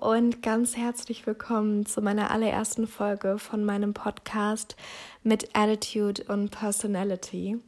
und 0.00 0.42
ganz 0.42 0.78
herzlich 0.78 1.26
willkommen 1.26 1.84
zu 1.84 2.00
meiner 2.00 2.30
allerersten 2.30 2.86
Folge 2.86 3.38
von 3.38 3.66
meinem 3.66 3.92
Podcast 3.92 4.74
mit 5.22 5.50
Attitude 5.52 6.24
und 6.24 6.50
Personality. 6.50 7.58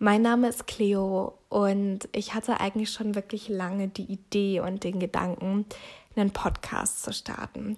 Mein 0.00 0.22
Name 0.22 0.48
ist 0.48 0.66
Cleo 0.66 1.38
und 1.48 2.08
ich 2.10 2.34
hatte 2.34 2.58
eigentlich 2.58 2.90
schon 2.90 3.14
wirklich 3.14 3.48
lange 3.48 3.86
die 3.86 4.10
Idee 4.10 4.58
und 4.58 4.82
den 4.82 4.98
Gedanken, 4.98 5.64
einen 6.16 6.32
Podcast 6.32 7.04
zu 7.04 7.12
starten. 7.12 7.76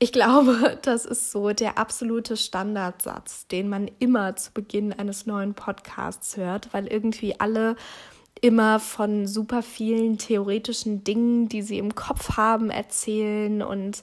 Ich 0.00 0.12
glaube, 0.12 0.78
das 0.82 1.04
ist 1.04 1.30
so 1.30 1.50
der 1.50 1.78
absolute 1.78 2.36
Standardsatz, 2.36 3.46
den 3.46 3.68
man 3.68 3.88
immer 4.00 4.34
zu 4.34 4.50
Beginn 4.52 4.92
eines 4.92 5.26
neuen 5.26 5.54
Podcasts 5.54 6.36
hört, 6.36 6.74
weil 6.74 6.88
irgendwie 6.88 7.38
alle 7.38 7.76
immer 8.40 8.80
von 8.80 9.26
super 9.26 9.62
vielen 9.62 10.18
theoretischen 10.18 11.04
Dingen, 11.04 11.48
die 11.48 11.62
sie 11.62 11.78
im 11.78 11.94
Kopf 11.94 12.36
haben, 12.36 12.70
erzählen 12.70 13.62
und 13.62 14.02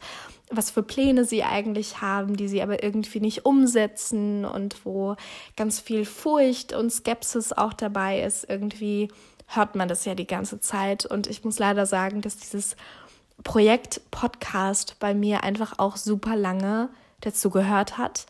was 0.49 0.71
für 0.71 0.83
Pläne 0.83 1.25
sie 1.25 1.43
eigentlich 1.43 2.01
haben, 2.01 2.37
die 2.37 2.47
sie 2.47 2.61
aber 2.61 2.83
irgendwie 2.83 3.19
nicht 3.19 3.45
umsetzen 3.45 4.45
und 4.45 4.85
wo 4.85 5.15
ganz 5.55 5.79
viel 5.79 6.05
Furcht 6.05 6.73
und 6.73 6.91
Skepsis 6.91 7.51
auch 7.51 7.73
dabei 7.73 8.21
ist. 8.21 8.49
Irgendwie 8.49 9.09
hört 9.47 9.75
man 9.75 9.87
das 9.87 10.05
ja 10.05 10.15
die 10.15 10.27
ganze 10.27 10.59
Zeit 10.59 11.05
und 11.05 11.27
ich 11.27 11.43
muss 11.43 11.59
leider 11.59 11.85
sagen, 11.85 12.21
dass 12.21 12.37
dieses 12.37 12.75
Projekt 13.43 14.01
Podcast 14.11 14.95
bei 14.99 15.13
mir 15.13 15.43
einfach 15.43 15.79
auch 15.79 15.97
super 15.97 16.35
lange 16.35 16.89
dazu 17.21 17.49
gehört 17.49 17.97
hat 17.97 18.25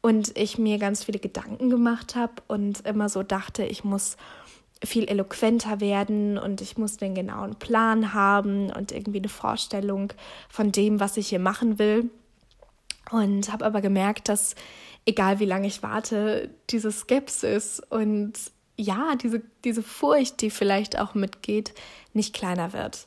und 0.00 0.36
ich 0.36 0.58
mir 0.58 0.78
ganz 0.78 1.04
viele 1.04 1.18
Gedanken 1.18 1.70
gemacht 1.70 2.14
habe 2.14 2.34
und 2.46 2.86
immer 2.86 3.08
so 3.08 3.22
dachte, 3.22 3.64
ich 3.64 3.84
muss 3.84 4.16
viel 4.86 5.08
eloquenter 5.08 5.80
werden 5.80 6.38
und 6.38 6.60
ich 6.60 6.78
muss 6.78 6.96
den 6.96 7.14
genauen 7.14 7.56
Plan 7.56 8.14
haben 8.14 8.70
und 8.70 8.92
irgendwie 8.92 9.18
eine 9.18 9.28
Vorstellung 9.28 10.12
von 10.48 10.72
dem, 10.72 11.00
was 11.00 11.16
ich 11.16 11.28
hier 11.28 11.38
machen 11.38 11.78
will. 11.78 12.10
Und 13.10 13.52
habe 13.52 13.66
aber 13.66 13.80
gemerkt, 13.82 14.28
dass 14.28 14.54
egal 15.06 15.38
wie 15.38 15.44
lange 15.44 15.66
ich 15.66 15.82
warte, 15.82 16.50
diese 16.70 16.90
Skepsis 16.90 17.80
und 17.90 18.32
ja, 18.76 19.14
diese, 19.16 19.42
diese 19.64 19.82
Furcht, 19.82 20.40
die 20.40 20.50
vielleicht 20.50 20.98
auch 20.98 21.14
mitgeht, 21.14 21.74
nicht 22.12 22.34
kleiner 22.34 22.72
wird. 22.72 23.06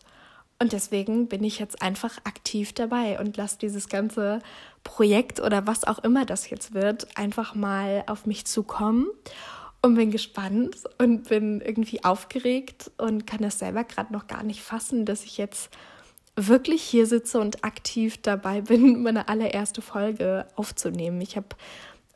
Und 0.59 0.71
deswegen 0.71 1.27
bin 1.27 1.43
ich 1.43 1.59
jetzt 1.59 1.81
einfach 1.81 2.17
aktiv 2.23 2.73
dabei 2.73 3.19
und 3.19 3.37
lasse 3.37 3.59
dieses 3.59 3.89
ganze 3.89 4.39
Projekt 4.83 5.39
oder 5.39 5.67
was 5.67 5.83
auch 5.83 5.99
immer 5.99 6.25
das 6.25 6.49
jetzt 6.49 6.73
wird, 6.73 7.15
einfach 7.15 7.53
mal 7.53 8.03
auf 8.07 8.25
mich 8.25 8.45
zukommen 8.45 9.07
und 9.87 9.95
bin 9.95 10.11
gespannt 10.11 10.75
und 10.97 11.29
bin 11.29 11.61
irgendwie 11.61 12.03
aufgeregt 12.03 12.91
und 12.97 13.25
kann 13.25 13.41
das 13.41 13.59
selber 13.59 13.83
gerade 13.83 14.13
noch 14.13 14.27
gar 14.27 14.43
nicht 14.43 14.61
fassen, 14.61 15.05
dass 15.05 15.23
ich 15.23 15.37
jetzt 15.37 15.69
wirklich 16.35 16.83
hier 16.83 17.07
sitze 17.07 17.39
und 17.39 17.63
aktiv 17.63 18.21
dabei 18.21 18.61
bin, 18.61 19.01
meine 19.03 19.27
allererste 19.27 19.81
Folge 19.81 20.45
aufzunehmen. 20.55 21.19
Ich 21.21 21.35
habe 21.35 21.47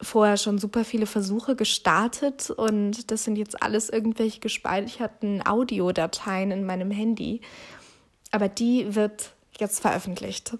vorher 0.02 0.38
schon 0.38 0.58
super 0.58 0.84
viele 0.84 1.06
Versuche 1.06 1.56
gestartet 1.56 2.50
und 2.50 3.12
das 3.12 3.24
sind 3.24 3.38
jetzt 3.38 3.62
alles 3.62 3.90
irgendwelche 3.90 4.40
gespeicherten 4.40 5.46
Audiodateien 5.46 6.52
in 6.52 6.66
meinem 6.66 6.92
Handy. 6.92 7.42
Aber 8.32 8.50
die 8.50 8.96
wird 8.96 9.34
jetzt 9.60 9.80
veröffentlicht. 9.80 10.58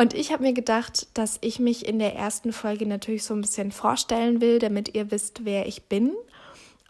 Und 0.00 0.14
ich 0.14 0.32
habe 0.32 0.44
mir 0.44 0.54
gedacht, 0.54 1.08
dass 1.12 1.36
ich 1.42 1.58
mich 1.58 1.86
in 1.86 1.98
der 1.98 2.16
ersten 2.16 2.54
Folge 2.54 2.86
natürlich 2.86 3.22
so 3.22 3.34
ein 3.34 3.42
bisschen 3.42 3.70
vorstellen 3.70 4.40
will, 4.40 4.58
damit 4.58 4.94
ihr 4.94 5.10
wisst, 5.10 5.44
wer 5.44 5.66
ich 5.66 5.88
bin 5.88 6.14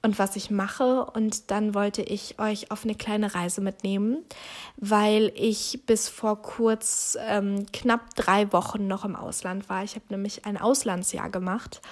und 0.01 0.21
was 0.21 0.37
ich 0.37 0.53
mache. 0.53 1.07
Und 1.07 1.51
dann 1.51 1.75
wollte 1.75 2.03
ich 2.03 2.39
euch 2.39 2.71
auf 2.71 2.85
eine 2.85 2.95
kleine 2.95 3.35
Reise 3.35 3.63
mitnehmen, 3.63 4.19
weil 4.77 5.33
ich 5.35 5.83
bis 5.87 6.09
vor 6.09 6.41
kurz 6.41 7.19
ähm, 7.27 7.67
knapp 7.73 8.15
drei 8.15 8.53
Wochen 8.53 8.87
noch 8.87 9.05
im 9.05 9.17
Ausland 9.17 9.69
war. 9.69 9.83
Ich 9.83 9.97
habe 9.97 10.05
nämlich 10.11 10.45
ein 10.47 10.57
Auslandsjahr 10.57 11.31
gemacht, 11.31 11.83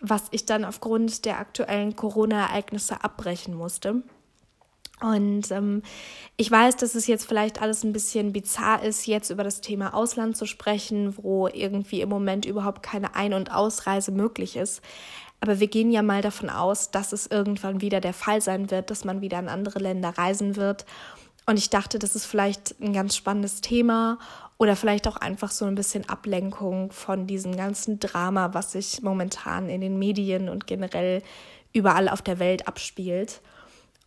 was 0.00 0.24
ich 0.30 0.44
dann 0.44 0.66
aufgrund 0.66 1.24
der 1.24 1.38
aktuellen 1.38 1.96
Corona-Ereignisse 1.96 3.02
abbrechen 3.02 3.54
musste. 3.54 4.02
Und 5.00 5.50
ähm, 5.50 5.82
ich 6.36 6.50
weiß, 6.50 6.76
dass 6.76 6.94
es 6.94 7.06
jetzt 7.06 7.26
vielleicht 7.26 7.60
alles 7.60 7.84
ein 7.84 7.92
bisschen 7.92 8.32
bizarr 8.32 8.82
ist, 8.82 9.06
jetzt 9.06 9.30
über 9.30 9.44
das 9.44 9.60
Thema 9.60 9.92
Ausland 9.92 10.36
zu 10.36 10.46
sprechen, 10.46 11.14
wo 11.18 11.48
irgendwie 11.48 12.00
im 12.00 12.08
Moment 12.08 12.46
überhaupt 12.46 12.82
keine 12.82 13.14
Ein- 13.14 13.34
und 13.34 13.52
Ausreise 13.52 14.10
möglich 14.10 14.56
ist. 14.56 14.80
Aber 15.40 15.60
wir 15.60 15.66
gehen 15.66 15.90
ja 15.90 16.02
mal 16.02 16.22
davon 16.22 16.48
aus, 16.48 16.90
dass 16.90 17.12
es 17.12 17.26
irgendwann 17.26 17.82
wieder 17.82 18.00
der 18.00 18.14
Fall 18.14 18.40
sein 18.40 18.70
wird, 18.70 18.90
dass 18.90 19.04
man 19.04 19.20
wieder 19.20 19.38
in 19.38 19.48
andere 19.48 19.80
Länder 19.80 20.16
reisen 20.16 20.56
wird. 20.56 20.86
Und 21.44 21.58
ich 21.58 21.68
dachte, 21.68 21.98
das 21.98 22.16
ist 22.16 22.24
vielleicht 22.24 22.80
ein 22.80 22.92
ganz 22.92 23.14
spannendes 23.14 23.60
Thema 23.60 24.18
oder 24.58 24.74
vielleicht 24.76 25.06
auch 25.06 25.16
einfach 25.16 25.50
so 25.50 25.66
ein 25.66 25.74
bisschen 25.74 26.08
Ablenkung 26.08 26.90
von 26.90 27.26
diesem 27.26 27.54
ganzen 27.56 28.00
Drama, 28.00 28.54
was 28.54 28.72
sich 28.72 29.02
momentan 29.02 29.68
in 29.68 29.82
den 29.82 29.98
Medien 29.98 30.48
und 30.48 30.66
generell 30.66 31.22
überall 31.72 32.08
auf 32.08 32.22
der 32.22 32.38
Welt 32.38 32.66
abspielt. 32.66 33.42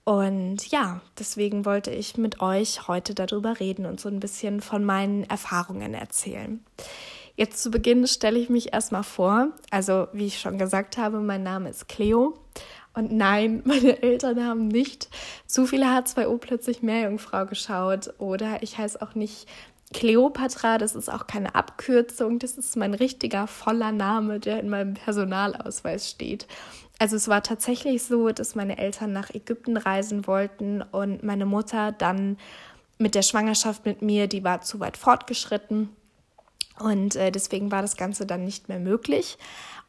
Und 0.03 0.71
ja, 0.71 1.01
deswegen 1.17 1.65
wollte 1.65 1.91
ich 1.91 2.17
mit 2.17 2.41
euch 2.41 2.87
heute 2.87 3.13
darüber 3.13 3.59
reden 3.59 3.85
und 3.85 3.99
so 3.99 4.09
ein 4.09 4.19
bisschen 4.19 4.61
von 4.61 4.83
meinen 4.83 5.23
Erfahrungen 5.25 5.93
erzählen. 5.93 6.63
Jetzt 7.35 7.63
zu 7.63 7.71
Beginn 7.71 8.05
stelle 8.07 8.37
ich 8.37 8.49
mich 8.49 8.73
erstmal 8.73 9.03
vor. 9.03 9.49
Also, 9.71 10.07
wie 10.11 10.25
ich 10.25 10.39
schon 10.39 10.57
gesagt 10.57 10.97
habe, 10.97 11.19
mein 11.21 11.43
Name 11.43 11.69
ist 11.69 11.87
Cleo. 11.87 12.33
Und 12.93 13.13
nein, 13.13 13.61
meine 13.65 14.01
Eltern 14.01 14.45
haben 14.45 14.67
nicht 14.67 15.09
zu 15.45 15.65
viele 15.65 15.85
H2O 15.85 16.37
plötzlich 16.37 16.81
Meerjungfrau 16.81 17.45
geschaut. 17.45 18.13
Oder 18.17 18.61
ich 18.61 18.77
heiße 18.77 19.01
auch 19.01 19.15
nicht 19.15 19.47
Cleopatra, 19.93 20.77
das 20.77 20.95
ist 20.95 21.09
auch 21.09 21.25
keine 21.25 21.55
Abkürzung, 21.55 22.37
das 22.37 22.57
ist 22.57 22.77
mein 22.77 22.93
richtiger 22.93 23.47
voller 23.47 23.91
Name, 23.91 24.39
der 24.39 24.59
in 24.59 24.69
meinem 24.69 24.93
Personalausweis 24.93 26.09
steht. 26.09 26.47
Also 26.99 27.15
es 27.15 27.27
war 27.27 27.41
tatsächlich 27.41 28.03
so, 28.03 28.29
dass 28.29 28.55
meine 28.55 28.77
Eltern 28.77 29.13
nach 29.13 29.31
Ägypten 29.31 29.77
reisen 29.77 30.27
wollten 30.27 30.81
und 30.81 31.23
meine 31.23 31.45
Mutter 31.45 31.91
dann 31.91 32.37
mit 32.97 33.15
der 33.15 33.21
Schwangerschaft 33.21 33.85
mit 33.85 34.01
mir, 34.01 34.27
die 34.27 34.43
war 34.43 34.61
zu 34.61 34.79
weit 34.79 34.97
fortgeschritten 34.97 35.89
und 36.79 37.15
äh, 37.15 37.31
deswegen 37.31 37.71
war 37.71 37.81
das 37.81 37.97
Ganze 37.97 38.25
dann 38.25 38.43
nicht 38.43 38.69
mehr 38.69 38.79
möglich. 38.79 39.37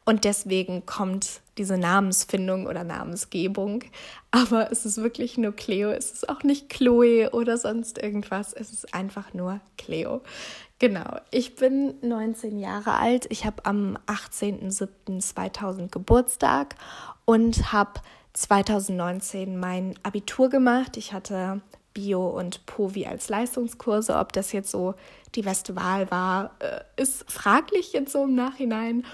Und 0.03 0.23
deswegen 0.25 0.85
kommt 0.85 1.41
diese 1.61 1.77
Namensfindung 1.77 2.65
oder 2.65 2.83
Namensgebung. 2.83 3.83
Aber 4.31 4.71
es 4.71 4.83
ist 4.83 4.97
wirklich 4.97 5.37
nur 5.37 5.51
Cleo. 5.51 5.91
Es 5.91 6.11
ist 6.11 6.27
auch 6.27 6.41
nicht 6.41 6.69
Chloe 6.69 7.29
oder 7.31 7.59
sonst 7.59 7.99
irgendwas. 7.99 8.51
Es 8.51 8.73
ist 8.73 8.95
einfach 8.95 9.35
nur 9.35 9.59
Cleo. 9.77 10.21
Genau. 10.79 11.19
Ich 11.29 11.55
bin 11.55 11.93
19 12.01 12.57
Jahre 12.57 12.93
alt. 12.93 13.27
Ich 13.29 13.45
habe 13.45 13.63
am 13.65 13.99
18.07.2000 14.07 15.89
Geburtstag 15.91 16.75
und 17.25 17.71
habe 17.71 18.01
2019 18.33 19.59
mein 19.59 19.93
Abitur 20.01 20.49
gemacht. 20.49 20.97
Ich 20.97 21.13
hatte 21.13 21.61
Bio 21.93 22.27
und 22.27 22.65
Povi 22.65 23.05
als 23.05 23.29
Leistungskurse. 23.29 24.15
Ob 24.17 24.33
das 24.33 24.51
jetzt 24.51 24.71
so 24.71 24.95
die 25.35 25.43
beste 25.43 25.75
Wahl 25.75 26.09
war, 26.09 26.55
äh, 26.57 26.79
ist 26.99 27.31
fraglich 27.31 27.93
jetzt 27.93 28.13
so 28.13 28.23
im 28.23 28.33
Nachhinein. 28.33 29.05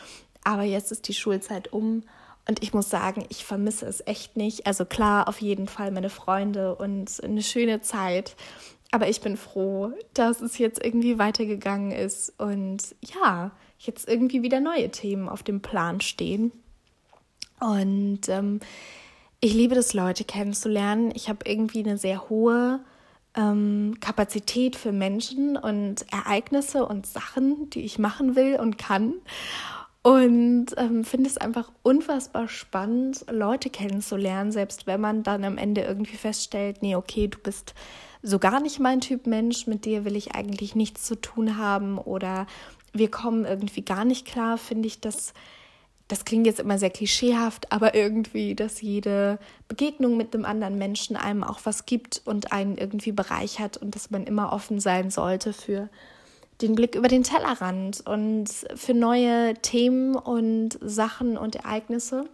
Aber 0.46 0.64
jetzt 0.64 0.94
ist 0.94 1.10
die 1.10 1.14
Schulzeit 1.14 1.74
um 1.74 2.04
und 2.48 2.64
ich 2.64 2.74
muss 2.74 2.90
sagen, 2.90 3.26
ich 3.30 3.46
vermisse 3.46 3.86
es 3.86 4.06
echt 4.06 4.38
nicht. 4.38 4.68
Also 4.68 4.86
klar, 4.86 5.28
auf 5.28 5.42
jeden 5.42 5.68
Fall 5.68 5.92
meine 5.92 6.10
Freunde 6.10 6.76
und 6.76 7.22
eine 7.24 7.44
schöne 7.44 7.82
Zeit. 7.82 8.36
Aber 8.92 9.10
ich 9.10 9.20
bin 9.22 9.36
froh, 9.36 9.92
dass 10.14 10.42
es 10.42 10.58
jetzt 10.58 10.84
irgendwie 10.84 11.20
weitergegangen 11.20 11.92
ist 11.92 12.34
und 12.40 12.96
ja, 13.02 13.52
jetzt 13.80 14.08
irgendwie 14.08 14.44
wieder 14.44 14.62
neue 14.62 14.90
Themen 14.90 15.28
auf 15.28 15.44
dem 15.44 15.62
Plan 15.62 16.00
stehen. 16.00 16.52
Und 17.60 18.30
ähm, 18.30 18.62
ich 19.42 19.54
liebe 19.54 19.76
es, 19.76 19.94
Leute 19.94 20.24
kennenzulernen. 20.24 21.12
Ich 21.16 21.28
habe 21.28 21.40
irgendwie 21.46 21.84
eine 21.84 21.98
sehr 21.98 22.30
hohe 22.30 22.80
ähm, 23.36 23.96
Kapazität 24.00 24.76
für 24.76 24.92
Menschen 24.92 25.58
und 25.58 26.06
Ereignisse 26.12 26.86
und 26.86 27.06
Sachen, 27.06 27.70
die 27.70 27.82
ich 27.82 28.00
machen 28.00 28.36
will 28.36 28.58
und 28.60 28.78
kann. 28.78 29.16
Und 30.08 30.68
ähm, 30.78 31.04
finde 31.04 31.30
es 31.30 31.38
einfach 31.38 31.70
unfassbar 31.84 32.48
spannend, 32.48 33.26
Leute 33.30 33.70
kennenzulernen, 33.70 34.54
selbst 34.54 34.88
wenn 34.88 35.02
man 35.02 35.22
dann 35.22 35.44
am 35.44 35.58
Ende 35.58 35.82
irgendwie 35.82 36.16
feststellt, 36.16 36.82
nee, 36.82 36.96
okay, 36.96 37.28
du 37.28 37.38
bist 37.40 37.74
so 38.24 38.40
gar 38.40 38.62
nicht 38.62 38.80
mein 38.80 39.02
Typ 39.02 39.28
Mensch, 39.28 39.68
mit 39.68 39.84
dir 39.84 40.06
will 40.06 40.16
ich 40.16 40.34
eigentlich 40.34 40.76
nichts 40.76 41.04
zu 41.04 41.20
tun 41.20 41.58
haben 41.58 41.98
oder 41.98 42.48
wir 42.94 43.12
kommen 43.12 43.44
irgendwie 43.44 43.82
gar 43.82 44.06
nicht 44.06 44.26
klar, 44.26 44.58
finde 44.58 44.88
ich 44.88 45.02
das, 45.02 45.34
das 46.08 46.24
klingt 46.24 46.48
jetzt 46.48 46.62
immer 46.62 46.80
sehr 46.80 46.90
klischeehaft, 46.90 47.74
aber 47.74 47.94
irgendwie, 47.94 48.56
dass 48.56 48.80
jede 48.80 49.40
Begegnung 49.68 50.16
mit 50.16 50.34
einem 50.34 50.46
anderen 50.46 50.78
Menschen 50.78 51.18
einem 51.18 51.44
auch 51.44 51.60
was 51.66 51.86
gibt 51.86 52.22
und 52.24 52.54
einen 52.54 52.78
irgendwie 52.78 53.12
bereichert 53.12 53.76
und 53.76 53.94
dass 53.94 54.10
man 54.10 54.24
immer 54.24 54.54
offen 54.54 54.80
sein 54.80 55.10
sollte 55.10 55.52
für 55.52 55.90
den 56.62 56.76
Blick 56.76 56.96
über 56.96 57.08
den 57.08 57.24
Tellerrand 57.24 58.06
und 58.06 58.48
für 58.76 58.94
neue 58.94 59.54
Themen 59.56 60.16
und 60.16 60.78
Sachen 60.82 61.38
und 61.38 61.56
Ereignisse. 61.56 62.28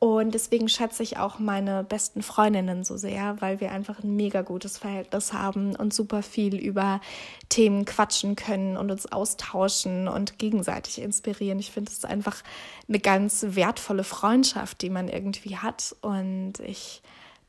Und 0.00 0.32
deswegen 0.32 0.70
schätze 0.70 1.02
ich 1.02 1.18
auch 1.18 1.38
meine 1.38 1.84
besten 1.84 2.22
Freundinnen 2.22 2.84
so 2.84 2.96
sehr, 2.96 3.36
weil 3.40 3.60
wir 3.60 3.70
einfach 3.70 4.02
ein 4.02 4.16
mega 4.16 4.40
gutes 4.40 4.78
Verhältnis 4.78 5.34
haben 5.34 5.76
und 5.76 5.92
super 5.92 6.22
viel 6.22 6.56
über 6.56 7.02
Themen 7.50 7.84
quatschen 7.84 8.34
können 8.34 8.78
und 8.78 8.90
uns 8.90 9.12
austauschen 9.12 10.08
und 10.08 10.38
gegenseitig 10.38 11.02
inspirieren. 11.02 11.58
Ich 11.58 11.70
finde 11.70 11.92
es 11.92 12.06
einfach 12.06 12.42
eine 12.88 12.98
ganz 12.98 13.44
wertvolle 13.50 14.02
Freundschaft, 14.02 14.80
die 14.80 14.88
man 14.88 15.08
irgendwie 15.08 15.58
hat. 15.58 15.94
Und 16.00 16.54
ich 16.60 17.02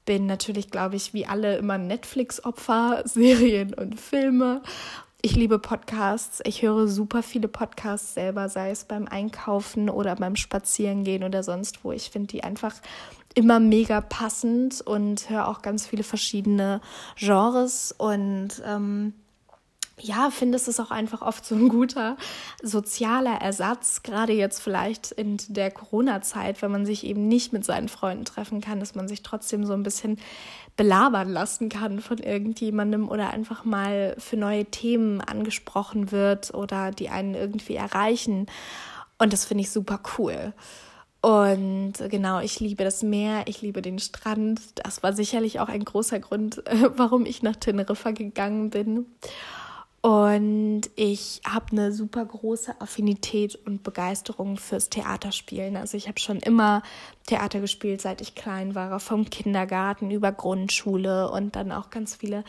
bin 0.04 0.26
natürlich, 0.26 0.70
glaube 0.72 0.98
ich, 0.98 1.14
wie 1.14 1.26
alle 1.26 1.56
immer 1.56 1.78
Netflix-Opfer, 1.78 3.04
Serien 3.06 3.74
und 3.74 3.98
Filme 3.98 4.62
ich 5.22 5.36
liebe 5.36 5.60
Podcasts. 5.60 6.42
Ich 6.46 6.62
höre 6.62 6.88
super 6.88 7.22
viele 7.24 7.48
Podcasts 7.48 8.14
selber, 8.14 8.50
sei 8.50 8.72
es 8.72 8.86
beim 8.86 9.08
Einkaufen 9.08 9.90
oder 9.90 10.16
beim 10.16 10.36
Spazierengehen 10.36 11.24
oder 11.24 11.44
sonst 11.44 11.84
wo. 11.84 11.92
Ich 11.92 12.10
finde 12.10 12.28
die 12.28 12.44
einfach 12.44 12.76
immer 13.36 13.60
mega 13.60 14.02
passend 14.02 14.82
und 14.82 15.30
höre 15.30 15.48
auch 15.48 15.62
ganz 15.62 15.86
viele 15.88 16.04
verschiedene 16.04 16.82
Genres 17.18 17.94
und 17.98 18.62
ähm, 18.66 19.14
ja, 20.02 20.30
finde 20.32 20.56
es 20.56 20.68
ist 20.68 20.80
auch 20.80 20.92
einfach 20.92 21.22
oft 21.22 21.46
so 21.46 21.56
ein 21.56 21.70
guter 21.70 22.18
sozialer 22.62 23.36
Ersatz, 23.42 24.04
gerade 24.04 24.34
jetzt 24.34 24.62
vielleicht 24.62 25.12
in 25.12 25.38
der 25.48 25.72
Corona-Zeit, 25.72 26.62
wenn 26.62 26.72
man 26.72 26.86
sich 26.86 27.06
eben 27.06 27.28
nicht 27.28 27.54
mit 27.54 27.66
seinen 27.66 27.90
Freunden 27.90 28.26
treffen 28.26 28.62
kann, 28.62 28.80
dass 28.80 28.96
man 28.96 29.08
sich 29.08 29.22
trotzdem 29.24 29.66
so 29.66 29.74
ein 29.74 29.84
bisschen 29.84 30.18
belabern 30.76 31.30
lassen 31.30 31.70
kann 31.70 32.00
von 32.00 32.18
irgendjemandem 32.18 33.08
oder 33.10 33.30
einfach 33.30 33.66
mal 33.66 34.16
für 34.18 34.38
neue 34.38 34.66
Themen 34.66 35.22
angesprochen 35.22 36.12
wird 36.12 36.54
oder 36.54 36.92
die 36.92 37.10
einen 37.10 37.36
irgendwie 37.36 37.76
erreichen. 37.76 38.48
Und 39.18 39.34
das 39.34 39.46
finde 39.46 39.64
ich 39.64 39.72
super 39.72 40.00
cool. 40.18 40.54
Und 41.22 41.94
genau, 42.10 42.40
ich 42.40 42.60
liebe 42.60 42.84
das 42.84 43.04
Meer, 43.04 43.44
ich 43.46 43.62
liebe 43.62 43.84
den 43.84 44.00
Strand. 44.00 44.60
Das 44.76 45.04
war 45.04 45.14
sicherlich 45.14 45.60
auch 45.60 45.70
ein 45.70 45.86
großer 45.86 46.20
Grund, 46.20 46.64
warum 46.96 47.28
ich 47.28 47.44
nach 47.44 47.56
Teneriffa 47.56 48.12
gegangen 48.12 48.72
bin. 48.72 49.06
Und 50.02 50.90
ich 50.96 51.42
habe 51.48 51.68
eine 51.72 51.92
super 51.92 52.26
große 52.26 52.82
Affinität 52.82 53.56
und 53.68 53.84
Begeisterung 53.84 54.58
fürs 54.58 54.90
Theaterspielen. 54.90 55.78
Also 55.78 55.96
ich 55.96 56.08
habe 56.08 56.20
schon 56.20 56.40
immer 56.40 56.82
Theater 57.28 57.60
gespielt, 57.60 58.02
seit 58.02 58.20
ich 58.20 58.34
klein 58.34 58.74
war, 58.74 59.00
vom 59.00 59.30
Kindergarten 59.30 60.10
über 60.10 60.32
Grundschule 60.32 61.30
und 61.30 61.56
dann 61.56 61.72
auch 61.72 61.92
ganz 61.92 62.16
viele 62.16 62.44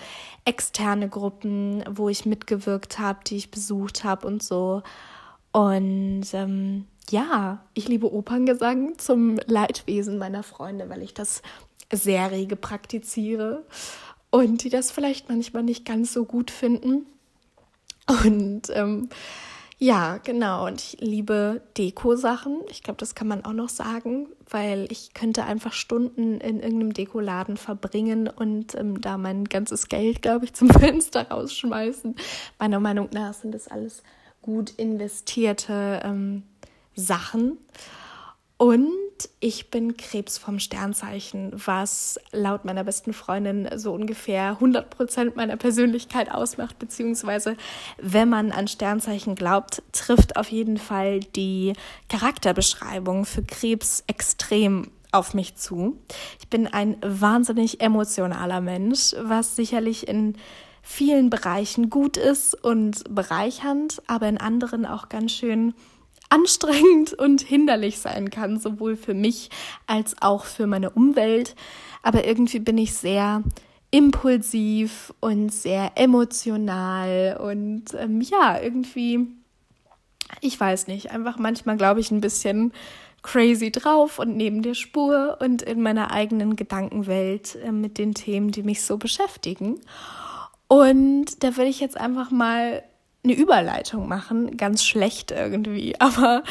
externe 0.46 1.10
Gruppen, 1.10 1.84
wo 1.90 2.08
ich 2.08 2.24
mitgewirkt 2.24 2.98
habe, 2.98 3.18
die 3.26 3.36
ich 3.36 3.50
besucht 3.50 4.02
habe 4.02 4.26
und 4.26 4.42
so. 4.42 4.82
Und 5.52 6.24
ähm, 6.32 6.86
ja, 7.10 7.62
ich 7.74 7.86
liebe 7.86 8.10
Operngesang 8.10 8.96
zum 8.96 9.38
Leidwesen 9.46 10.16
meiner 10.16 10.42
Freunde, 10.42 10.88
weil 10.88 11.02
ich 11.02 11.12
das 11.12 11.42
sehr 11.92 12.30
rege 12.30 12.56
praktiziere 12.56 13.66
und 14.30 14.64
die 14.64 14.70
das 14.70 14.90
vielleicht 14.90 15.28
manchmal 15.28 15.64
nicht 15.64 15.84
ganz 15.84 16.14
so 16.14 16.24
gut 16.24 16.50
finden. 16.50 17.04
Und 18.24 18.70
ähm, 18.74 19.08
ja, 19.78 20.18
genau. 20.18 20.66
Und 20.66 20.80
ich 20.80 21.00
liebe 21.00 21.60
Deko-Sachen. 21.76 22.60
Ich 22.70 22.84
glaube, 22.84 22.98
das 22.98 23.16
kann 23.16 23.26
man 23.26 23.44
auch 23.44 23.52
noch 23.52 23.68
sagen, 23.68 24.28
weil 24.48 24.86
ich 24.90 25.12
könnte 25.12 25.44
einfach 25.44 25.72
Stunden 25.72 26.40
in 26.40 26.60
irgendeinem 26.60 26.92
Dekoladen 26.92 27.56
verbringen 27.56 28.28
und 28.28 28.76
ähm, 28.76 29.00
da 29.00 29.18
mein 29.18 29.44
ganzes 29.46 29.88
Geld, 29.88 30.22
glaube 30.22 30.44
ich, 30.44 30.52
zum 30.54 30.70
Fenster 30.70 31.28
rausschmeißen. 31.28 32.14
Meiner 32.60 32.78
Meinung 32.78 33.08
nach 33.12 33.34
sind 33.34 33.54
das 33.54 33.66
alles 33.66 34.04
gut 34.40 34.70
investierte 34.70 36.00
ähm, 36.04 36.44
Sachen. 36.94 37.58
Und 38.58 38.88
ich 39.40 39.70
bin 39.70 39.96
Krebs 39.96 40.38
vom 40.38 40.58
Sternzeichen, 40.58 41.52
was 41.54 42.18
laut 42.32 42.64
meiner 42.64 42.84
besten 42.84 43.12
Freundin 43.12 43.68
so 43.76 43.92
ungefähr 43.92 44.50
100 44.50 44.90
Prozent 44.90 45.36
meiner 45.36 45.56
Persönlichkeit 45.56 46.30
ausmacht, 46.30 46.78
beziehungsweise 46.78 47.56
wenn 47.98 48.28
man 48.28 48.52
an 48.52 48.68
Sternzeichen 48.68 49.34
glaubt, 49.34 49.82
trifft 49.92 50.36
auf 50.36 50.48
jeden 50.48 50.78
Fall 50.78 51.20
die 51.20 51.72
Charakterbeschreibung 52.08 53.24
für 53.24 53.42
Krebs 53.42 54.04
extrem 54.06 54.90
auf 55.12 55.34
mich 55.34 55.56
zu. 55.56 55.98
Ich 56.40 56.48
bin 56.48 56.66
ein 56.66 56.96
wahnsinnig 57.02 57.80
emotionaler 57.80 58.60
Mensch, 58.60 59.14
was 59.20 59.56
sicherlich 59.56 60.08
in 60.08 60.36
vielen 60.82 61.30
Bereichen 61.30 61.90
gut 61.90 62.16
ist 62.16 62.54
und 62.54 63.04
bereichernd, 63.14 64.02
aber 64.06 64.28
in 64.28 64.38
anderen 64.38 64.84
auch 64.84 65.08
ganz 65.08 65.32
schön 65.32 65.74
anstrengend 66.32 67.12
und 67.12 67.42
hinderlich 67.42 67.98
sein 67.98 68.30
kann, 68.30 68.58
sowohl 68.58 68.96
für 68.96 69.12
mich 69.12 69.50
als 69.86 70.16
auch 70.20 70.46
für 70.46 70.66
meine 70.66 70.90
Umwelt. 70.90 71.54
Aber 72.02 72.24
irgendwie 72.26 72.58
bin 72.58 72.78
ich 72.78 72.94
sehr 72.94 73.42
impulsiv 73.90 75.12
und 75.20 75.52
sehr 75.52 75.92
emotional 75.96 77.38
und 77.38 77.84
ähm, 77.98 78.22
ja, 78.22 78.58
irgendwie, 78.58 79.26
ich 80.40 80.58
weiß 80.58 80.86
nicht, 80.86 81.10
einfach 81.10 81.38
manchmal 81.38 81.76
glaube 81.76 82.00
ich 82.00 82.10
ein 82.10 82.22
bisschen 82.22 82.72
crazy 83.22 83.70
drauf 83.70 84.18
und 84.18 84.34
neben 84.34 84.62
der 84.62 84.74
Spur 84.74 85.36
und 85.40 85.60
in 85.60 85.82
meiner 85.82 86.10
eigenen 86.10 86.56
Gedankenwelt 86.56 87.56
äh, 87.56 87.70
mit 87.70 87.98
den 87.98 88.14
Themen, 88.14 88.50
die 88.50 88.62
mich 88.62 88.82
so 88.82 88.96
beschäftigen. 88.96 89.80
Und 90.66 91.44
da 91.44 91.58
würde 91.58 91.68
ich 91.68 91.80
jetzt 91.80 91.98
einfach 91.98 92.30
mal 92.30 92.82
eine 93.24 93.34
Überleitung 93.34 94.08
machen, 94.08 94.56
ganz 94.56 94.84
schlecht 94.84 95.30
irgendwie, 95.30 95.94
aber 96.00 96.42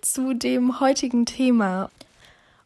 zu 0.00 0.34
dem 0.34 0.80
heutigen 0.80 1.26
Thema. 1.26 1.90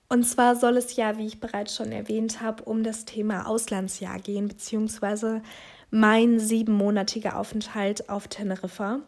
Und 0.08 0.24
zwar 0.24 0.54
soll 0.56 0.76
es 0.76 0.96
ja, 0.96 1.16
wie 1.16 1.26
ich 1.26 1.40
bereits 1.40 1.74
schon 1.74 1.90
erwähnt 1.90 2.40
habe, 2.40 2.62
um 2.64 2.84
das 2.84 3.04
Thema 3.04 3.46
Auslandsjahr 3.48 4.18
gehen, 4.18 4.48
beziehungsweise 4.48 5.42
mein 5.90 6.38
siebenmonatiger 6.40 7.38
Aufenthalt 7.38 8.08
auf 8.10 8.28
Teneriffa, 8.28 9.00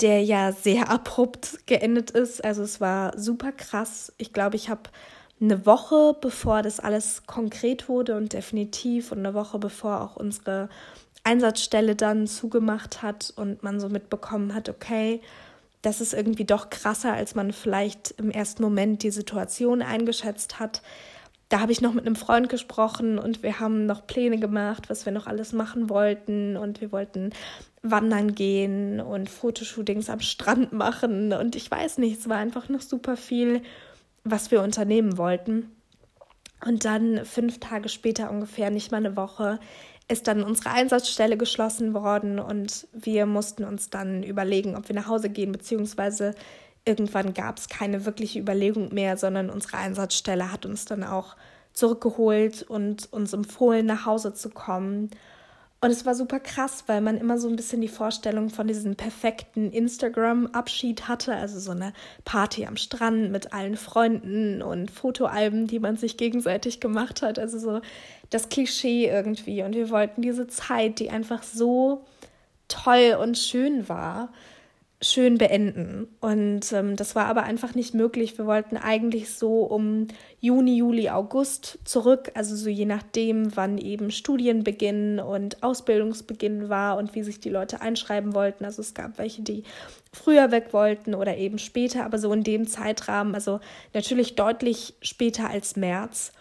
der 0.00 0.22
ja 0.22 0.52
sehr 0.52 0.88
abrupt 0.90 1.66
geendet 1.66 2.12
ist. 2.12 2.44
Also 2.44 2.62
es 2.62 2.80
war 2.80 3.18
super 3.18 3.52
krass. 3.52 4.12
Ich 4.18 4.32
glaube, 4.32 4.56
ich 4.56 4.68
habe 4.68 4.82
eine 5.40 5.66
Woche, 5.66 6.16
bevor 6.20 6.62
das 6.62 6.78
alles 6.78 7.26
konkret 7.26 7.88
wurde 7.88 8.16
und 8.16 8.32
definitiv 8.32 9.10
und 9.10 9.18
eine 9.18 9.34
Woche 9.34 9.58
bevor 9.58 10.00
auch 10.00 10.16
unsere 10.16 10.68
Einsatzstelle 11.24 11.94
dann 11.94 12.26
zugemacht 12.26 13.02
hat 13.02 13.32
und 13.36 13.62
man 13.62 13.80
so 13.80 13.88
mitbekommen 13.88 14.54
hat, 14.54 14.68
okay, 14.68 15.20
das 15.82 16.00
ist 16.00 16.14
irgendwie 16.14 16.44
doch 16.44 16.70
krasser, 16.70 17.12
als 17.12 17.34
man 17.34 17.52
vielleicht 17.52 18.12
im 18.18 18.30
ersten 18.30 18.62
Moment 18.62 19.02
die 19.02 19.10
Situation 19.10 19.82
eingeschätzt 19.82 20.60
hat. 20.60 20.82
Da 21.48 21.60
habe 21.60 21.72
ich 21.72 21.82
noch 21.82 21.92
mit 21.92 22.06
einem 22.06 22.16
Freund 22.16 22.48
gesprochen 22.48 23.18
und 23.18 23.42
wir 23.42 23.60
haben 23.60 23.84
noch 23.84 24.06
Pläne 24.06 24.38
gemacht, 24.38 24.88
was 24.88 25.04
wir 25.04 25.12
noch 25.12 25.26
alles 25.26 25.52
machen 25.52 25.90
wollten. 25.90 26.56
Und 26.56 26.80
wir 26.80 26.92
wollten 26.92 27.30
wandern 27.82 28.34
gehen 28.34 29.00
und 29.00 29.28
Fotoshootings 29.28 30.08
am 30.08 30.20
Strand 30.20 30.72
machen. 30.72 31.32
Und 31.32 31.56
ich 31.56 31.70
weiß 31.70 31.98
nicht, 31.98 32.20
es 32.20 32.28
war 32.28 32.38
einfach 32.38 32.68
noch 32.68 32.80
super 32.80 33.18
viel, 33.18 33.60
was 34.24 34.50
wir 34.50 34.62
unternehmen 34.62 35.18
wollten. 35.18 35.70
Und 36.64 36.84
dann 36.84 37.24
fünf 37.26 37.58
Tage 37.58 37.88
später, 37.88 38.30
ungefähr 38.30 38.70
nicht 38.70 38.92
mal 38.92 38.98
eine 38.98 39.16
Woche, 39.16 39.58
ist 40.12 40.28
dann 40.28 40.42
unsere 40.44 40.70
Einsatzstelle 40.70 41.36
geschlossen 41.36 41.94
worden 41.94 42.38
und 42.38 42.86
wir 42.92 43.26
mussten 43.26 43.64
uns 43.64 43.90
dann 43.90 44.22
überlegen, 44.22 44.76
ob 44.76 44.88
wir 44.88 44.94
nach 44.94 45.08
Hause 45.08 45.30
gehen, 45.30 45.52
beziehungsweise 45.52 46.34
irgendwann 46.84 47.34
gab 47.34 47.58
es 47.58 47.68
keine 47.68 48.04
wirkliche 48.04 48.38
Überlegung 48.38 48.92
mehr, 48.92 49.16
sondern 49.16 49.50
unsere 49.50 49.78
Einsatzstelle 49.78 50.52
hat 50.52 50.66
uns 50.66 50.84
dann 50.84 51.02
auch 51.02 51.36
zurückgeholt 51.72 52.62
und 52.62 53.12
uns 53.12 53.32
empfohlen, 53.32 53.86
nach 53.86 54.04
Hause 54.04 54.34
zu 54.34 54.50
kommen. 54.50 55.10
Und 55.84 55.90
es 55.90 56.06
war 56.06 56.14
super 56.14 56.38
krass, 56.38 56.84
weil 56.86 57.00
man 57.00 57.18
immer 57.18 57.38
so 57.38 57.48
ein 57.48 57.56
bisschen 57.56 57.80
die 57.80 57.88
Vorstellung 57.88 58.50
von 58.50 58.68
diesem 58.68 58.94
perfekten 58.94 59.72
Instagram-Abschied 59.72 61.08
hatte. 61.08 61.34
Also 61.34 61.58
so 61.58 61.72
eine 61.72 61.92
Party 62.24 62.66
am 62.66 62.76
Strand 62.76 63.32
mit 63.32 63.52
allen 63.52 63.76
Freunden 63.76 64.62
und 64.62 64.92
Fotoalben, 64.92 65.66
die 65.66 65.80
man 65.80 65.96
sich 65.96 66.16
gegenseitig 66.16 66.78
gemacht 66.78 67.20
hat. 67.22 67.40
Also 67.40 67.58
so 67.58 67.80
das 68.32 68.48
Klischee 68.48 69.06
irgendwie. 69.06 69.62
Und 69.62 69.74
wir 69.74 69.90
wollten 69.90 70.22
diese 70.22 70.46
Zeit, 70.48 70.98
die 70.98 71.10
einfach 71.10 71.42
so 71.42 72.04
toll 72.68 73.16
und 73.20 73.36
schön 73.36 73.88
war, 73.88 74.30
schön 75.02 75.36
beenden. 75.36 76.08
Und 76.20 76.72
ähm, 76.72 76.96
das 76.96 77.14
war 77.14 77.26
aber 77.26 77.42
einfach 77.42 77.74
nicht 77.74 77.92
möglich. 77.92 78.38
Wir 78.38 78.46
wollten 78.46 78.76
eigentlich 78.76 79.30
so 79.34 79.64
um 79.64 80.06
Juni, 80.40 80.76
Juli, 80.76 81.10
August 81.10 81.78
zurück, 81.84 82.30
also 82.34 82.54
so 82.54 82.68
je 82.70 82.84
nachdem, 82.86 83.54
wann 83.56 83.78
eben 83.78 84.10
Studienbeginn 84.10 85.18
und 85.18 85.62
Ausbildungsbeginn 85.62 86.68
war 86.68 86.96
und 86.96 87.14
wie 87.14 87.24
sich 87.24 87.40
die 87.40 87.50
Leute 87.50 87.80
einschreiben 87.80 88.34
wollten. 88.34 88.64
Also 88.64 88.80
es 88.80 88.94
gab 88.94 89.18
welche, 89.18 89.42
die 89.42 89.64
früher 90.12 90.52
weg 90.52 90.68
wollten 90.72 91.14
oder 91.14 91.36
eben 91.36 91.58
später, 91.58 92.04
aber 92.04 92.18
so 92.18 92.32
in 92.32 92.44
dem 92.44 92.66
Zeitrahmen, 92.66 93.34
also 93.34 93.60
natürlich 93.92 94.36
deutlich 94.36 94.94
später 95.02 95.50
als 95.50 95.76
März. 95.76 96.32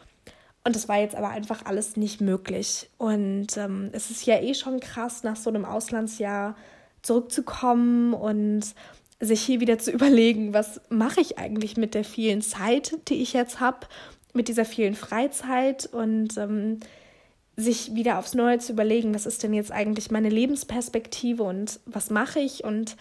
Und 0.63 0.75
das 0.75 0.87
war 0.87 0.99
jetzt 0.99 1.15
aber 1.15 1.29
einfach 1.29 1.65
alles 1.65 1.97
nicht 1.97 2.21
möglich. 2.21 2.89
Und 2.97 3.57
ähm, 3.57 3.89
es 3.93 4.11
ist 4.11 4.25
ja 4.25 4.39
eh 4.39 4.53
schon 4.53 4.79
krass 4.79 5.23
nach 5.23 5.35
so 5.35 5.49
einem 5.49 5.65
Auslandsjahr 5.65 6.55
zurückzukommen 7.01 8.13
und 8.13 8.75
sich 9.19 9.41
hier 9.41 9.59
wieder 9.59 9.79
zu 9.79 9.91
überlegen, 9.91 10.53
was 10.53 10.81
mache 10.89 11.21
ich 11.21 11.37
eigentlich 11.37 11.77
mit 11.77 11.95
der 11.95 12.03
vielen 12.03 12.41
Zeit, 12.41 12.97
die 13.07 13.21
ich 13.21 13.33
jetzt 13.33 13.59
habe, 13.59 13.87
mit 14.33 14.47
dieser 14.47 14.65
vielen 14.65 14.95
Freizeit 14.95 15.87
und 15.87 16.37
ähm, 16.37 16.79
sich 17.57 17.93
wieder 17.95 18.17
aufs 18.17 18.33
Neue 18.33 18.59
zu 18.59 18.71
überlegen, 18.71 19.13
was 19.13 19.25
ist 19.25 19.43
denn 19.43 19.53
jetzt 19.53 19.71
eigentlich 19.71 20.09
meine 20.09 20.29
Lebensperspektive 20.29 21.43
und 21.43 21.79
was 21.85 22.09
mache 22.09 22.39
ich 22.39 22.63
und 22.63 22.95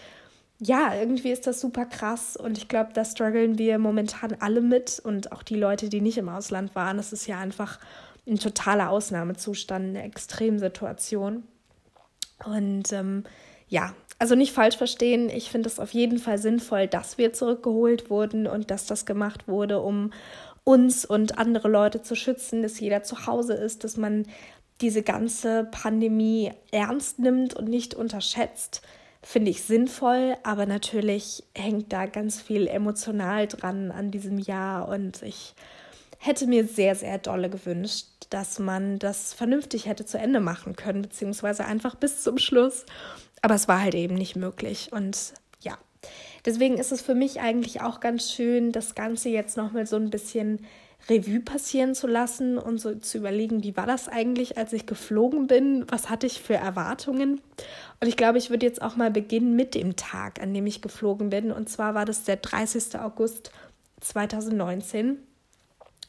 ja, 0.63 0.93
irgendwie 0.93 1.31
ist 1.31 1.47
das 1.47 1.59
super 1.59 1.85
krass 1.85 2.37
und 2.37 2.55
ich 2.55 2.67
glaube, 2.67 2.91
da 2.93 3.03
strugglen 3.03 3.57
wir 3.57 3.79
momentan 3.79 4.37
alle 4.39 4.61
mit 4.61 5.01
und 5.03 5.31
auch 5.31 5.41
die 5.41 5.55
Leute, 5.55 5.89
die 5.89 6.01
nicht 6.01 6.19
im 6.19 6.29
Ausland 6.29 6.75
waren. 6.75 6.97
Das 6.97 7.11
ist 7.11 7.25
ja 7.25 7.39
einfach 7.39 7.79
ein 8.27 8.37
totaler 8.37 8.91
Ausnahmezustand, 8.91 9.87
eine 9.87 10.03
Extremsituation. 10.03 11.43
Und 12.45 12.93
ähm, 12.93 13.23
ja, 13.69 13.95
also 14.19 14.35
nicht 14.35 14.53
falsch 14.53 14.77
verstehen, 14.77 15.29
ich 15.29 15.49
finde 15.49 15.67
es 15.67 15.79
auf 15.79 15.95
jeden 15.95 16.19
Fall 16.19 16.37
sinnvoll, 16.37 16.87
dass 16.87 17.17
wir 17.17 17.33
zurückgeholt 17.33 18.11
wurden 18.11 18.45
und 18.45 18.69
dass 18.69 18.85
das 18.85 19.07
gemacht 19.07 19.47
wurde, 19.47 19.81
um 19.81 20.13
uns 20.63 21.05
und 21.05 21.39
andere 21.39 21.69
Leute 21.69 22.03
zu 22.03 22.13
schützen, 22.13 22.61
dass 22.61 22.79
jeder 22.79 23.01
zu 23.01 23.25
Hause 23.25 23.55
ist, 23.55 23.83
dass 23.83 23.97
man 23.97 24.27
diese 24.79 25.01
ganze 25.01 25.67
Pandemie 25.71 26.51
ernst 26.71 27.17
nimmt 27.17 27.55
und 27.55 27.67
nicht 27.67 27.95
unterschätzt, 27.95 28.83
finde 29.23 29.51
ich 29.51 29.63
sinnvoll, 29.63 30.35
aber 30.43 30.65
natürlich 30.65 31.43
hängt 31.55 31.93
da 31.93 32.05
ganz 32.05 32.41
viel 32.41 32.67
emotional 32.67 33.47
dran 33.47 33.91
an 33.91 34.11
diesem 34.11 34.39
Jahr 34.39 34.87
und 34.87 35.21
ich 35.21 35.53
hätte 36.17 36.47
mir 36.47 36.67
sehr, 36.67 36.95
sehr 36.95 37.17
dolle 37.17 37.49
gewünscht, 37.49 38.05
dass 38.29 38.59
man 38.59 38.99
das 38.99 39.33
vernünftig 39.33 39.85
hätte 39.87 40.05
zu 40.05 40.17
Ende 40.17 40.39
machen 40.39 40.75
können, 40.75 41.01
beziehungsweise 41.01 41.65
einfach 41.65 41.95
bis 41.95 42.23
zum 42.23 42.37
Schluss 42.37 42.85
aber 43.41 43.55
es 43.55 43.67
war 43.67 43.81
halt 43.81 43.95
eben 43.95 44.15
nicht 44.15 44.35
möglich. 44.35 44.89
Und 44.91 45.33
ja, 45.61 45.77
deswegen 46.45 46.77
ist 46.77 46.91
es 46.91 47.01
für 47.01 47.15
mich 47.15 47.41
eigentlich 47.41 47.81
auch 47.81 47.99
ganz 47.99 48.31
schön, 48.31 48.71
das 48.71 48.95
Ganze 48.95 49.29
jetzt 49.29 49.57
nochmal 49.57 49.87
so 49.87 49.95
ein 49.95 50.09
bisschen 50.09 50.65
Revue 51.09 51.39
passieren 51.39 51.95
zu 51.95 52.07
lassen 52.07 52.57
und 52.57 52.79
so 52.79 52.95
zu 52.95 53.17
überlegen, 53.17 53.63
wie 53.63 53.75
war 53.75 53.87
das 53.87 54.07
eigentlich, 54.07 54.57
als 54.57 54.73
ich 54.73 54.85
geflogen 54.85 55.47
bin? 55.47 55.85
Was 55.89 56.09
hatte 56.09 56.27
ich 56.27 56.41
für 56.41 56.55
Erwartungen? 56.55 57.41
Und 57.99 58.07
ich 58.07 58.17
glaube, 58.17 58.37
ich 58.37 58.49
würde 58.49 58.65
jetzt 58.65 58.81
auch 58.81 58.95
mal 58.95 59.11
beginnen 59.11 59.55
mit 59.55 59.75
dem 59.75 59.95
Tag, 59.95 60.41
an 60.41 60.53
dem 60.53 60.67
ich 60.67 60.81
geflogen 60.81 61.29
bin. 61.29 61.51
Und 61.51 61.69
zwar 61.69 61.95
war 61.95 62.05
das 62.05 62.23
der 62.23 62.37
30. 62.37 62.99
August 62.99 63.51
2019. 64.01 65.17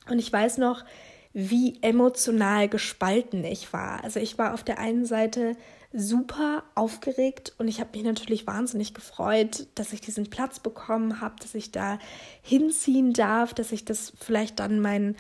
Und 0.09 0.19
ich 0.19 0.33
weiß 0.33 0.59
noch, 0.59 0.85
wie 1.33 1.79
emotional 1.81 2.69
gespalten 2.69 3.45
ich 3.45 3.73
war. 3.73 4.05
Also 4.05 4.21
ich 4.21 4.37
war 4.39 4.53
auf 4.53 4.63
der 4.63 4.79
einen 4.79 5.07
Seite 5.07 5.57
super 5.93 6.65
aufgeregt 6.75 7.55
und 7.59 7.69
ich 7.69 7.81
habe 7.81 7.91
mich 7.93 8.05
natürlich 8.05 8.47
wahnsinnig 8.47 8.95
gefreut, 8.95 9.67
dass 9.75 9.93
ich 9.93 10.01
diesen 10.01 10.31
Platz 10.31 10.59
bekommen 10.61 11.21
habe, 11.21 11.37
dass 11.41 11.55
ich 11.55 11.71
da 11.71 11.99
hinziehen 12.41 13.13
darf, 13.13 13.55
dass 13.55 13.73
ich 13.73 13.85
das 13.85 14.13
vielleicht 14.19 14.59
dann 14.59 14.81
mein 14.81 15.17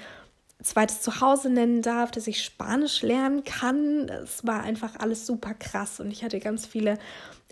zweites 0.62 1.02
Zuhause 1.02 1.50
nennen 1.50 1.82
darf, 1.82 2.10
dass 2.10 2.26
ich 2.26 2.42
Spanisch 2.42 3.02
lernen 3.02 3.44
kann. 3.44 4.08
Es 4.08 4.46
war 4.46 4.62
einfach 4.62 4.98
alles 4.98 5.26
super 5.26 5.54
krass 5.54 6.00
und 6.00 6.10
ich 6.10 6.24
hatte 6.24 6.40
ganz 6.40 6.66
viele 6.66 6.98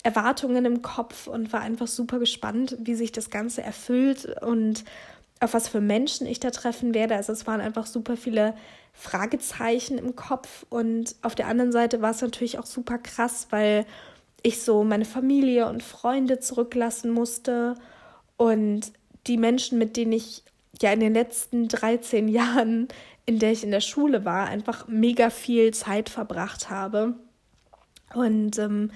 Erwartungen 0.02 0.64
im 0.64 0.80
Kopf 0.80 1.26
und 1.26 1.52
war 1.52 1.60
einfach 1.60 1.88
super 1.88 2.18
gespannt, 2.18 2.76
wie 2.80 2.94
sich 2.94 3.12
das 3.12 3.30
Ganze 3.30 3.62
erfüllt 3.62 4.40
und 4.42 4.84
auf 5.40 5.54
was 5.54 5.68
für 5.68 5.80
Menschen 5.80 6.26
ich 6.26 6.40
da 6.40 6.50
treffen 6.50 6.94
werde. 6.94 7.16
Also 7.16 7.32
es 7.32 7.46
waren 7.46 7.60
einfach 7.60 7.86
super 7.86 8.16
viele 8.16 8.54
Fragezeichen 8.92 9.98
im 9.98 10.16
Kopf. 10.16 10.66
Und 10.68 11.16
auf 11.22 11.34
der 11.34 11.46
anderen 11.46 11.72
Seite 11.72 12.02
war 12.02 12.10
es 12.10 12.20
natürlich 12.20 12.58
auch 12.58 12.66
super 12.66 12.98
krass, 12.98 13.48
weil 13.50 13.86
ich 14.42 14.62
so 14.62 14.84
meine 14.84 15.04
Familie 15.04 15.68
und 15.68 15.82
Freunde 15.82 16.40
zurücklassen 16.40 17.10
musste 17.10 17.74
und 18.36 18.92
die 19.26 19.36
Menschen, 19.36 19.78
mit 19.78 19.96
denen 19.96 20.12
ich 20.12 20.42
ja 20.80 20.92
in 20.92 21.00
den 21.00 21.14
letzten 21.14 21.68
13 21.68 22.28
Jahren, 22.28 22.88
in 23.26 23.38
der 23.38 23.52
ich 23.52 23.64
in 23.64 23.70
der 23.70 23.82
Schule 23.82 24.24
war, 24.24 24.46
einfach 24.46 24.88
mega 24.88 25.30
viel 25.30 25.74
Zeit 25.74 26.08
verbracht 26.08 26.70
habe. 26.70 27.14
Und 28.14 28.58
ähm, 28.58 28.90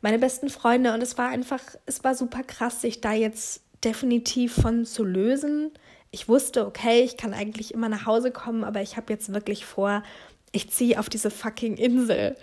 meine 0.00 0.18
besten 0.18 0.48
Freunde. 0.48 0.94
Und 0.94 1.02
es 1.02 1.18
war 1.18 1.28
einfach, 1.28 1.60
es 1.84 2.04
war 2.04 2.14
super 2.14 2.42
krass, 2.42 2.80
sich 2.80 3.00
da 3.00 3.12
jetzt 3.12 3.62
definitiv 3.84 4.54
von 4.54 4.84
zu 4.84 5.04
lösen 5.04 5.72
ich 6.16 6.30
wusste, 6.30 6.66
okay, 6.66 7.02
ich 7.02 7.18
kann 7.18 7.34
eigentlich 7.34 7.74
immer 7.74 7.90
nach 7.90 8.06
Hause 8.06 8.30
kommen, 8.30 8.64
aber 8.64 8.80
ich 8.80 8.96
habe 8.96 9.12
jetzt 9.12 9.34
wirklich 9.34 9.66
vor, 9.66 10.02
ich 10.50 10.70
ziehe 10.70 10.98
auf 10.98 11.10
diese 11.10 11.30
fucking 11.30 11.76
Insel. 11.76 12.36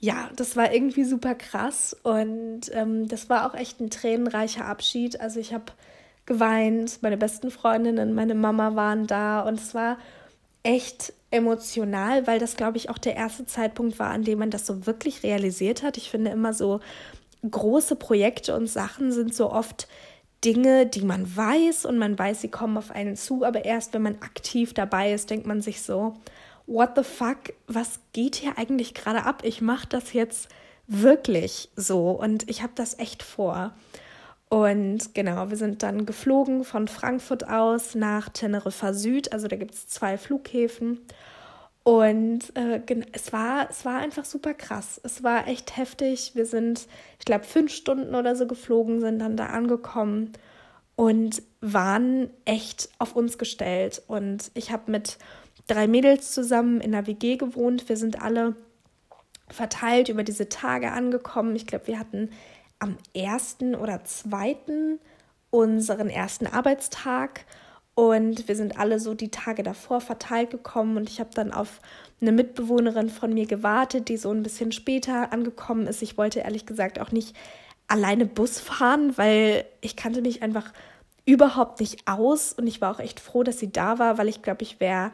Ja, 0.00 0.28
das 0.34 0.56
war 0.56 0.74
irgendwie 0.74 1.04
super 1.04 1.36
krass 1.36 1.96
und 2.02 2.62
ähm, 2.72 3.06
das 3.06 3.30
war 3.30 3.46
auch 3.46 3.54
echt 3.54 3.80
ein 3.80 3.90
tränenreicher 3.90 4.64
Abschied. 4.64 5.20
Also 5.20 5.38
ich 5.38 5.54
habe 5.54 5.66
geweint, 6.26 6.98
meine 7.00 7.16
besten 7.16 7.52
Freundinnen, 7.52 8.12
meine 8.12 8.34
Mama 8.34 8.74
waren 8.74 9.06
da 9.06 9.42
und 9.42 9.60
es 9.60 9.72
war 9.72 9.98
echt 10.64 11.12
emotional, 11.30 12.26
weil 12.26 12.40
das, 12.40 12.56
glaube 12.56 12.76
ich, 12.76 12.90
auch 12.90 12.98
der 12.98 13.14
erste 13.14 13.46
Zeitpunkt 13.46 14.00
war, 14.00 14.10
an 14.10 14.24
dem 14.24 14.40
man 14.40 14.50
das 14.50 14.66
so 14.66 14.84
wirklich 14.84 15.22
realisiert 15.22 15.84
hat. 15.84 15.96
Ich 15.96 16.10
finde 16.10 16.32
immer 16.32 16.52
so 16.52 16.80
große 17.48 17.94
Projekte 17.94 18.56
und 18.56 18.66
Sachen 18.66 19.12
sind 19.12 19.32
so 19.32 19.52
oft 19.52 19.86
Dinge, 20.46 20.86
die 20.86 21.02
man 21.02 21.36
weiß 21.36 21.86
und 21.86 21.98
man 21.98 22.16
weiß, 22.16 22.40
sie 22.40 22.48
kommen 22.48 22.76
auf 22.78 22.92
einen 22.92 23.16
zu, 23.16 23.44
aber 23.44 23.64
erst 23.64 23.92
wenn 23.94 24.02
man 24.02 24.22
aktiv 24.22 24.74
dabei 24.74 25.12
ist, 25.12 25.28
denkt 25.28 25.44
man 25.44 25.60
sich 25.60 25.82
so, 25.82 26.14
what 26.68 26.90
the 26.94 27.02
fuck, 27.02 27.52
was 27.66 27.98
geht 28.12 28.36
hier 28.36 28.56
eigentlich 28.56 28.94
gerade 28.94 29.24
ab? 29.24 29.42
Ich 29.44 29.60
mache 29.60 29.88
das 29.88 30.12
jetzt 30.12 30.48
wirklich 30.86 31.68
so 31.74 32.10
und 32.10 32.48
ich 32.48 32.62
habe 32.62 32.72
das 32.76 33.00
echt 33.00 33.24
vor. 33.24 33.72
Und 34.48 35.16
genau, 35.16 35.50
wir 35.50 35.56
sind 35.56 35.82
dann 35.82 36.06
geflogen 36.06 36.62
von 36.62 36.86
Frankfurt 36.86 37.48
aus 37.48 37.96
nach 37.96 38.28
Teneriffa 38.28 38.92
Süd, 38.92 39.32
also 39.32 39.48
da 39.48 39.56
gibt 39.56 39.74
es 39.74 39.88
zwei 39.88 40.16
Flughäfen. 40.16 41.00
Und 41.86 42.40
äh, 42.56 42.80
es, 43.12 43.32
war, 43.32 43.70
es 43.70 43.84
war 43.84 43.98
einfach 43.98 44.24
super 44.24 44.54
krass. 44.54 45.00
Es 45.04 45.22
war 45.22 45.46
echt 45.46 45.76
heftig. 45.76 46.32
Wir 46.34 46.44
sind, 46.44 46.88
ich 47.20 47.24
glaube, 47.24 47.44
fünf 47.44 47.72
Stunden 47.72 48.16
oder 48.16 48.34
so 48.34 48.48
geflogen, 48.48 49.00
sind 49.00 49.20
dann 49.20 49.36
da 49.36 49.46
angekommen 49.46 50.32
und 50.96 51.44
waren 51.60 52.28
echt 52.44 52.88
auf 52.98 53.14
uns 53.14 53.38
gestellt. 53.38 54.02
Und 54.08 54.50
ich 54.54 54.72
habe 54.72 54.90
mit 54.90 55.18
drei 55.68 55.86
Mädels 55.86 56.32
zusammen 56.32 56.80
in 56.80 56.90
der 56.90 57.06
WG 57.06 57.36
gewohnt. 57.36 57.88
Wir 57.88 57.96
sind 57.96 58.20
alle 58.20 58.56
verteilt 59.48 60.08
über 60.08 60.24
diese 60.24 60.48
Tage 60.48 60.90
angekommen. 60.90 61.54
Ich 61.54 61.68
glaube, 61.68 61.86
wir 61.86 62.00
hatten 62.00 62.30
am 62.80 62.96
ersten 63.14 63.76
oder 63.76 64.02
zweiten 64.02 64.98
unseren 65.50 66.10
ersten 66.10 66.48
Arbeitstag 66.48 67.46
und 67.96 68.46
wir 68.46 68.54
sind 68.56 68.78
alle 68.78 69.00
so 69.00 69.14
die 69.14 69.30
Tage 69.30 69.62
davor 69.62 70.02
verteilt 70.02 70.50
gekommen 70.50 70.98
und 70.98 71.08
ich 71.08 71.18
habe 71.18 71.30
dann 71.32 71.50
auf 71.50 71.80
eine 72.20 72.30
Mitbewohnerin 72.30 73.08
von 73.08 73.32
mir 73.32 73.46
gewartet, 73.46 74.10
die 74.10 74.18
so 74.18 74.30
ein 74.30 74.42
bisschen 74.42 74.70
später 74.70 75.32
angekommen 75.32 75.86
ist. 75.86 76.02
Ich 76.02 76.18
wollte 76.18 76.40
ehrlich 76.40 76.66
gesagt 76.66 77.00
auch 77.00 77.10
nicht 77.10 77.34
alleine 77.88 78.26
Bus 78.26 78.60
fahren, 78.60 79.16
weil 79.16 79.64
ich 79.80 79.96
kannte 79.96 80.20
mich 80.20 80.42
einfach 80.42 80.74
überhaupt 81.24 81.80
nicht 81.80 82.06
aus 82.06 82.52
und 82.52 82.66
ich 82.66 82.82
war 82.82 82.94
auch 82.94 83.00
echt 83.00 83.18
froh, 83.18 83.42
dass 83.42 83.58
sie 83.58 83.72
da 83.72 83.98
war, 83.98 84.18
weil 84.18 84.28
ich 84.28 84.42
glaube, 84.42 84.62
ich 84.62 84.78
wäre 84.78 85.10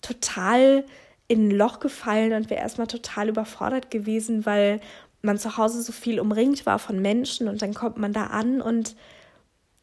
total 0.00 0.86
in 1.28 1.48
ein 1.48 1.50
Loch 1.50 1.80
gefallen 1.80 2.32
und 2.32 2.48
wäre 2.48 2.62
erstmal 2.62 2.86
total 2.86 3.28
überfordert 3.28 3.90
gewesen, 3.90 4.46
weil 4.46 4.80
man 5.20 5.36
zu 5.36 5.58
Hause 5.58 5.82
so 5.82 5.92
viel 5.92 6.18
umringt 6.18 6.64
war 6.64 6.78
von 6.78 6.98
Menschen 6.98 7.46
und 7.46 7.60
dann 7.60 7.74
kommt 7.74 7.98
man 7.98 8.14
da 8.14 8.28
an 8.28 8.62
und 8.62 8.96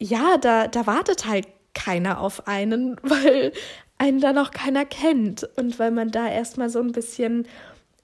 ja, 0.00 0.36
da, 0.36 0.66
da 0.66 0.88
wartet 0.88 1.28
halt 1.28 1.46
keiner 1.74 2.20
auf 2.20 2.46
einen, 2.46 2.96
weil 3.02 3.52
einen 3.98 4.20
da 4.20 4.32
noch 4.32 4.50
keiner 4.50 4.84
kennt 4.84 5.44
und 5.56 5.78
weil 5.78 5.90
man 5.90 6.10
da 6.10 6.28
erstmal 6.28 6.70
so 6.70 6.80
ein 6.80 6.92
bisschen 6.92 7.46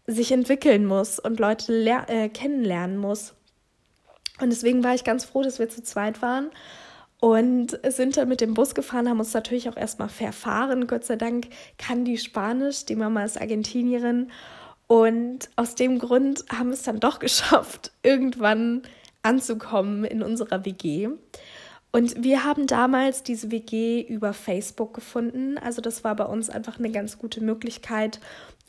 sich 0.07 0.31
entwickeln 0.31 0.87
muss 0.87 1.19
und 1.19 1.41
Leute 1.41 1.73
äh, 2.09 2.29
kennenlernen 2.29 2.97
muss. 2.97 3.35
Und 4.41 4.51
deswegen 4.51 4.85
war 4.85 4.95
ich 4.95 5.05
ganz 5.05 5.25
froh, 5.25 5.43
dass 5.43 5.59
wir 5.59 5.69
zu 5.69 5.83
zweit 5.83 6.23
waren 6.23 6.51
und 7.21 7.79
sind 7.89 8.17
dann 8.17 8.29
mit 8.29 8.41
dem 8.41 8.55
Bus 8.55 8.75
gefahren, 8.75 9.09
haben 9.09 9.19
uns 9.19 9.33
natürlich 9.33 9.69
auch 9.69 9.77
erstmal 9.77 10.09
verfahren. 10.09 10.87
Gott 10.87 11.05
sei 11.05 11.17
Dank 11.17 11.49
kann 11.79 12.05
die 12.05 12.19
Spanisch, 12.19 12.85
die 12.85 12.97
Mama 12.97 13.25
ist 13.25 13.41
Argentinierin. 13.41 14.31
Und 14.87 15.51
aus 15.57 15.75
dem 15.75 15.99
Grund 15.99 16.45
haben 16.53 16.69
wir 16.69 16.75
es 16.75 16.83
dann 16.83 17.01
doch 17.01 17.19
geschafft, 17.21 17.93
irgendwann 18.03 18.83
anzukommen 19.23 20.05
in 20.05 20.23
unserer 20.23 20.65
WG. 20.65 21.09
Und 21.93 22.23
wir 22.23 22.45
haben 22.45 22.67
damals 22.67 23.23
diese 23.23 23.51
WG 23.51 24.03
über 24.03 24.33
Facebook 24.33 24.93
gefunden. 24.95 25.57
Also 25.59 25.81
das 25.81 26.05
war 26.05 26.15
bei 26.15 26.27
uns 26.27 26.51
einfach 26.51 26.79
eine 26.79 26.91
ganz 26.91 27.19
gute 27.19 27.41
Möglichkeit, 27.41 28.21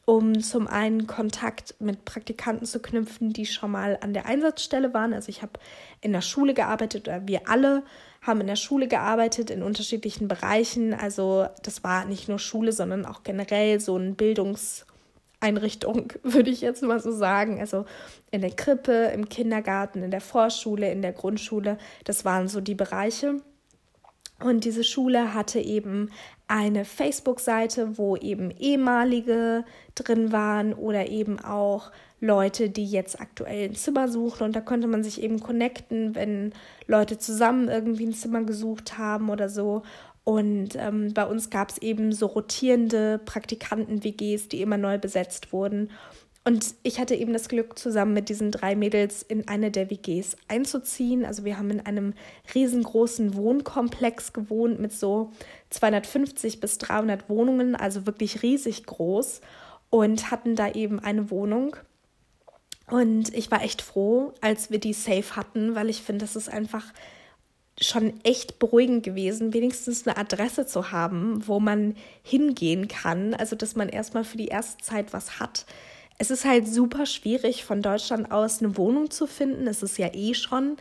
um 0.06 0.42
zum 0.42 0.68
einen 0.68 1.06
Kontakt 1.06 1.76
mit 1.80 2.06
Praktikanten 2.06 2.66
zu 2.66 2.80
knüpfen, 2.80 3.34
die 3.34 3.46
schon 3.46 3.72
mal 3.72 3.98
an 4.00 4.14
der 4.14 4.26
Einsatzstelle 4.26 4.94
waren. 4.94 5.14
Also 5.14 5.28
ich 5.28 5.42
habe 5.42 5.60
in 6.00 6.14
der 6.14 6.22
Schule 6.22 6.54
gearbeitet 6.54 7.10
oder 7.10 7.28
wir 7.28 7.50
alle 7.50 7.84
haben 8.22 8.40
in 8.40 8.48
der 8.48 8.56
Schule 8.56 8.88
gearbeitet 8.88 9.50
in 9.50 9.64
unterschiedlichen 9.64 10.30
Bereichen. 10.30 10.94
Also 10.94 11.48
das 11.64 11.84
war 11.84 12.06
nicht 12.06 12.30
nur 12.30 12.40
Schule, 12.40 12.72
sondern 12.72 13.06
auch 13.06 13.24
generell 13.24 13.82
so 13.82 13.98
ein 13.98 14.16
Bildungs 14.16 14.86
Einrichtung, 15.40 16.14
würde 16.24 16.50
ich 16.50 16.62
jetzt 16.62 16.84
mal 16.84 17.00
so 17.00 17.12
sagen. 17.12 17.60
Also 17.60 17.86
in 18.32 18.42
der 18.42 18.52
Krippe, 18.52 19.12
im 19.14 19.30
Kindergarten, 19.30 20.04
in 20.04 20.12
der 20.12 20.22
Vorschule, 20.22 20.92
in 20.92 21.02
der 21.02 21.14
Grundschule. 21.14 21.78
Das 22.04 22.26
waren 22.26 22.48
so 22.48 22.62
die 22.62 22.76
Bereiche. 22.76 23.42
Und 24.40 24.66
diese 24.66 24.84
Schule 24.84 25.34
hatte 25.34 25.60
eben 25.60 26.12
eine 26.48 26.86
Facebook-Seite, 26.86 27.98
wo 27.98 28.16
eben 28.16 28.52
ehemalige 28.52 29.66
drin 29.96 30.32
waren 30.32 30.74
oder 30.74 31.10
eben 31.10 31.40
auch 31.40 31.92
Leute, 32.20 32.70
die 32.70 32.86
jetzt 32.86 33.20
aktuell 33.20 33.70
ein 33.70 33.76
Zimmer 33.76 34.08
suchen. 34.08 34.44
Und 34.44 34.56
da 34.56 34.62
konnte 34.62 34.88
man 34.88 35.04
sich 35.04 35.22
eben 35.22 35.40
connecten, 35.40 36.14
wenn 36.14 36.54
Leute 36.86 37.18
zusammen 37.18 37.68
irgendwie 37.68 38.06
ein 38.06 38.14
Zimmer 38.14 38.44
gesucht 38.44 38.98
haben 38.98 39.30
oder 39.30 39.50
so. 39.50 39.82
Und 40.28 40.76
ähm, 40.76 41.14
bei 41.14 41.26
uns 41.26 41.50
gab 41.50 41.70
es 41.70 41.78
eben 41.78 42.12
so 42.12 42.26
rotierende 42.26 43.18
Praktikanten-WGs, 43.18 44.50
die 44.50 44.62
immer 44.62 44.76
neu 44.76 44.98
besetzt 44.98 45.54
wurden. 45.54 45.90
Und 46.44 46.76
ich 46.84 47.00
hatte 47.00 47.16
eben 47.16 47.32
das 47.32 47.48
Glück, 47.48 47.80
zusammen 47.80 48.14
mit 48.14 48.28
diesen 48.28 48.52
drei 48.52 48.76
Mädels 48.76 49.22
in 49.22 49.48
eine 49.48 49.72
der 49.72 49.90
WGs 49.90 50.36
einzuziehen. 50.50 51.24
Also 51.24 51.46
wir 51.46 51.58
haben 51.58 51.70
in 51.70 51.80
einem 51.80 52.14
riesengroßen 52.54 53.36
Wohnkomplex 53.36 54.34
gewohnt 54.34 54.82
mit 54.82 54.92
so 54.92 55.32
250 55.70 56.60
bis 56.60 56.78
300 56.78 57.30
Wohnungen, 57.30 57.78
also 57.78 58.06
wirklich 58.06 58.44
riesig 58.44 58.86
groß 58.86 59.40
und 59.90 60.30
hatten 60.30 60.58
da 60.58 60.70
eben 60.70 61.00
eine 61.00 61.32
Wohnung. 61.32 61.78
Und 62.92 63.34
ich 63.34 63.50
war 63.50 63.64
echt 63.64 63.82
froh, 63.82 64.34
als 64.42 64.72
wir 64.72 64.80
die 64.80 64.92
safe 64.92 65.38
hatten, 65.38 65.74
weil 65.74 65.90
ich 65.90 66.02
finde, 66.02 66.26
das 66.26 66.36
ist 66.36 66.50
einfach 66.50 66.84
schon 67.80 68.14
echt 68.24 68.60
beruhigend 68.60 69.04
gewesen, 69.04 69.54
wenigstens 69.54 70.08
eine 70.08 70.18
Adresse 70.18 70.66
zu 70.66 70.92
haben, 70.92 71.48
wo 71.48 71.60
man 71.60 71.96
hingehen 72.24 72.88
kann. 72.88 73.34
Also, 73.34 73.56
dass 73.56 73.76
man 73.76 73.90
erstmal 73.90 74.24
für 74.24 74.38
die 74.38 74.48
erste 74.48 74.84
Zeit 74.84 75.14
was 75.14 75.40
hat 75.40 75.66
es 76.18 76.32
ist 76.32 76.46
halt 76.46 76.68
super 76.68 77.06
schwierig, 77.06 77.64
von 77.64 77.82
Deutschland 77.82 78.32
aus 78.32 78.62
eine 78.62 78.78
Wohnung 78.78 79.12
zu 79.12 79.28
finden. 79.28 79.68
Es 79.68 79.84
ist 79.84 79.98
ja 79.98 80.14
eh 80.14 80.34
schon. 80.34 80.78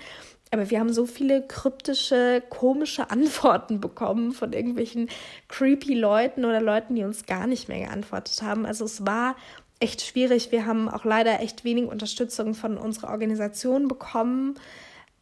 Aber 0.51 0.71
wir 0.71 0.79
haben 0.81 0.93
so 0.93 1.07
viele 1.07 1.47
kryptische, 1.47 2.43
komische 2.49 3.11
Antworten 3.11 3.81
bekommen 3.81 4.33
von 4.33 4.53
irgendwelchen 4.53 5.09
creepy 5.49 5.95
Leuten 5.95 6.45
oder 6.45 6.61
Leuten, 6.61 6.95
die 6.95 7.05
uns 7.05 7.27
gar 7.27 7.47
nicht 7.47 7.69
mehr 7.69 7.81
geantwortet 7.81 8.41
haben. 8.43 8.65
Also 8.65 8.85
es 8.85 9.05
war 9.05 9.37
echt 9.79 10.01
schwierig. 10.01 10.53
Wir 10.53 10.65
haben 10.65 10.89
auch 10.89 11.05
leider 11.05 11.41
echt 11.41 11.65
wenig 11.65 11.87
Unterstützung 11.87 12.55
von 12.55 12.79
unserer 12.79 13.11
Organisation 13.11 13.89
bekommen 13.89 14.55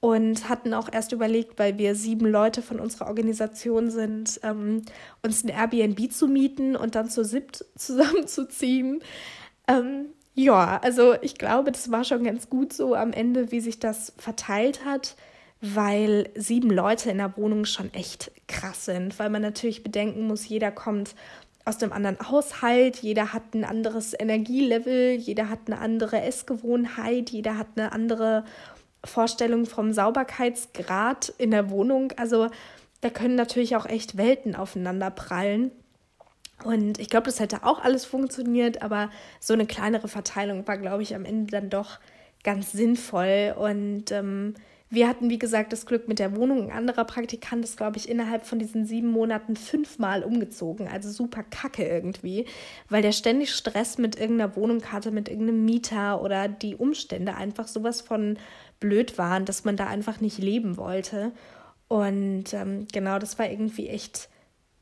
und 0.05 0.51
hatten 0.51 0.75
auch 0.75 0.93
erst 0.93 1.13
überlegt, 1.13 1.59
weil 1.59 1.79
wir 1.79 1.95
sieben 1.95 2.27
Leute 2.27 2.61
von 2.61 2.79
unserer 2.79 3.07
Organisation 3.07 3.91
sind, 3.91 4.39
ähm, 4.43 4.83
uns 5.23 5.43
ein 5.43 5.49
Airbnb 5.49 6.13
zu 6.13 6.29
mieten 6.29 6.77
und 6.77 6.95
dann 6.95 7.09
zu 7.09 7.25
siebt 7.25 7.65
zusammenzuziehen. 7.75 9.01
Ähm, 9.67 10.09
ja, 10.35 10.79
also 10.83 11.15
ich 11.23 11.37
glaube, 11.37 11.73
das 11.73 11.91
war 11.91 12.05
schon 12.05 12.23
ganz 12.23 12.51
gut 12.51 12.75
so 12.75 12.95
am 12.95 13.15
Ende, 13.15 13.51
wie 13.51 13.61
sich 13.61 13.79
das 13.79 14.13
verteilt 14.19 14.85
hat, 14.85 15.17
weil 15.63 16.29
sieben 16.35 16.69
Leute 16.69 17.11
in 17.11 17.17
der 17.17 17.35
Wohnung 17.39 17.65
schon 17.65 17.91
echt 17.95 18.31
krass 18.47 18.85
sind, 18.85 19.19
weil 19.19 19.31
man 19.31 19.41
natürlich 19.41 19.83
bedenken 19.83 20.27
muss, 20.27 20.47
jeder 20.47 20.71
kommt 20.71 21.15
aus 21.65 21.83
einem 21.83 21.93
anderen 21.93 22.19
Haushalt, 22.29 22.99
jeder 22.99 23.33
hat 23.33 23.55
ein 23.55 23.65
anderes 23.65 24.13
Energielevel, 24.13 25.15
jeder 25.15 25.49
hat 25.49 25.61
eine 25.65 25.79
andere 25.79 26.21
Essgewohnheit, 26.21 27.31
jeder 27.31 27.57
hat 27.57 27.69
eine 27.77 27.93
andere 27.93 28.45
Vorstellung 29.05 29.67
vom 29.67 29.93
Sauberkeitsgrad 29.93 31.33
in 31.39 31.51
der 31.51 31.71
Wohnung. 31.71 32.13
Also 32.17 32.49
da 33.01 33.11
können 33.11 33.35
natürlich 33.35 33.77
auch 33.77 33.87
echt 33.87 34.17
Welten 34.17 34.55
aufeinander 34.57 35.11
prallen. 35.11 35.71
Und 36.65 36.99
ich 36.99 37.11
glaube, 37.11 37.27
das 37.27 37.41
hätte 37.41 37.65
auch 37.65 37.83
alles 37.83 38.05
funktioniert, 38.05 38.83
aber 38.83 39.11
so 39.41 39.53
eine 39.53 39.67
kleinere 39.67 40.09
Verteilung 40.09 40.67
war, 40.67 40.79
glaube 40.79 41.03
ich, 41.03 41.15
am 41.15 41.25
Ende 41.25 41.51
dann 41.51 41.69
doch 41.69 41.99
ganz 42.43 42.73
sinnvoll. 42.73 43.55
Und 43.59 44.11
ähm, 44.13 44.55
wir 44.91 45.09
hatten, 45.09 45.29
wie 45.29 45.39
gesagt, 45.39 45.73
das 45.73 45.87
Glück 45.87 46.07
mit 46.09 46.19
der 46.19 46.37
Wohnung. 46.37 46.71
Ein 46.71 46.77
anderer 46.77 47.05
Praktikant 47.05 47.65
ist, 47.65 47.77
glaube 47.77 47.97
ich, 47.97 48.09
innerhalb 48.09 48.47
von 48.47 48.59
diesen 48.59 48.87
sieben 48.87 49.09
Monaten 49.09 49.57
fünfmal 49.57 50.23
umgezogen. 50.23 50.87
Also 50.89 51.11
super 51.11 51.43
kacke 51.43 51.87
irgendwie, 51.87 52.47
weil 52.89 53.03
der 53.03 53.13
ständig 53.13 53.53
Stress 53.53 53.99
mit 53.99 54.19
irgendeiner 54.19 54.55
Wohnung 54.57 54.93
hatte, 54.93 55.11
mit 55.11 55.29
irgendeinem 55.29 55.65
Mieter 55.65 56.23
oder 56.23 56.49
die 56.49 56.77
Umstände 56.77 57.35
einfach 57.35 57.67
sowas 57.67 58.01
von 58.01 58.39
blöd 58.81 59.19
waren, 59.19 59.45
dass 59.45 59.65
man 59.65 59.77
da 59.77 59.87
einfach 59.87 60.21
nicht 60.21 60.39
leben 60.39 60.77
wollte. 60.77 61.33
Und 61.89 62.53
ähm, 62.53 62.87
genau, 62.93 63.19
das 63.19 63.39
war 63.39 63.49
irgendwie 63.49 63.89
echt 63.89 64.29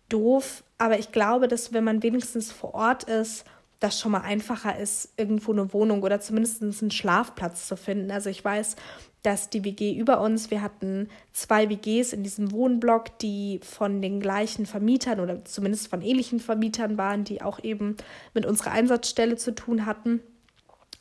doof, 0.09 0.62
aber 0.78 0.98
ich 0.98 1.12
glaube, 1.12 1.48
dass 1.48 1.72
wenn 1.72 1.85
man 1.85 2.02
wenigstens 2.02 2.52
vor 2.52 2.74
Ort 2.74 3.05
ist, 3.05 3.44
das 3.81 3.98
schon 3.98 4.12
mal 4.12 4.20
einfacher 4.20 4.78
ist, 4.78 5.12
irgendwo 5.16 5.52
eine 5.52 5.72
Wohnung 5.72 6.02
oder 6.02 6.20
zumindest 6.20 6.62
einen 6.62 6.90
Schlafplatz 6.90 7.66
zu 7.66 7.76
finden. 7.76 8.12
Also 8.12 8.31
ich 8.31 8.44
weiß, 8.44 8.76
dass 9.22 9.50
die 9.50 9.64
WG 9.64 9.92
über 9.96 10.20
uns, 10.20 10.50
wir 10.50 10.62
hatten 10.62 11.09
zwei 11.33 11.68
WGs 11.68 12.12
in 12.12 12.22
diesem 12.22 12.52
Wohnblock, 12.52 13.18
die 13.18 13.61
von 13.62 14.00
den 14.00 14.20
gleichen 14.20 14.66
Vermietern 14.66 15.20
oder 15.20 15.44
zumindest 15.44 15.88
von 15.88 16.02
ähnlichen 16.02 16.40
Vermietern 16.40 16.98
waren, 16.98 17.24
die 17.24 17.42
auch 17.42 17.62
eben 17.62 17.96
mit 18.35 18.46
unserer 18.46 18.72
Einsatzstelle 18.72 19.37
zu 19.37 19.55
tun 19.55 19.87
hatten. 19.87 20.20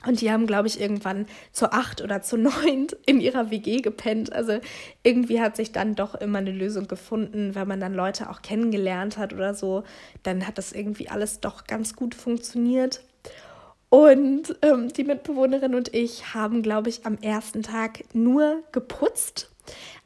Und 0.06 0.22
die 0.22 0.32
haben, 0.32 0.48
glaube 0.48 0.68
ich, 0.68 0.82
irgendwann 0.82 1.28
zu 1.52 1.72
acht 1.72 2.02
oder 2.02 2.22
zu 2.22 2.38
neun 2.38 2.88
in 3.06 3.22
ihrer 3.22 3.52
WG 3.52 3.82
gepennt. 3.82 4.34
Also 4.34 4.60
irgendwie 5.04 5.42
hat 5.42 5.56
sich 5.56 5.72
dann 5.72 5.96
doch 5.96 6.16
immer 6.16 6.40
eine 6.40 6.52
Lösung 6.52 6.88
gefunden, 6.88 7.56
wenn 7.56 7.68
man 7.68 7.80
dann 7.80 7.94
Leute 7.94 8.30
auch 8.30 8.42
kennengelernt 8.42 9.18
hat 9.18 9.34
oder 9.34 9.54
so. 9.54 9.84
Dann 10.24 10.48
hat 10.48 10.58
das 10.58 10.72
irgendwie 10.72 11.10
alles 11.10 11.40
doch 11.40 11.66
ganz 11.66 11.96
gut 11.96 12.16
funktioniert. 12.16 13.04
Und 13.90 14.56
ähm, 14.62 14.92
die 14.94 15.04
Mitbewohnerin 15.04 15.76
und 15.76 15.94
ich 15.94 16.34
haben, 16.34 16.62
glaube 16.62 16.90
ich, 16.90 17.06
am 17.06 17.18
ersten 17.18 17.62
Tag 17.62 18.06
nur 18.14 18.64
geputzt. 18.72 19.52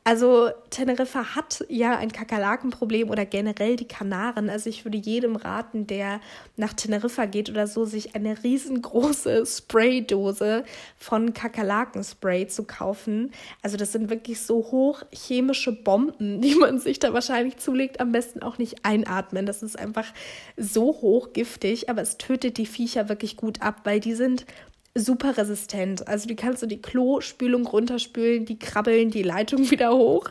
Also 0.08 0.52
Teneriffa 0.70 1.36
hat 1.36 1.66
ja 1.68 1.98
ein 1.98 2.12
Kakerlakenproblem 2.12 3.10
oder 3.10 3.26
generell 3.26 3.76
die 3.76 3.88
Kanaren. 3.88 4.52
Also 4.52 4.70
ich 4.70 4.86
würde 4.86 5.00
jedem 5.00 5.36
raten, 5.36 5.88
der 5.88 6.22
nach 6.58 6.74
Teneriffa 6.74 7.26
geht 7.26 7.50
oder 7.50 7.66
so, 7.66 7.86
sich 7.86 8.14
eine 8.14 8.44
riesengroße 8.44 9.48
Spraydose 9.48 10.64
von 11.00 11.34
Kakerlakenspray 11.34 12.46
zu 12.46 12.66
kaufen. 12.66 13.32
Also 13.64 13.78
das 13.78 13.94
sind 13.94 14.12
wirklich 14.12 14.42
so 14.42 14.58
hochchemische 14.70 15.72
Bomben, 15.72 16.40
die 16.40 16.54
man 16.54 16.78
sich 16.78 17.00
da 17.00 17.12
wahrscheinlich 17.12 17.58
zulegt. 17.58 18.00
Am 18.00 18.12
besten 18.12 18.44
auch 18.44 18.60
nicht 18.60 18.86
einatmen. 18.86 19.48
Das 19.48 19.64
ist 19.64 19.80
einfach 19.80 20.14
so 20.56 21.02
hochgiftig, 21.02 21.90
aber 21.90 22.04
es 22.04 22.20
tötet 22.20 22.60
die 22.60 22.68
Viecher 22.68 23.10
wirklich 23.10 23.38
gut 23.38 23.64
ab, 23.64 23.82
weil 23.86 24.02
die 24.02 24.14
sind 24.14 24.46
super 24.96 25.38
resistent. 25.38 26.08
Also 26.08 26.28
die 26.28 26.36
kannst 26.36 26.64
du 26.64 26.68
die 26.68 26.82
Klospülung 26.82 27.68
runterspülen, 27.68 28.46
die 28.46 28.58
krabbeln 28.58 29.12
die 29.12 29.24
Leitung 29.24 29.70
wieder 29.70 29.96
hoch. 29.96 30.30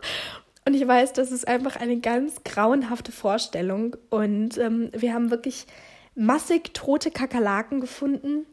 Und 0.66 0.74
ich 0.74 0.87
weiß, 0.87 1.12
das 1.12 1.31
ist 1.31 1.46
einfach 1.46 1.77
eine 1.77 2.00
ganz 2.00 2.42
grauenhafte 2.42 3.12
Vorstellung. 3.12 3.96
Und 4.09 4.57
ähm, 4.57 4.90
wir 4.96 5.12
haben 5.12 5.31
wirklich 5.31 5.66
massig 6.14 6.72
tote 6.72 7.11
Kakerlaken 7.11 7.81
gefunden. 7.81 8.46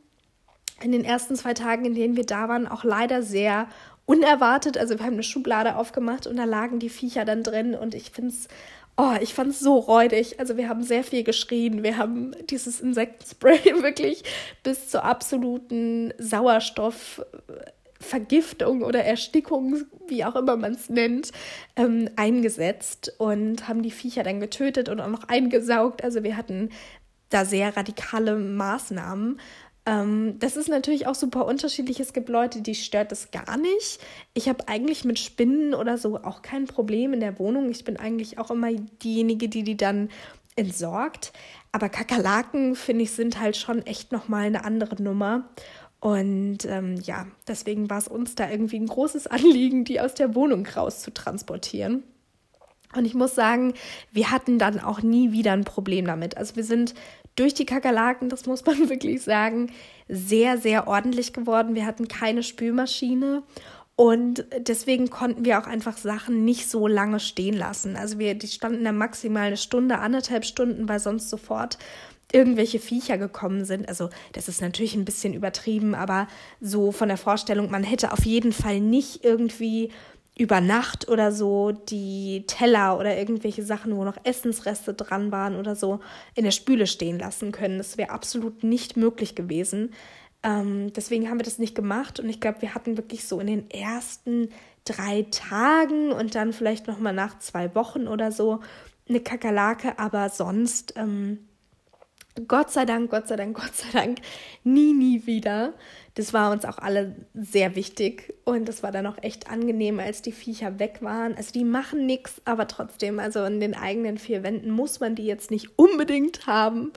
In 0.83 0.91
den 0.91 1.05
ersten 1.05 1.35
zwei 1.35 1.53
Tagen, 1.53 1.85
in 1.85 1.95
denen 1.95 2.17
wir 2.17 2.25
da 2.25 2.49
waren, 2.49 2.67
auch 2.67 2.83
leider 2.83 3.23
sehr 3.23 3.69
unerwartet. 4.05 4.77
Also 4.77 4.97
wir 4.97 5.05
haben 5.05 5.13
eine 5.13 5.23
Schublade 5.23 5.77
aufgemacht 5.77 6.27
und 6.27 6.35
da 6.35 6.43
lagen 6.43 6.79
die 6.79 6.89
Viecher 6.89 7.23
dann 7.23 7.43
drin. 7.43 7.75
Und 7.75 7.95
ich 7.95 8.11
finde 8.11 8.31
es 8.31 8.49
Oh, 9.03 9.15
ich 9.19 9.33
fand 9.33 9.49
es 9.49 9.59
so 9.59 9.79
räudig. 9.79 10.39
Also 10.39 10.57
wir 10.57 10.69
haben 10.69 10.83
sehr 10.83 11.03
viel 11.03 11.23
geschrien. 11.23 11.81
Wir 11.81 11.97
haben 11.97 12.35
dieses 12.51 12.79
Insektenspray 12.79 13.57
wirklich 13.81 14.23
bis 14.61 14.89
zur 14.89 15.03
absoluten 15.03 16.13
Sauerstoffvergiftung 16.19 18.83
oder 18.83 19.03
Erstickung, 19.03 19.85
wie 20.07 20.23
auch 20.23 20.35
immer 20.35 20.55
man 20.55 20.73
es 20.73 20.91
nennt, 20.91 21.31
ähm, 21.77 22.11
eingesetzt 22.15 23.15
und 23.17 23.67
haben 23.67 23.81
die 23.81 23.89
Viecher 23.89 24.21
dann 24.21 24.39
getötet 24.39 24.87
und 24.87 25.01
auch 25.01 25.07
noch 25.07 25.23
eingesaugt. 25.23 26.03
Also 26.03 26.21
wir 26.21 26.37
hatten 26.37 26.69
da 27.29 27.43
sehr 27.43 27.75
radikale 27.75 28.35
Maßnahmen. 28.35 29.39
Ähm, 29.85 30.37
das 30.39 30.57
ist 30.57 30.69
natürlich 30.69 31.07
auch 31.07 31.15
super 31.15 31.45
unterschiedlich. 31.45 31.99
Es 31.99 32.13
gibt 32.13 32.29
Leute, 32.29 32.61
die 32.61 32.75
stört 32.75 33.11
das 33.11 33.31
gar 33.31 33.57
nicht. 33.57 33.99
Ich 34.33 34.47
habe 34.47 34.67
eigentlich 34.67 35.05
mit 35.05 35.19
Spinnen 35.19 35.73
oder 35.73 35.97
so 35.97 36.17
auch 36.23 36.41
kein 36.41 36.65
Problem 36.65 37.13
in 37.13 37.19
der 37.19 37.39
Wohnung. 37.39 37.69
Ich 37.69 37.83
bin 37.83 37.97
eigentlich 37.97 38.37
auch 38.37 38.51
immer 38.51 38.71
diejenige, 38.71 39.49
die 39.49 39.63
die 39.63 39.77
dann 39.77 40.09
entsorgt. 40.55 41.33
Aber 41.71 41.89
Kakerlaken, 41.89 42.75
finde 42.75 43.03
ich, 43.03 43.11
sind 43.11 43.39
halt 43.39 43.57
schon 43.57 43.85
echt 43.85 44.11
nochmal 44.11 44.45
eine 44.45 44.65
andere 44.65 45.01
Nummer. 45.01 45.49
Und 45.99 46.65
ähm, 46.65 46.95
ja, 47.03 47.27
deswegen 47.47 47.89
war 47.89 47.99
es 47.99 48.07
uns 48.07 48.35
da 48.35 48.49
irgendwie 48.49 48.79
ein 48.79 48.87
großes 48.87 49.27
Anliegen, 49.27 49.85
die 49.85 50.01
aus 50.01 50.13
der 50.13 50.35
Wohnung 50.35 50.65
raus 50.67 51.01
zu 51.01 51.11
transportieren. 51.11 52.03
Und 52.93 53.05
ich 53.05 53.13
muss 53.13 53.35
sagen, 53.35 53.73
wir 54.11 54.31
hatten 54.31 54.59
dann 54.59 54.79
auch 54.79 55.01
nie 55.01 55.31
wieder 55.31 55.53
ein 55.53 55.63
Problem 55.63 56.05
damit. 56.05 56.37
Also 56.37 56.57
wir 56.57 56.65
sind 56.65 56.93
durch 57.35 57.53
die 57.53 57.65
Kakerlaken, 57.65 58.29
das 58.29 58.45
muss 58.45 58.65
man 58.65 58.89
wirklich 58.89 59.21
sagen, 59.21 59.71
sehr, 60.07 60.57
sehr 60.57 60.87
ordentlich 60.87 61.33
geworden. 61.33 61.75
Wir 61.75 61.85
hatten 61.85 62.07
keine 62.07 62.43
Spülmaschine 62.43 63.43
und 63.95 64.45
deswegen 64.57 65.09
konnten 65.09 65.45
wir 65.45 65.59
auch 65.59 65.67
einfach 65.67 65.97
Sachen 65.97 66.43
nicht 66.43 66.69
so 66.69 66.87
lange 66.87 67.19
stehen 67.19 67.55
lassen. 67.55 67.95
Also 67.95 68.17
wir, 68.17 68.33
die 68.33 68.47
standen 68.47 68.83
da 68.83 68.91
maximal 68.91 69.47
eine 69.47 69.57
Stunde, 69.57 69.99
anderthalb 69.99 70.43
Stunden, 70.45 70.89
weil 70.89 70.99
sonst 70.99 71.29
sofort 71.29 71.77
irgendwelche 72.33 72.79
Viecher 72.79 73.17
gekommen 73.17 73.65
sind. 73.65 73.87
Also 73.89 74.09
das 74.33 74.47
ist 74.47 74.61
natürlich 74.61 74.95
ein 74.95 75.05
bisschen 75.05 75.33
übertrieben, 75.33 75.93
aber 75.93 76.27
so 76.59 76.91
von 76.91 77.09
der 77.09 77.17
Vorstellung, 77.17 77.69
man 77.69 77.83
hätte 77.83 78.11
auf 78.11 78.25
jeden 78.25 78.53
Fall 78.53 78.79
nicht 78.79 79.23
irgendwie 79.23 79.91
über 80.37 80.61
Nacht 80.61 81.09
oder 81.09 81.31
so 81.31 81.71
die 81.71 82.45
Teller 82.47 82.97
oder 82.97 83.17
irgendwelche 83.17 83.63
Sachen, 83.63 83.95
wo 83.95 84.03
noch 84.03 84.17
Essensreste 84.23 84.93
dran 84.93 85.31
waren 85.31 85.55
oder 85.55 85.75
so, 85.75 85.99
in 86.35 86.45
der 86.45 86.51
Spüle 86.51 86.87
stehen 86.87 87.19
lassen 87.19 87.51
können. 87.51 87.77
Das 87.77 87.97
wäre 87.97 88.11
absolut 88.11 88.63
nicht 88.63 88.97
möglich 88.97 89.35
gewesen. 89.35 89.93
Ähm, 90.43 90.91
deswegen 90.93 91.29
haben 91.29 91.39
wir 91.39 91.45
das 91.45 91.59
nicht 91.59 91.75
gemacht 91.75 92.19
und 92.19 92.29
ich 92.29 92.39
glaube, 92.39 92.61
wir 92.61 92.73
hatten 92.73 92.97
wirklich 92.97 93.27
so 93.27 93.39
in 93.39 93.47
den 93.47 93.69
ersten 93.69 94.49
drei 94.85 95.27
Tagen 95.29 96.11
und 96.11 96.33
dann 96.33 96.53
vielleicht 96.53 96.87
noch 96.87 96.97
mal 96.97 97.13
nach 97.13 97.37
zwei 97.39 97.75
Wochen 97.75 98.07
oder 98.07 98.31
so 98.31 98.61
eine 99.07 99.19
Kakerlake, 99.19 99.99
aber 99.99 100.29
sonst 100.29 100.93
ähm, 100.95 101.47
Gott 102.47 102.71
sei 102.71 102.85
Dank, 102.85 103.11
Gott 103.11 103.27
sei 103.27 103.35
Dank, 103.35 103.57
Gott 103.57 103.75
sei 103.75 103.89
Dank, 103.91 104.19
nie, 104.63 104.93
nie 104.93 105.25
wieder. 105.25 105.73
Das 106.15 106.33
war 106.33 106.51
uns 106.51 106.65
auch 106.65 106.77
alle 106.77 107.15
sehr 107.33 107.75
wichtig 107.75 108.33
und 108.43 108.67
das 108.67 108.83
war 108.83 108.91
dann 108.91 109.07
auch 109.07 109.17
echt 109.21 109.49
angenehm, 109.49 109.99
als 109.99 110.21
die 110.21 110.31
Viecher 110.31 110.79
weg 110.79 110.97
waren. 111.01 111.35
Also 111.35 111.53
die 111.53 111.63
machen 111.63 112.05
nichts, 112.05 112.41
aber 112.45 112.67
trotzdem, 112.67 113.19
also 113.19 113.43
in 113.45 113.59
den 113.59 113.75
eigenen 113.75 114.17
vier 114.17 114.43
Wänden 114.43 114.71
muss 114.71 114.99
man 114.99 115.15
die 115.15 115.25
jetzt 115.25 115.51
nicht 115.51 115.77
unbedingt 115.77 116.47
haben. 116.47 116.91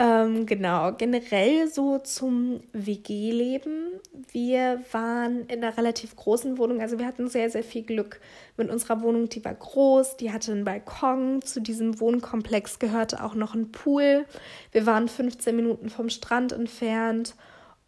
Ähm, 0.00 0.46
genau, 0.46 0.92
generell 0.92 1.66
so 1.66 1.98
zum 1.98 2.60
WG-Leben. 2.72 4.00
Wir 4.30 4.80
waren 4.92 5.46
in 5.46 5.64
einer 5.64 5.76
relativ 5.76 6.14
großen 6.14 6.56
Wohnung, 6.56 6.80
also 6.80 7.00
wir 7.00 7.06
hatten 7.06 7.26
sehr, 7.28 7.50
sehr 7.50 7.64
viel 7.64 7.82
Glück 7.82 8.20
mit 8.56 8.70
unserer 8.70 9.02
Wohnung. 9.02 9.28
Die 9.28 9.44
war 9.44 9.54
groß, 9.54 10.16
die 10.16 10.32
hatte 10.32 10.52
einen 10.52 10.64
Balkon. 10.64 11.42
Zu 11.42 11.60
diesem 11.60 11.98
Wohnkomplex 11.98 12.78
gehörte 12.78 13.24
auch 13.24 13.34
noch 13.34 13.56
ein 13.56 13.72
Pool. 13.72 14.24
Wir 14.70 14.86
waren 14.86 15.08
15 15.08 15.56
Minuten 15.56 15.90
vom 15.90 16.10
Strand 16.10 16.52
entfernt 16.52 17.34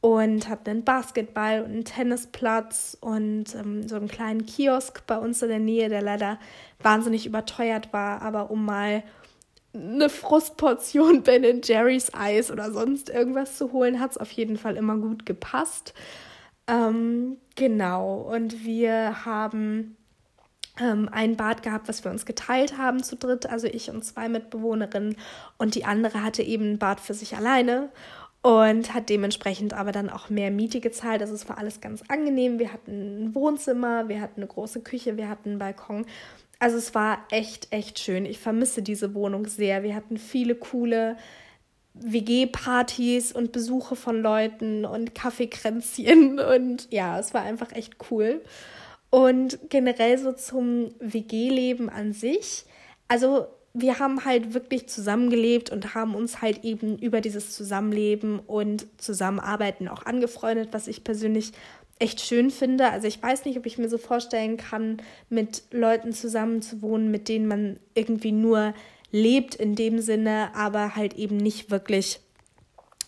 und 0.01 0.49
hatten 0.49 0.71
einen 0.71 0.85
Basketball 0.85 1.61
und 1.63 1.71
einen 1.71 1.85
Tennisplatz 1.85 2.97
und 3.01 3.55
ähm, 3.55 3.87
so 3.87 3.95
einen 3.95 4.09
kleinen 4.09 4.47
Kiosk 4.47 5.07
bei 5.07 5.17
uns 5.17 5.43
in 5.43 5.49
der 5.51 5.61
Nähe, 5.61 5.89
der 5.89 6.03
leider 6.03 6.41
wahnsinnig 6.83 7.25
überteuert 7.25 7.93
war, 7.93 8.21
aber 8.23 8.51
um 8.51 8.65
mal 8.65 9.05
eine 9.75 10.09
Frustportion 10.09 11.23
Ben 11.25 11.61
Jerry's 11.63 12.13
Eis 12.15 12.51
oder 12.51 12.73
sonst 12.73 13.09
irgendwas 13.09 13.57
zu 13.57 13.73
holen, 13.73 14.01
hat 14.01 14.13
es 14.13 14.19
auf 14.19 14.31
jeden 14.33 14.57
Fall 14.57 14.77
immer 14.77 14.97
gut 14.97 15.27
gepasst. 15.27 15.95
Ähm, 16.67 17.39
genau, 17.57 18.17
und 18.21 18.65
wir 18.65 19.25
haben 19.25 19.97
ähm, 20.81 21.09
ein 21.11 21.37
Bad 21.37 21.63
gehabt, 21.63 21.89
was 21.89 22.05
wir 22.05 22.11
uns 22.11 22.27
geteilt 22.27 22.79
haben 22.79 23.03
zu 23.03 23.17
dritt, 23.17 23.47
also 23.47 23.67
ich 23.67 23.91
und 23.91 24.05
zwei 24.05 24.29
Mitbewohnerinnen. 24.29 25.17
Und 25.59 25.75
die 25.75 25.85
andere 25.85 26.23
hatte 26.23 26.43
eben 26.43 26.73
ein 26.73 26.79
Bad 26.79 27.01
für 27.01 27.15
sich 27.15 27.37
alleine 27.37 27.91
und 28.43 28.95
hat 28.95 29.09
dementsprechend 29.09 29.75
aber 29.75 29.93
dann 29.93 30.09
auch 30.09 30.31
mehr 30.31 30.51
Miete 30.51 30.81
gezahlt. 30.81 31.21
Also 31.21 31.35
es 31.35 31.49
war 31.49 31.59
alles 31.59 31.81
ganz 31.81 32.03
angenehm. 32.09 32.59
Wir 32.59 32.73
hatten 32.73 33.25
ein 33.25 33.35
Wohnzimmer, 33.35 34.09
wir 34.09 34.21
hatten 34.21 34.41
eine 34.41 34.47
große 34.47 34.81
Küche, 34.81 35.17
wir 35.17 35.29
hatten 35.29 35.51
einen 35.51 35.59
Balkon 35.59 36.07
also 36.61 36.77
es 36.77 36.95
war 36.95 37.27
echt, 37.31 37.69
echt 37.71 37.99
schön. 37.99 38.27
Ich 38.27 38.39
vermisse 38.39 38.83
diese 38.83 39.15
Wohnung 39.15 39.47
sehr. 39.47 39.83
Wir 39.83 39.95
hatten 39.95 40.19
viele 40.19 40.55
coole 40.55 41.17
WG-Partys 41.95 43.33
und 43.33 43.51
Besuche 43.51 43.97
von 43.97 44.23
Leuten 44.23 44.85
und 44.85 45.15
Kaffeekränzchen 45.15 46.39
und 46.55 46.87
ja, 46.91 47.19
es 47.19 47.35
war 47.35 47.43
einfach 47.43 47.73
echt 47.73 47.97
cool. 48.11 48.43
Und 49.09 49.59
generell 49.71 50.19
so 50.19 50.33
zum 50.33 50.91
WG-Leben 51.01 51.89
an 51.89 52.13
sich. 52.13 52.65
Also 53.09 53.47
wir 53.73 53.99
haben 53.99 54.25
halt 54.25 54.53
wirklich 54.53 54.89
zusammengelebt 54.89 55.71
und 55.71 55.95
haben 55.95 56.15
uns 56.15 56.43
halt 56.43 56.65
eben 56.65 56.99
über 56.99 57.21
dieses 57.21 57.53
Zusammenleben 57.55 58.39
und 58.39 58.87
Zusammenarbeiten 58.99 59.89
auch 59.89 60.05
angefreundet, 60.05 60.69
was 60.73 60.89
ich 60.89 61.05
persönlich 61.05 61.53
echt 62.01 62.21
schön 62.21 62.51
finde. 62.51 62.91
Also 62.91 63.07
ich 63.07 63.23
weiß 63.23 63.45
nicht, 63.45 63.59
ob 63.59 63.67
ich 63.67 63.79
mir 63.79 63.89
so 63.89 63.99
vorstellen 63.99 64.57
kann, 64.57 65.01
mit 65.29 65.63
Leuten 65.71 66.13
zusammen 66.13 66.63
zu 66.63 66.83
wohnen, 66.83 67.11
mit 67.11 67.29
denen 67.29 67.47
man 67.47 67.79
irgendwie 67.95 68.33
nur 68.33 68.75
lebt 69.13 69.55
in 69.55 69.75
dem 69.75 70.01
Sinne, 70.01 70.51
aber 70.55 70.97
halt 70.97 71.15
eben 71.15 71.37
nicht 71.37 71.71
wirklich 71.71 72.21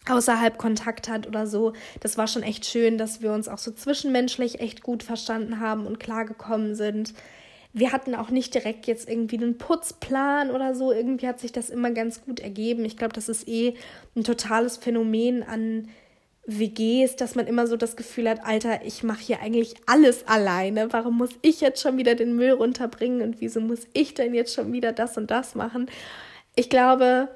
außerhalb 0.09 0.59
Kontakt 0.59 1.09
hat 1.09 1.27
oder 1.27 1.47
so. 1.47 1.73
Das 2.01 2.19
war 2.19 2.27
schon 2.27 2.43
echt 2.43 2.67
schön, 2.67 2.99
dass 2.99 3.23
wir 3.23 3.33
uns 3.33 3.49
auch 3.49 3.59
so 3.59 3.71
zwischenmenschlich 3.71 4.61
echt 4.61 4.83
gut 4.83 5.03
verstanden 5.03 5.61
haben 5.61 5.87
und 5.87 6.01
klargekommen 6.01 6.75
sind. 6.75 7.15
Wir 7.73 7.93
hatten 7.93 8.15
auch 8.15 8.29
nicht 8.29 8.53
direkt 8.53 8.87
jetzt 8.87 9.09
irgendwie 9.09 9.39
einen 9.39 9.57
Putzplan 9.57 10.51
oder 10.51 10.75
so. 10.75 10.93
Irgendwie 10.93 11.29
hat 11.29 11.41
sich 11.41 11.53
das 11.53 11.71
immer 11.71 11.91
ganz 11.93 12.23
gut 12.23 12.41
ergeben. 12.41 12.85
Ich 12.85 12.99
glaube, 12.99 13.15
das 13.15 13.29
ist 13.31 13.49
eh 13.49 13.75
ein 14.15 14.25
totales 14.25 14.77
Phänomen 14.77 15.43
an 15.43 15.89
WGs, 16.47 17.17
dass 17.17 17.35
man 17.35 17.47
immer 17.47 17.67
so 17.67 17.77
das 17.77 17.97
Gefühl 17.97 18.29
hat, 18.29 18.45
Alter, 18.45 18.85
ich 18.85 19.05
mache 19.05 19.23
hier 19.23 19.41
eigentlich 19.41 19.75
alles 19.87 20.27
alleine. 20.27 20.93
Warum 20.93 21.17
muss 21.17 21.31
ich 21.41 21.61
jetzt 21.61 21.81
schon 21.81 21.97
wieder 21.97 22.15
den 22.15 22.35
Müll 22.35 22.51
runterbringen 22.51 23.23
und 23.23 23.41
wieso 23.41 23.61
muss 23.61 23.87
ich 23.93 24.15
denn 24.15 24.35
jetzt 24.35 24.55
schon 24.55 24.73
wieder 24.73 24.93
das 24.93 25.17
und 25.17 25.31
das 25.31 25.55
machen? 25.55 25.89
Ich 26.57 26.69
glaube, 26.69 27.29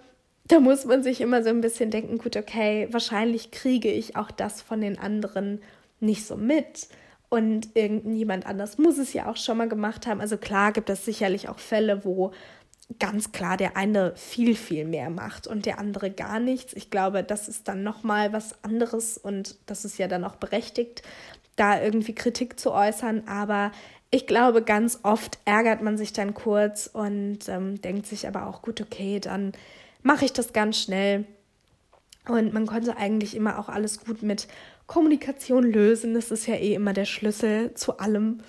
da 0.48 0.60
muss 0.60 0.84
man 0.84 1.02
sich 1.02 1.20
immer 1.20 1.42
so 1.42 1.50
ein 1.50 1.60
bisschen 1.60 1.90
denken, 1.90 2.18
gut, 2.18 2.36
okay, 2.36 2.88
wahrscheinlich 2.90 3.52
kriege 3.52 3.90
ich 3.90 4.16
auch 4.16 4.30
das 4.30 4.60
von 4.60 4.80
den 4.80 4.98
anderen 4.98 5.60
nicht 6.00 6.26
so 6.26 6.36
mit. 6.36 6.88
Und 7.28 7.70
irgendjemand 7.74 8.46
anders 8.46 8.78
muss 8.78 8.98
es 8.98 9.12
ja 9.12 9.28
auch 9.28 9.36
schon 9.36 9.58
mal 9.58 9.68
gemacht 9.68 10.06
haben. 10.06 10.20
Also 10.20 10.36
klar 10.36 10.72
gibt 10.72 10.90
es 10.90 11.04
sicherlich 11.04 11.48
auch 11.48 11.58
Fälle, 11.58 12.04
wo 12.04 12.32
ganz 12.98 13.32
klar 13.32 13.56
der 13.56 13.76
eine 13.76 14.14
viel, 14.16 14.54
viel 14.54 14.84
mehr 14.84 15.10
macht 15.10 15.46
und 15.46 15.66
der 15.66 15.78
andere 15.78 16.10
gar 16.10 16.38
nichts. 16.40 16.72
Ich 16.74 16.90
glaube, 16.90 17.24
das 17.24 17.48
ist 17.48 17.68
dann 17.68 17.82
nochmal 17.82 18.32
was 18.32 18.62
anderes 18.64 19.18
und 19.18 19.56
das 19.66 19.84
ist 19.84 19.98
ja 19.98 20.08
dann 20.08 20.24
auch 20.24 20.36
berechtigt, 20.36 21.02
da 21.56 21.80
irgendwie 21.80 22.14
Kritik 22.14 22.60
zu 22.60 22.72
äußern. 22.72 23.26
Aber 23.26 23.72
ich 24.10 24.26
glaube, 24.26 24.62
ganz 24.62 25.00
oft 25.02 25.38
ärgert 25.44 25.82
man 25.82 25.98
sich 25.98 26.12
dann 26.12 26.32
kurz 26.32 26.88
und 26.92 27.48
ähm, 27.48 27.80
denkt 27.80 28.06
sich 28.06 28.28
aber 28.28 28.46
auch, 28.46 28.62
gut, 28.62 28.80
okay, 28.80 29.18
dann 29.20 29.52
mache 30.02 30.24
ich 30.24 30.32
das 30.32 30.52
ganz 30.52 30.80
schnell. 30.80 31.24
Und 32.28 32.52
man 32.52 32.66
konnte 32.66 32.96
eigentlich 32.96 33.36
immer 33.36 33.58
auch 33.58 33.68
alles 33.68 34.04
gut 34.04 34.22
mit 34.22 34.46
Kommunikation 34.86 35.64
lösen. 35.64 36.14
Das 36.14 36.30
ist 36.30 36.46
ja 36.46 36.54
eh 36.54 36.74
immer 36.74 36.92
der 36.92 37.04
Schlüssel 37.04 37.74
zu 37.74 37.98
allem. 37.98 38.40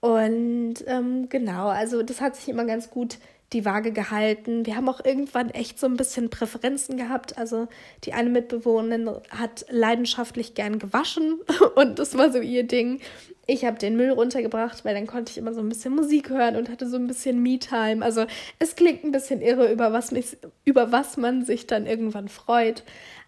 Und 0.00 0.74
ähm, 0.86 1.28
genau, 1.28 1.68
also 1.68 2.02
das 2.02 2.20
hat 2.20 2.36
sich 2.36 2.48
immer 2.48 2.64
ganz 2.64 2.90
gut 2.90 3.18
die 3.52 3.64
Waage 3.64 3.92
gehalten. 3.92 4.66
Wir 4.66 4.76
haben 4.76 4.88
auch 4.88 5.04
irgendwann 5.04 5.50
echt 5.50 5.78
so 5.78 5.86
ein 5.86 5.96
bisschen 5.96 6.30
Präferenzen 6.30 6.96
gehabt. 6.96 7.38
Also 7.38 7.68
die 8.04 8.12
eine 8.12 8.30
Mitbewohnerin 8.30 9.08
hat 9.30 9.66
leidenschaftlich 9.70 10.54
gern 10.54 10.78
gewaschen 10.78 11.40
und 11.76 11.98
das 11.98 12.16
war 12.18 12.32
so 12.32 12.40
ihr 12.40 12.64
Ding. 12.64 13.00
Ich 13.46 13.64
habe 13.64 13.78
den 13.78 13.96
Müll 13.96 14.10
runtergebracht, 14.10 14.84
weil 14.84 14.94
dann 14.94 15.06
konnte 15.06 15.30
ich 15.30 15.38
immer 15.38 15.54
so 15.54 15.60
ein 15.60 15.68
bisschen 15.68 15.94
Musik 15.94 16.30
hören 16.30 16.56
und 16.56 16.68
hatte 16.68 16.88
so 16.88 16.96
ein 16.96 17.06
bisschen 17.06 17.40
Me-Time. 17.40 18.04
Also 18.04 18.26
es 18.58 18.74
klingt 18.74 19.04
ein 19.04 19.12
bisschen 19.12 19.40
irre, 19.40 19.70
über 19.70 19.92
was, 19.92 20.10
mich, 20.10 20.36
über 20.64 20.90
was 20.90 21.16
man 21.16 21.44
sich 21.44 21.68
dann 21.68 21.86
irgendwann 21.86 22.28
freut. 22.28 22.82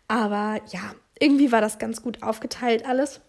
Aber 0.08 0.60
ja, 0.72 0.94
irgendwie 1.20 1.52
war 1.52 1.60
das 1.60 1.78
ganz 1.78 2.02
gut 2.02 2.24
aufgeteilt 2.24 2.84
alles. 2.84 3.20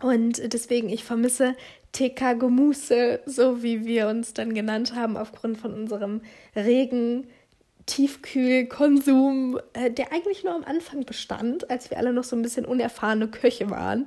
Und 0.00 0.52
deswegen, 0.52 0.88
ich 0.90 1.04
vermisse 1.04 1.56
TK 1.92 2.38
Gemüse, 2.38 3.20
so 3.26 3.62
wie 3.62 3.84
wir 3.84 4.08
uns 4.08 4.34
dann 4.34 4.54
genannt 4.54 4.94
haben, 4.94 5.16
aufgrund 5.16 5.58
von 5.58 5.72
unserem 5.72 6.20
regen 6.54 7.26
Tiefkühlkonsum, 7.86 9.58
äh, 9.72 9.90
der 9.90 10.12
eigentlich 10.12 10.44
nur 10.44 10.54
am 10.54 10.64
Anfang 10.64 11.04
bestand, 11.04 11.70
als 11.70 11.90
wir 11.90 11.98
alle 11.98 12.12
noch 12.12 12.24
so 12.24 12.36
ein 12.36 12.42
bisschen 12.42 12.66
unerfahrene 12.66 13.28
Köche 13.28 13.70
waren. 13.70 14.06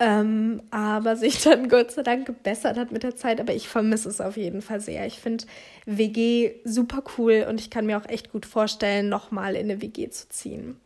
Ähm, 0.00 0.62
aber 0.70 1.14
sich 1.16 1.40
dann 1.42 1.68
Gott 1.68 1.92
sei 1.92 2.02
Dank 2.02 2.26
gebessert 2.26 2.76
hat 2.76 2.90
mit 2.90 3.04
der 3.04 3.14
Zeit. 3.14 3.40
Aber 3.40 3.54
ich 3.54 3.68
vermisse 3.68 4.08
es 4.08 4.20
auf 4.20 4.36
jeden 4.36 4.60
Fall 4.62 4.80
sehr. 4.80 5.06
Ich 5.06 5.20
finde 5.20 5.44
WG 5.86 6.54
super 6.64 7.04
cool 7.16 7.46
und 7.48 7.60
ich 7.60 7.70
kann 7.70 7.86
mir 7.86 7.96
auch 7.98 8.08
echt 8.08 8.32
gut 8.32 8.46
vorstellen, 8.46 9.08
nochmal 9.08 9.54
in 9.54 9.70
eine 9.70 9.80
WG 9.80 10.10
zu 10.10 10.28
ziehen 10.28 10.80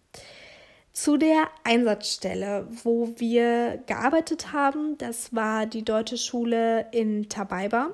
zu 0.99 1.17
der 1.17 1.49
Einsatzstelle, 1.63 2.67
wo 2.83 3.15
wir 3.19 3.81
gearbeitet 3.87 4.53
haben. 4.53 4.99
Das 4.99 5.33
war 5.33 5.65
die 5.65 5.85
deutsche 5.85 6.19
Schule 6.19 6.87
in 6.91 7.29
Tabaiba. 7.29 7.91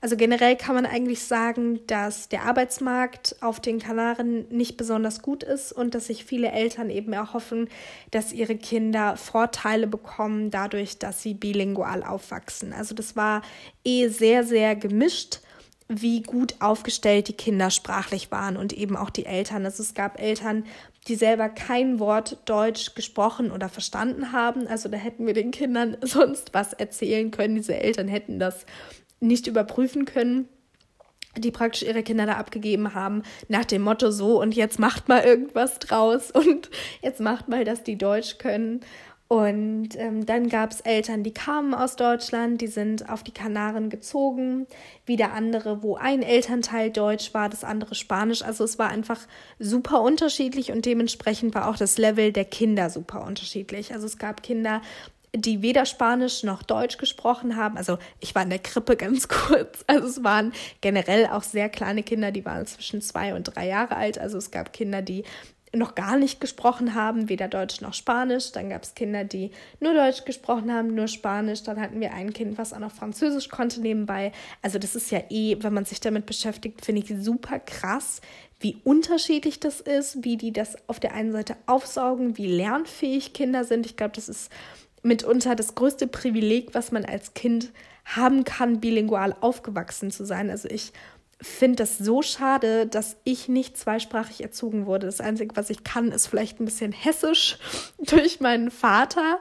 Also 0.00 0.16
generell 0.16 0.54
kann 0.54 0.76
man 0.76 0.86
eigentlich 0.86 1.24
sagen, 1.24 1.80
dass 1.88 2.28
der 2.28 2.44
Arbeitsmarkt 2.44 3.34
auf 3.40 3.58
den 3.58 3.80
Kanaren 3.80 4.46
nicht 4.50 4.76
besonders 4.76 5.20
gut 5.20 5.42
ist 5.42 5.72
und 5.72 5.96
dass 5.96 6.06
sich 6.06 6.24
viele 6.24 6.52
Eltern 6.52 6.90
eben 6.90 7.12
erhoffen, 7.12 7.68
dass 8.12 8.32
ihre 8.32 8.54
Kinder 8.54 9.16
Vorteile 9.16 9.88
bekommen 9.88 10.52
dadurch, 10.52 11.00
dass 11.00 11.22
sie 11.22 11.34
bilingual 11.34 12.04
aufwachsen. 12.04 12.72
Also 12.72 12.94
das 12.94 13.16
war 13.16 13.42
eh 13.84 14.06
sehr, 14.06 14.44
sehr 14.44 14.76
gemischt 14.76 15.40
wie 15.88 16.22
gut 16.22 16.54
aufgestellt 16.60 17.28
die 17.28 17.34
Kinder 17.34 17.70
sprachlich 17.70 18.30
waren 18.30 18.56
und 18.56 18.72
eben 18.72 18.96
auch 18.96 19.10
die 19.10 19.26
Eltern. 19.26 19.64
Also 19.64 19.82
es 19.82 19.94
gab 19.94 20.20
Eltern, 20.20 20.64
die 21.08 21.14
selber 21.14 21.48
kein 21.48 21.98
Wort 21.98 22.38
Deutsch 22.46 22.94
gesprochen 22.94 23.50
oder 23.50 23.68
verstanden 23.68 24.32
haben. 24.32 24.66
Also 24.66 24.88
da 24.88 24.96
hätten 24.96 25.26
wir 25.26 25.34
den 25.34 25.50
Kindern 25.50 25.96
sonst 26.02 26.54
was 26.54 26.72
erzählen 26.72 27.30
können. 27.30 27.56
Diese 27.56 27.76
Eltern 27.76 28.08
hätten 28.08 28.38
das 28.38 28.64
nicht 29.20 29.46
überprüfen 29.46 30.04
können. 30.04 30.48
die 31.36 31.50
praktisch 31.50 31.82
ihre 31.82 32.04
Kinder 32.04 32.26
da 32.26 32.34
abgegeben 32.34 32.94
haben, 32.94 33.24
nach 33.48 33.64
dem 33.64 33.82
Motto 33.82 34.12
so 34.12 34.40
und 34.40 34.54
jetzt 34.54 34.78
macht 34.78 35.08
mal 35.08 35.24
irgendwas 35.24 35.80
draus 35.80 36.30
und 36.30 36.70
jetzt 37.02 37.20
macht 37.20 37.48
mal, 37.48 37.64
dass 37.64 37.82
die 37.82 37.98
Deutsch 37.98 38.38
können. 38.38 38.80
Und 39.34 39.96
ähm, 39.96 40.26
dann 40.26 40.48
gab 40.48 40.70
es 40.70 40.80
Eltern, 40.82 41.24
die 41.24 41.34
kamen 41.34 41.74
aus 41.74 41.96
Deutschland, 41.96 42.60
die 42.60 42.68
sind 42.68 43.10
auf 43.10 43.24
die 43.24 43.32
Kanaren 43.32 43.90
gezogen, 43.90 44.68
wieder 45.06 45.32
andere, 45.32 45.82
wo 45.82 45.96
ein 45.96 46.22
Elternteil 46.22 46.92
Deutsch 46.92 47.34
war, 47.34 47.48
das 47.48 47.64
andere 47.64 47.96
Spanisch. 47.96 48.42
Also 48.42 48.62
es 48.62 48.78
war 48.78 48.90
einfach 48.90 49.18
super 49.58 50.02
unterschiedlich 50.02 50.70
und 50.70 50.86
dementsprechend 50.86 51.52
war 51.56 51.68
auch 51.68 51.76
das 51.76 51.98
Level 51.98 52.30
der 52.30 52.44
Kinder 52.44 52.90
super 52.90 53.26
unterschiedlich. 53.26 53.92
Also 53.92 54.06
es 54.06 54.18
gab 54.18 54.44
Kinder, 54.44 54.82
die 55.34 55.62
weder 55.62 55.84
Spanisch 55.84 56.44
noch 56.44 56.62
Deutsch 56.62 56.96
gesprochen 56.96 57.56
haben. 57.56 57.76
Also 57.76 57.98
ich 58.20 58.36
war 58.36 58.44
in 58.44 58.50
der 58.50 58.60
Krippe 58.60 58.94
ganz 58.96 59.26
kurz. 59.26 59.82
Also 59.88 60.06
es 60.06 60.22
waren 60.22 60.52
generell 60.80 61.26
auch 61.26 61.42
sehr 61.42 61.68
kleine 61.68 62.04
Kinder, 62.04 62.30
die 62.30 62.44
waren 62.44 62.66
zwischen 62.66 63.02
zwei 63.02 63.34
und 63.34 63.42
drei 63.52 63.66
Jahre 63.66 63.96
alt. 63.96 64.16
Also 64.16 64.38
es 64.38 64.52
gab 64.52 64.72
Kinder, 64.72 65.02
die 65.02 65.24
noch 65.74 65.94
gar 65.94 66.16
nicht 66.16 66.40
gesprochen 66.40 66.94
haben, 66.94 67.28
weder 67.28 67.48
Deutsch 67.48 67.80
noch 67.80 67.94
Spanisch. 67.94 68.52
Dann 68.52 68.70
gab 68.70 68.82
es 68.82 68.94
Kinder, 68.94 69.24
die 69.24 69.50
nur 69.80 69.94
Deutsch 69.94 70.24
gesprochen 70.24 70.72
haben, 70.72 70.94
nur 70.94 71.08
Spanisch. 71.08 71.62
Dann 71.62 71.80
hatten 71.80 72.00
wir 72.00 72.12
ein 72.12 72.32
Kind, 72.32 72.58
was 72.58 72.72
auch 72.72 72.78
noch 72.78 72.92
Französisch 72.92 73.48
konnte 73.48 73.80
nebenbei. 73.80 74.32
Also 74.62 74.78
das 74.78 74.94
ist 74.94 75.10
ja 75.10 75.20
eh, 75.30 75.56
wenn 75.60 75.74
man 75.74 75.84
sich 75.84 76.00
damit 76.00 76.26
beschäftigt, 76.26 76.84
finde 76.84 77.02
ich 77.02 77.24
super 77.24 77.58
krass, 77.58 78.20
wie 78.60 78.80
unterschiedlich 78.84 79.60
das 79.60 79.80
ist, 79.80 80.24
wie 80.24 80.36
die 80.36 80.52
das 80.52 80.76
auf 80.88 81.00
der 81.00 81.14
einen 81.14 81.32
Seite 81.32 81.56
aufsaugen, 81.66 82.38
wie 82.38 82.46
lernfähig 82.46 83.32
Kinder 83.32 83.64
sind. 83.64 83.86
Ich 83.86 83.96
glaube, 83.96 84.14
das 84.14 84.28
ist 84.28 84.50
mitunter 85.02 85.54
das 85.54 85.74
größte 85.74 86.06
Privileg, 86.06 86.74
was 86.74 86.90
man 86.90 87.04
als 87.04 87.34
Kind 87.34 87.72
haben 88.04 88.44
kann, 88.44 88.80
bilingual 88.80 89.34
aufgewachsen 89.40 90.10
zu 90.10 90.24
sein. 90.24 90.50
Also 90.50 90.68
ich 90.68 90.92
finde 91.46 91.76
das 91.76 91.98
so 91.98 92.22
schade, 92.22 92.86
dass 92.86 93.16
ich 93.24 93.48
nicht 93.48 93.76
zweisprachig 93.76 94.42
erzogen 94.42 94.86
wurde. 94.86 95.06
Das 95.06 95.20
Einzige, 95.20 95.56
was 95.56 95.70
ich 95.70 95.84
kann, 95.84 96.12
ist 96.12 96.26
vielleicht 96.26 96.60
ein 96.60 96.64
bisschen 96.64 96.92
hessisch 96.92 97.58
durch 97.98 98.40
meinen 98.40 98.70
Vater. 98.70 99.38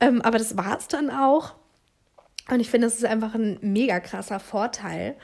Ähm, 0.00 0.22
aber 0.22 0.38
das 0.38 0.56
war 0.56 0.78
es 0.78 0.88
dann 0.88 1.10
auch. 1.10 1.54
Und 2.50 2.60
ich 2.60 2.70
finde, 2.70 2.86
das 2.86 2.96
ist 2.96 3.04
einfach 3.04 3.34
ein 3.34 3.58
mega 3.60 4.00
krasser 4.00 4.40
Vorteil. 4.40 5.16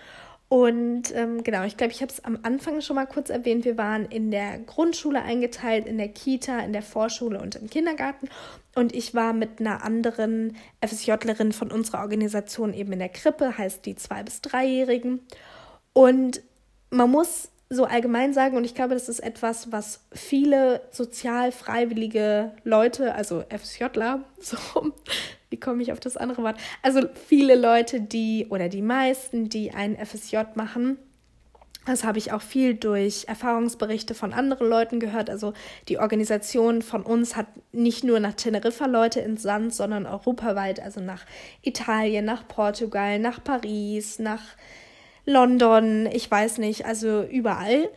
Und 0.49 1.13
ähm, 1.15 1.43
genau, 1.43 1.65
ich 1.65 1.77
glaube, 1.77 1.93
ich 1.93 2.03
habe 2.03 2.13
es 2.13 2.23
am 2.25 2.39
Anfang 2.43 2.81
schon 2.81 2.97
mal 2.97 3.07
kurz 3.07 3.31
erwähnt. 3.31 3.65
Wir 3.65 3.79
waren 3.79 4.05
in 4.05 4.31
der 4.31 4.59
Grundschule 4.59 5.23
eingeteilt, 5.23 5.87
in 5.87 5.97
der 5.99 6.09
Kita, 6.09 6.61
in 6.61 6.73
der 6.73 6.83
Vorschule 6.83 7.41
und 7.41 7.57
im 7.57 7.69
Kindergarten. 7.69 8.29
Und 8.75 8.95
ich 8.95 9.15
war 9.15 9.33
mit 9.33 9.59
einer 9.59 9.83
anderen 9.83 10.57
FSJlerin 10.87 11.53
von 11.53 11.73
unserer 11.73 12.01
Organisation 12.01 12.75
eben 12.75 12.93
in 12.93 12.99
der 12.99 13.09
Krippe, 13.09 13.57
heißt 13.57 13.85
die 13.87 13.97
zwei- 13.97 14.23
bis 14.23 14.43
dreijährigen. 14.43 15.21
Und 15.95 16.43
man 16.91 17.11
muss 17.11 17.49
so 17.71 17.85
allgemein 17.85 18.35
sagen, 18.35 18.57
und 18.57 18.65
ich 18.65 18.75
glaube, 18.75 18.95
das 18.95 19.09
ist 19.09 19.21
etwas, 19.21 19.73
was 19.73 20.01
viele 20.13 20.83
sozial 20.91 21.51
freiwillige 21.51 22.53
Leute, 22.63 23.15
also 23.15 23.43
FSJler, 23.49 24.21
so 24.39 24.59
wie 25.49 25.59
komme 25.59 25.83
ich 25.83 25.93
auf 25.93 26.01
das 26.01 26.17
andere 26.17 26.43
Wort? 26.43 26.59
Also 26.83 27.01
viele 27.27 27.55
Leute, 27.55 28.01
die 28.01 28.47
oder 28.51 28.69
die 28.69 28.83
meisten, 28.83 29.49
die 29.49 29.73
ein 29.73 29.97
FSJ 29.97 30.39
machen, 30.55 30.99
das 31.87 32.03
habe 32.03 32.19
ich 32.19 32.33
auch 32.33 32.41
viel 32.41 32.75
durch 32.75 33.27
Erfahrungsberichte 33.29 34.15
von 34.15 34.33
anderen 34.33 34.69
Leuten 34.69 35.01
gehört. 35.01 35.29
Also 35.29 35.53
die 35.89 35.99
Organisation 35.99 36.81
von 36.81 37.03
uns 37.03 37.37
hat 37.37 37.47
nicht 37.73 38.05
nur 38.05 38.21
nach 38.21 38.35
Teneriffa 38.35 38.87
Leute 38.87 39.21
entsandt, 39.21 39.75
sondern 39.75 40.07
europaweit, 40.07 40.81
also 40.81 41.01
nach 41.01 41.27
Italien, 41.61 42.25
nach 42.25 42.49
Portugal, 42.49 43.19
nach 43.19 43.45
Paris, 43.45 44.19
nach 44.19 44.43
London, 45.27 46.07
ich 46.13 46.31
weiß 46.31 46.59
nicht, 46.59 46.87
also 46.87 47.23
überall. 47.23 47.89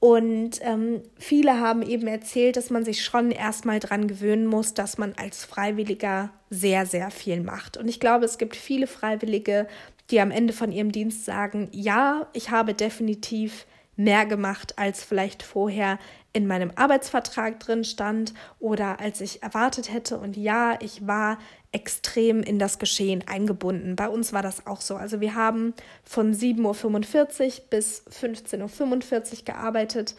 Und 0.00 0.60
ähm, 0.60 1.02
viele 1.16 1.60
haben 1.60 1.80
eben 1.80 2.06
erzählt, 2.06 2.58
dass 2.58 2.68
man 2.68 2.84
sich 2.84 3.02
schon 3.02 3.30
erstmal 3.30 3.80
dran 3.80 4.06
gewöhnen 4.06 4.44
muss, 4.44 4.74
dass 4.74 4.98
man 4.98 5.14
als 5.16 5.46
Freiwilliger 5.46 6.30
sehr, 6.50 6.84
sehr 6.84 7.10
viel 7.10 7.40
macht. 7.40 7.78
Und 7.78 7.88
ich 7.88 8.00
glaube, 8.00 8.26
es 8.26 8.36
gibt 8.36 8.54
viele 8.54 8.86
Freiwillige, 8.86 9.66
die 10.10 10.20
am 10.20 10.30
Ende 10.30 10.52
von 10.52 10.72
ihrem 10.72 10.92
Dienst 10.92 11.24
sagen, 11.24 11.68
ja, 11.72 12.26
ich 12.34 12.50
habe 12.50 12.74
definitiv 12.74 13.66
mehr 13.96 14.26
gemacht, 14.26 14.78
als 14.78 15.02
vielleicht 15.02 15.42
vorher 15.42 15.98
in 16.34 16.46
meinem 16.46 16.72
Arbeitsvertrag 16.74 17.60
drin 17.60 17.84
stand 17.84 18.34
oder 18.58 19.00
als 19.00 19.20
ich 19.20 19.42
erwartet 19.42 19.90
hätte. 19.90 20.18
Und 20.18 20.36
ja, 20.36 20.76
ich 20.80 21.06
war 21.06 21.38
extrem 21.72 22.42
in 22.42 22.58
das 22.58 22.78
Geschehen 22.78 23.24
eingebunden. 23.26 23.96
Bei 23.96 24.08
uns 24.08 24.32
war 24.32 24.42
das 24.42 24.66
auch 24.66 24.80
so. 24.80 24.96
Also 24.96 25.20
wir 25.20 25.36
haben 25.36 25.74
von 26.02 26.34
7.45 26.34 27.44
Uhr 27.44 27.64
bis 27.70 28.04
15.45 28.06 29.38
Uhr 29.38 29.44
gearbeitet 29.44 30.16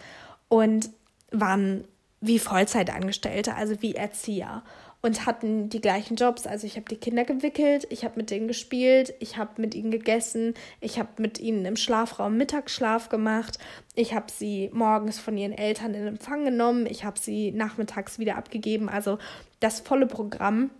und 0.47 0.89
waren 1.31 1.85
wie 2.21 2.39
Vollzeitangestellte, 2.39 3.55
also 3.55 3.81
wie 3.81 3.95
Erzieher 3.95 4.63
und 5.05 5.27
hatten 5.27 5.69
die 5.69 5.81
gleichen 5.81 6.15
Jobs. 6.15 6.47
Also 6.47 6.65
ich 6.65 6.77
habe 6.77 6.87
die 6.89 6.95
Kinder 6.95 7.25
gewickelt, 7.25 7.85
ich 7.91 8.03
habe 8.03 8.15
mit 8.17 8.31
denen 8.31 8.47
gespielt, 8.47 9.13
ich 9.19 9.37
habe 9.37 9.61
mit 9.61 9.75
ihnen 9.75 9.91
gegessen, 9.91 10.55
ich 10.81 10.97
habe 10.97 11.21
mit 11.21 11.39
ihnen 11.39 11.63
im 11.65 11.75
Schlafraum 11.75 12.37
Mittagsschlaf 12.37 13.09
gemacht, 13.09 13.59
ich 13.93 14.15
habe 14.15 14.31
sie 14.31 14.71
morgens 14.73 15.19
von 15.19 15.37
ihren 15.37 15.51
Eltern 15.51 15.93
in 15.93 16.07
Empfang 16.07 16.43
genommen, 16.43 16.87
ich 16.87 17.05
habe 17.05 17.19
sie 17.19 17.51
nachmittags 17.51 18.17
wieder 18.17 18.35
abgegeben. 18.35 18.89
Also 18.89 19.19
das 19.59 19.79
volle 19.79 20.07
Programm. 20.07 20.71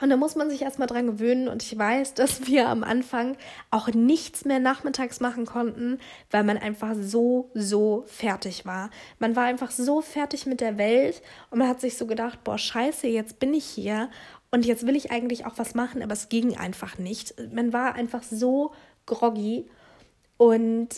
Und 0.00 0.10
da 0.10 0.16
muss 0.16 0.36
man 0.36 0.48
sich 0.48 0.62
erstmal 0.62 0.86
dran 0.86 1.06
gewöhnen. 1.06 1.48
Und 1.48 1.62
ich 1.62 1.76
weiß, 1.76 2.14
dass 2.14 2.46
wir 2.46 2.68
am 2.68 2.84
Anfang 2.84 3.36
auch 3.70 3.88
nichts 3.88 4.44
mehr 4.44 4.58
nachmittags 4.58 5.20
machen 5.20 5.46
konnten, 5.46 5.98
weil 6.30 6.44
man 6.44 6.58
einfach 6.58 6.94
so, 6.94 7.50
so 7.54 8.04
fertig 8.06 8.66
war. 8.66 8.90
Man 9.18 9.36
war 9.36 9.44
einfach 9.44 9.70
so 9.70 10.00
fertig 10.00 10.46
mit 10.46 10.60
der 10.60 10.78
Welt 10.78 11.22
und 11.50 11.58
man 11.58 11.68
hat 11.68 11.80
sich 11.80 11.96
so 11.96 12.06
gedacht, 12.06 12.44
boah, 12.44 12.58
scheiße, 12.58 13.06
jetzt 13.06 13.38
bin 13.38 13.54
ich 13.54 13.64
hier 13.64 14.10
und 14.50 14.64
jetzt 14.64 14.86
will 14.86 14.96
ich 14.96 15.10
eigentlich 15.10 15.46
auch 15.46 15.58
was 15.58 15.74
machen, 15.74 16.02
aber 16.02 16.12
es 16.12 16.28
ging 16.28 16.56
einfach 16.56 16.98
nicht. 16.98 17.34
Man 17.52 17.72
war 17.72 17.94
einfach 17.94 18.22
so 18.22 18.72
groggy 19.06 19.68
und 20.36 20.88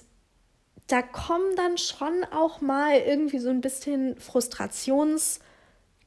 da 0.87 1.03
kommen 1.03 1.57
dann 1.57 1.79
schon 1.79 2.25
auch 2.33 2.61
mal 2.61 2.97
irgendwie 2.99 3.39
so 3.39 3.49
ein 3.49 3.61
bisschen 3.61 4.17
Frustrations- 4.19 5.41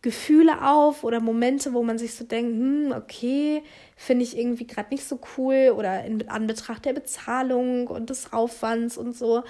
Gefühle 0.03 0.69
auf 0.69 1.03
oder 1.05 1.21
Momente, 1.21 1.73
wo 1.73 1.81
man 1.81 1.97
sich 1.97 2.13
so 2.13 2.25
denkt, 2.25 2.51
hm, 2.51 2.93
okay, 2.95 3.63
finde 3.95 4.23
ich 4.23 4.37
irgendwie 4.37 4.67
gerade 4.67 4.89
nicht 4.91 5.07
so 5.07 5.17
cool 5.37 5.73
oder 5.75 6.03
in 6.03 6.27
Anbetracht 6.29 6.85
der 6.85 6.93
Bezahlung 6.93 7.87
und 7.87 8.09
des 8.09 8.33
Aufwands 8.33 8.97
und 8.97 9.15
so. 9.15 9.43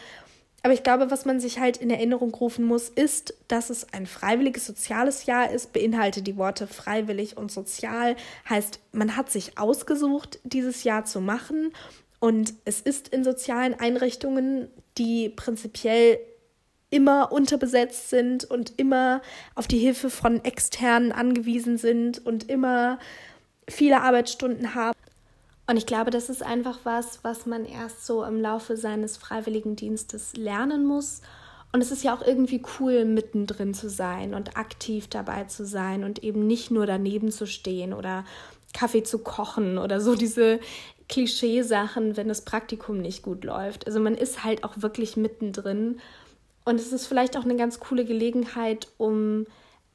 Aber 0.62 0.74
ich 0.74 0.84
glaube, 0.84 1.12
was 1.12 1.26
man 1.26 1.42
sich 1.42 1.60
halt 1.60 1.78
in 1.78 1.90
Erinnerung 1.90 2.34
rufen 2.36 2.64
muss, 2.66 2.88
ist, 2.88 3.34
dass 3.48 3.72
es 3.72 3.92
ein 3.94 4.06
freiwilliges 4.06 4.66
soziales 4.66 5.26
Jahr 5.26 5.52
ist, 5.52 5.74
beinhaltet 5.74 6.28
die 6.28 6.38
Worte 6.38 6.68
freiwillig 6.68 7.36
und 7.36 7.52
sozial, 7.52 8.16
heißt, 8.48 8.80
man 8.94 9.18
hat 9.18 9.32
sich 9.32 9.58
ausgesucht, 9.58 10.40
dieses 10.44 10.84
Jahr 10.84 11.04
zu 11.04 11.20
machen 11.20 11.74
und 12.20 12.54
es 12.64 12.80
ist 12.80 13.10
in 13.10 13.24
sozialen 13.24 13.74
Einrichtungen, 13.74 14.70
die 14.98 15.30
prinzipiell 15.30 16.20
immer 16.94 17.32
unterbesetzt 17.32 18.12
sind 18.12 18.46
und 18.46 18.80
immer 18.80 19.24
auf 19.56 19.68
die 19.68 19.80
Hilfe 19.80 20.12
von 20.12 20.44
externen 20.46 21.12
angewiesen 21.12 21.80
sind 21.80 22.24
und 22.24 22.50
immer 22.50 23.00
viele 23.68 24.02
Arbeitsstunden 24.02 24.76
haben. 24.76 24.98
Und 25.66 25.78
ich 25.78 25.88
glaube, 25.88 26.12
das 26.12 26.30
ist 26.30 26.44
einfach 26.44 26.80
was, 26.84 27.24
was 27.24 27.48
man 27.48 27.66
erst 27.66 28.06
so 28.06 28.24
im 28.24 28.40
Laufe 28.40 28.78
seines 28.78 29.18
Freiwilligendienstes 29.18 30.36
lernen 30.36 30.86
muss. 30.86 31.22
Und 31.72 31.82
es 31.82 31.92
ist 31.92 32.04
ja 32.04 32.14
auch 32.14 32.22
irgendwie 32.22 32.62
cool, 32.80 33.06
mittendrin 33.06 33.74
zu 33.74 33.90
sein 33.90 34.36
und 34.36 34.56
aktiv 34.56 35.08
dabei 35.08 35.46
zu 35.46 35.66
sein 35.66 36.04
und 36.04 36.24
eben 36.24 36.46
nicht 36.46 36.70
nur 36.70 36.86
daneben 36.86 37.32
zu 37.32 37.48
stehen 37.48 37.94
oder 37.94 38.24
Kaffee 38.74 39.02
zu 39.02 39.18
kochen 39.18 39.80
oder 39.80 40.00
so 40.00 40.14
diese 40.14 40.60
Klischeesachen, 41.10 42.18
wenn 42.18 42.28
das 42.28 42.42
Praktikum 42.42 43.00
nicht 43.00 43.24
gut 43.24 43.44
läuft. 43.44 43.88
Also 43.88 44.00
man 44.00 44.14
ist 44.14 44.44
halt 44.44 44.64
auch 44.64 44.74
wirklich 44.78 45.18
mittendrin 45.18 46.00
und 46.66 46.80
es 46.80 46.92
ist 46.92 47.08
vielleicht 47.08 47.38
auch 47.38 47.44
eine 47.44 47.56
ganz 47.56 47.80
coole 47.80 48.06
Gelegenheit, 48.06 48.88
um 48.98 49.46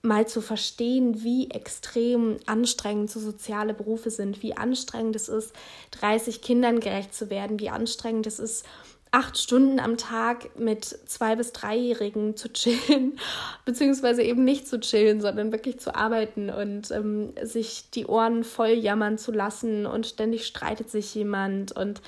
mal 0.02 0.28
zu 0.28 0.40
verstehen, 0.40 1.22
wie 1.22 1.50
extrem 1.50 2.36
anstrengend 2.46 3.10
so 3.10 3.18
soziale 3.18 3.74
Berufe 3.74 4.10
sind, 4.10 4.42
wie 4.42 4.56
anstrengend 4.56 5.16
es 5.16 5.28
ist, 5.28 5.52
30 5.92 6.40
Kindern 6.40 6.80
gerecht 6.80 7.14
zu 7.14 7.30
werden, 7.30 7.58
wie 7.58 7.70
anstrengend 7.70 8.26
es 8.26 8.38
ist, 8.38 8.64
acht 9.10 9.38
Stunden 9.38 9.80
am 9.80 9.96
Tag 9.96 10.58
mit 10.58 10.84
zwei- 10.84 11.36
bis 11.36 11.52
dreijährigen 11.52 12.36
zu 12.36 12.52
chillen, 12.52 13.18
beziehungsweise 13.64 14.22
eben 14.22 14.44
nicht 14.44 14.68
zu 14.68 14.78
chillen, 14.80 15.20
sondern 15.20 15.50
wirklich 15.50 15.80
zu 15.80 15.94
arbeiten 15.94 16.50
und 16.50 16.90
ähm, 16.90 17.32
sich 17.42 17.90
die 17.90 18.06
Ohren 18.06 18.44
voll 18.44 18.72
jammern 18.72 19.18
zu 19.18 19.32
lassen 19.32 19.86
und 19.86 20.06
ständig 20.06 20.46
streitet 20.46 20.90
sich 20.90 21.14
jemand. 21.14 21.72
Und 21.72 22.02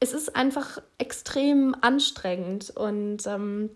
es 0.00 0.12
ist 0.12 0.34
einfach 0.34 0.82
extrem 0.98 1.76
anstrengend 1.80 2.70
und 2.70 3.26
ähm, 3.26 3.70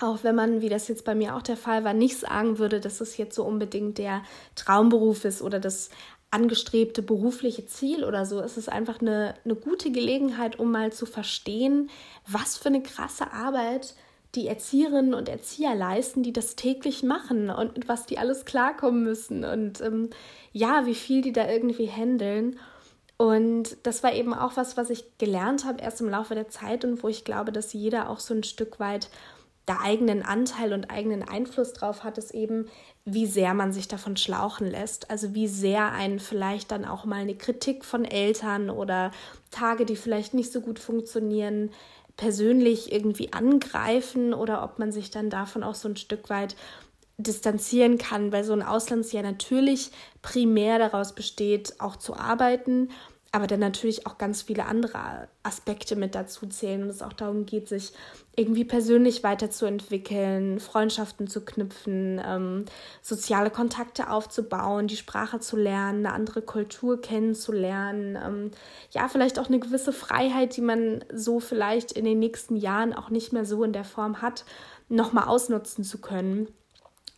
auch 0.00 0.24
wenn 0.24 0.34
man, 0.34 0.60
wie 0.60 0.68
das 0.68 0.88
jetzt 0.88 1.04
bei 1.04 1.14
mir 1.14 1.36
auch 1.36 1.42
der 1.42 1.56
Fall 1.56 1.84
war, 1.84 1.94
nicht 1.94 2.18
sagen 2.18 2.58
würde, 2.58 2.80
dass 2.80 3.00
es 3.00 3.16
jetzt 3.16 3.34
so 3.36 3.44
unbedingt 3.44 3.98
der 3.98 4.22
Traumberuf 4.56 5.24
ist 5.24 5.40
oder 5.40 5.60
das 5.60 5.90
angestrebte 6.30 7.00
berufliche 7.00 7.64
Ziel 7.66 8.04
oder 8.04 8.26
so. 8.26 8.40
Es 8.40 8.56
ist 8.56 8.68
einfach 8.68 9.00
eine, 9.00 9.34
eine 9.44 9.54
gute 9.54 9.92
Gelegenheit, 9.92 10.58
um 10.58 10.72
mal 10.72 10.92
zu 10.92 11.06
verstehen, 11.06 11.90
was 12.26 12.56
für 12.56 12.70
eine 12.70 12.82
krasse 12.82 13.32
Arbeit 13.32 13.94
die 14.34 14.48
Erzieherinnen 14.48 15.14
und 15.14 15.28
Erzieher 15.28 15.76
leisten, 15.76 16.24
die 16.24 16.32
das 16.32 16.56
täglich 16.56 17.04
machen 17.04 17.50
und 17.50 17.76
mit 17.76 17.86
was 17.88 18.04
die 18.06 18.18
alles 18.18 18.44
klarkommen 18.44 19.04
müssen 19.04 19.44
und 19.44 19.80
ähm, 19.80 20.10
ja, 20.52 20.86
wie 20.86 20.96
viel 20.96 21.22
die 21.22 21.32
da 21.32 21.48
irgendwie 21.48 21.86
handeln. 21.86 22.58
Und 23.16 23.76
das 23.84 24.02
war 24.02 24.12
eben 24.12 24.34
auch 24.34 24.56
was, 24.56 24.76
was 24.76 24.90
ich 24.90 25.18
gelernt 25.18 25.64
habe 25.64 25.80
erst 25.80 26.00
im 26.00 26.08
Laufe 26.08 26.34
der 26.34 26.48
Zeit 26.48 26.84
und 26.84 27.04
wo 27.04 27.08
ich 27.08 27.24
glaube, 27.24 27.52
dass 27.52 27.72
jeder 27.72 28.10
auch 28.10 28.18
so 28.18 28.34
ein 28.34 28.42
Stück 28.42 28.80
weit 28.80 29.08
da 29.66 29.78
eigenen 29.82 30.22
Anteil 30.22 30.72
und 30.72 30.90
eigenen 30.90 31.22
Einfluss 31.22 31.72
drauf 31.72 32.04
hat, 32.04 32.18
ist 32.18 32.32
eben, 32.32 32.66
wie 33.04 33.26
sehr 33.26 33.54
man 33.54 33.72
sich 33.72 33.88
davon 33.88 34.16
schlauchen 34.16 34.66
lässt. 34.66 35.10
Also 35.10 35.34
wie 35.34 35.48
sehr 35.48 35.92
einen 35.92 36.18
vielleicht 36.18 36.70
dann 36.70 36.84
auch 36.84 37.04
mal 37.04 37.20
eine 37.20 37.34
Kritik 37.34 37.84
von 37.84 38.04
Eltern 38.04 38.68
oder 38.68 39.10
Tage, 39.50 39.86
die 39.86 39.96
vielleicht 39.96 40.34
nicht 40.34 40.52
so 40.52 40.60
gut 40.60 40.78
funktionieren, 40.78 41.70
persönlich 42.16 42.92
irgendwie 42.92 43.32
angreifen 43.32 44.34
oder 44.34 44.62
ob 44.62 44.78
man 44.78 44.92
sich 44.92 45.10
dann 45.10 45.30
davon 45.30 45.62
auch 45.62 45.74
so 45.74 45.88
ein 45.88 45.96
Stück 45.96 46.30
weit 46.30 46.56
distanzieren 47.16 47.98
kann, 47.98 48.32
weil 48.32 48.44
so 48.44 48.52
ein 48.52 48.62
Auslandsjahr 48.62 49.22
natürlich 49.22 49.90
primär 50.20 50.78
daraus 50.78 51.14
besteht, 51.14 51.80
auch 51.80 51.96
zu 51.96 52.16
arbeiten, 52.16 52.90
aber 53.34 53.48
dann 53.48 53.58
natürlich 53.58 54.06
auch 54.06 54.16
ganz 54.16 54.42
viele 54.42 54.66
andere 54.66 55.26
Aspekte 55.42 55.96
mit 55.96 56.14
dazu 56.14 56.46
zählen 56.46 56.84
und 56.84 56.88
es 56.88 57.02
auch 57.02 57.12
darum 57.12 57.46
geht, 57.46 57.68
sich 57.68 57.92
irgendwie 58.36 58.64
persönlich 58.64 59.24
weiterzuentwickeln, 59.24 60.60
Freundschaften 60.60 61.26
zu 61.26 61.44
knüpfen, 61.44 62.22
ähm, 62.24 62.64
soziale 63.02 63.50
Kontakte 63.50 64.08
aufzubauen, 64.10 64.86
die 64.86 64.96
Sprache 64.96 65.40
zu 65.40 65.56
lernen, 65.56 66.06
eine 66.06 66.14
andere 66.14 66.42
Kultur 66.42 67.00
kennenzulernen, 67.00 68.16
ähm, 68.24 68.50
ja, 68.92 69.08
vielleicht 69.08 69.40
auch 69.40 69.48
eine 69.48 69.58
gewisse 69.58 69.92
Freiheit, 69.92 70.56
die 70.56 70.62
man 70.62 71.04
so 71.12 71.40
vielleicht 71.40 71.90
in 71.90 72.04
den 72.04 72.20
nächsten 72.20 72.54
Jahren 72.54 72.92
auch 72.92 73.10
nicht 73.10 73.32
mehr 73.32 73.44
so 73.44 73.64
in 73.64 73.72
der 73.72 73.84
Form 73.84 74.22
hat, 74.22 74.44
nochmal 74.88 75.26
ausnutzen 75.26 75.82
zu 75.82 75.98
können. 75.98 76.46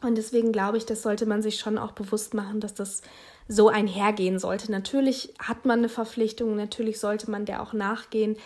Und 0.00 0.16
deswegen 0.16 0.50
glaube 0.50 0.78
ich, 0.78 0.86
das 0.86 1.02
sollte 1.02 1.26
man 1.26 1.42
sich 1.42 1.58
schon 1.58 1.76
auch 1.76 1.92
bewusst 1.92 2.32
machen, 2.32 2.60
dass 2.60 2.72
das 2.72 3.02
so 3.48 3.68
einhergehen 3.68 4.38
sollte. 4.38 4.70
Natürlich 4.70 5.34
hat 5.38 5.64
man 5.64 5.80
eine 5.80 5.88
Verpflichtung, 5.88 6.56
natürlich 6.56 6.98
sollte 6.98 7.30
man 7.30 7.44
der 7.44 7.62
auch 7.62 7.72
nachgehen, 7.72 8.36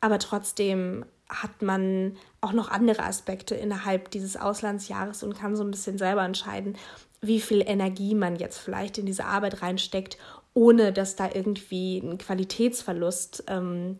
aber 0.00 0.18
trotzdem 0.18 1.04
hat 1.28 1.62
man 1.62 2.16
auch 2.40 2.52
noch 2.52 2.70
andere 2.70 3.04
Aspekte 3.04 3.54
innerhalb 3.54 4.10
dieses 4.10 4.36
Auslandsjahres 4.36 5.22
und 5.22 5.38
kann 5.38 5.56
so 5.56 5.62
ein 5.62 5.70
bisschen 5.70 5.96
selber 5.96 6.24
entscheiden, 6.24 6.76
wie 7.20 7.40
viel 7.40 7.62
Energie 7.64 8.14
man 8.14 8.36
jetzt 8.36 8.58
vielleicht 8.58 8.98
in 8.98 9.06
diese 9.06 9.26
Arbeit 9.26 9.62
reinsteckt, 9.62 10.18
ohne 10.54 10.92
dass 10.92 11.16
da 11.16 11.30
irgendwie 11.32 11.98
ein 11.98 12.18
Qualitätsverlust 12.18 13.44
ähm, 13.46 13.98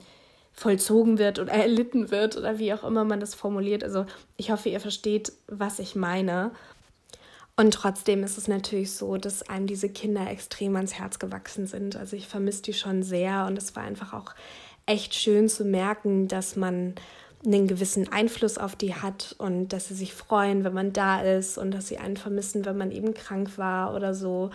vollzogen 0.53 1.19
wird 1.19 1.39
oder 1.39 1.53
erlitten 1.53 2.11
wird 2.11 2.37
oder 2.37 2.59
wie 2.59 2.73
auch 2.73 2.85
immer 2.85 3.05
man 3.05 3.21
das 3.21 3.35
formuliert. 3.35 3.85
Also 3.85 4.07
ich 4.37 4.51
hoffe, 4.51 4.69
ihr 4.69 4.81
versteht, 4.81 5.33
was 5.47 5.79
ich 5.79 5.95
meine. 5.95 6.51
Und 7.61 7.75
trotzdem 7.75 8.25
ist 8.25 8.39
es 8.39 8.49
natürlich 8.49 8.93
so, 8.93 9.19
dass 9.19 9.47
einem 9.51 9.67
diese 9.67 9.91
Kinder 9.91 10.31
extrem 10.31 10.77
ans 10.77 10.95
Herz 10.95 11.19
gewachsen 11.19 11.67
sind. 11.67 11.95
Also 11.95 12.17
ich 12.17 12.27
vermisse 12.27 12.63
die 12.63 12.73
schon 12.73 13.03
sehr 13.03 13.45
und 13.47 13.59
es 13.59 13.77
war 13.77 13.83
einfach 13.83 14.15
auch 14.15 14.35
echt 14.87 15.15
schön 15.15 15.47
zu 15.47 15.67
merken, 15.67 16.27
dass 16.27 16.57
man 16.57 16.95
einen 17.45 17.69
gewissen 17.69 18.11
Einfluss 18.11 18.57
auf 18.57 18.77
die 18.77 18.95
hat 18.95 19.35
und 19.37 19.75
dass 19.75 19.89
sie 19.89 19.95
sich 19.95 20.15
freuen, 20.15 20.65
wenn 20.65 20.73
man 20.73 20.95
da 20.95 21.21
ist 21.21 21.59
und 21.59 21.73
dass 21.73 21.87
sie 21.87 21.99
einen 21.99 22.17
vermissen, 22.17 22.65
wenn 22.65 22.79
man 22.79 22.93
eben 22.93 23.13
krank 23.13 23.59
war 23.59 23.95
oder 23.95 24.15
so. 24.15 24.49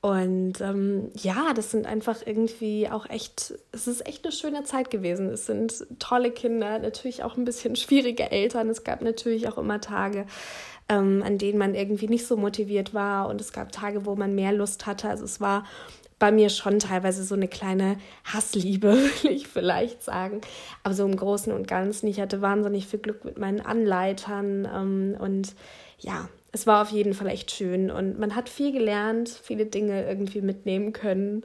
Und 0.00 0.60
ähm, 0.60 1.10
ja, 1.14 1.52
das 1.54 1.70
sind 1.70 1.86
einfach 1.86 2.18
irgendwie 2.24 2.88
auch 2.88 3.08
echt, 3.08 3.54
es 3.70 3.86
ist 3.86 4.04
echt 4.04 4.24
eine 4.24 4.32
schöne 4.32 4.64
Zeit 4.64 4.90
gewesen. 4.90 5.28
Es 5.30 5.46
sind 5.46 5.86
tolle 6.00 6.32
Kinder, 6.32 6.80
natürlich 6.80 7.22
auch 7.22 7.36
ein 7.36 7.44
bisschen 7.44 7.76
schwierige 7.76 8.32
Eltern. 8.32 8.68
Es 8.68 8.82
gab 8.82 9.00
natürlich 9.00 9.48
auch 9.48 9.58
immer 9.58 9.80
Tage, 9.80 10.26
ähm, 10.88 11.22
an 11.24 11.38
denen 11.38 11.58
man 11.58 11.74
irgendwie 11.74 12.08
nicht 12.08 12.26
so 12.26 12.36
motiviert 12.36 12.94
war. 12.94 13.28
Und 13.28 13.40
es 13.40 13.52
gab 13.52 13.72
Tage, 13.72 14.06
wo 14.06 14.16
man 14.16 14.34
mehr 14.34 14.52
Lust 14.52 14.86
hatte. 14.86 15.08
Also 15.08 15.24
es 15.24 15.40
war 15.40 15.64
bei 16.18 16.32
mir 16.32 16.48
schon 16.50 16.78
teilweise 16.80 17.22
so 17.22 17.34
eine 17.34 17.48
kleine 17.48 17.96
Hassliebe, 18.24 18.94
will 19.22 19.30
ich 19.30 19.48
vielleicht 19.48 20.02
sagen. 20.02 20.40
Aber 20.82 20.94
so 20.94 21.04
im 21.04 21.16
Großen 21.16 21.52
und 21.52 21.68
Ganzen, 21.68 22.08
ich 22.08 22.20
hatte 22.20 22.40
wahnsinnig 22.40 22.86
viel 22.86 22.98
Glück 22.98 23.24
mit 23.24 23.38
meinen 23.38 23.60
Anleitern. 23.60 24.68
Ähm, 24.72 25.16
und 25.18 25.54
ja, 25.98 26.28
es 26.52 26.66
war 26.66 26.82
auf 26.82 26.90
jeden 26.90 27.14
Fall 27.14 27.28
echt 27.28 27.50
schön. 27.50 27.90
Und 27.90 28.18
man 28.18 28.34
hat 28.34 28.48
viel 28.48 28.72
gelernt, 28.72 29.28
viele 29.28 29.66
Dinge 29.66 30.06
irgendwie 30.06 30.40
mitnehmen 30.40 30.92
können. 30.92 31.42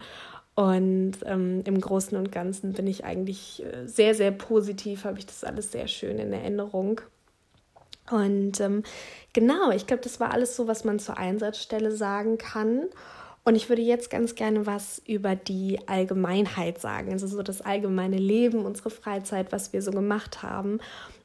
Und 0.56 1.14
ähm, 1.26 1.64
im 1.66 1.82
Großen 1.82 2.16
und 2.18 2.32
Ganzen 2.32 2.74
bin 2.74 2.86
ich 2.86 3.04
eigentlich 3.04 3.64
äh, 3.66 3.88
sehr, 3.88 4.14
sehr 4.14 4.32
positiv, 4.32 5.04
habe 5.04 5.18
ich 5.18 5.26
das 5.26 5.44
alles 5.44 5.72
sehr 5.72 5.88
schön 5.88 6.20
in 6.20 6.32
Erinnerung. 6.32 7.02
Und 8.10 8.60
ähm, 8.60 8.84
genau, 9.34 9.72
ich 9.72 9.88
glaube, 9.88 10.04
das 10.04 10.20
war 10.20 10.32
alles 10.32 10.56
so, 10.56 10.68
was 10.68 10.84
man 10.84 11.00
zur 11.00 11.18
Einsatzstelle 11.18 11.92
sagen 11.92 12.38
kann. 12.38 12.88
Und 13.46 13.56
ich 13.56 13.68
würde 13.70 13.82
jetzt 13.82 14.10
ganz 14.10 14.36
gerne 14.36 14.66
was 14.66 15.02
über 15.06 15.36
die 15.36 15.80
Allgemeinheit 15.88 16.80
sagen, 16.80 17.12
also 17.12 17.28
so 17.28 17.44
das 17.44 17.62
allgemeine 17.62 18.18
Leben, 18.18 18.66
unsere 18.66 18.90
Freizeit, 18.90 19.52
was 19.52 19.74
wir 19.74 19.82
so 19.82 19.92
gemacht 19.92 20.44
haben. 20.44 20.80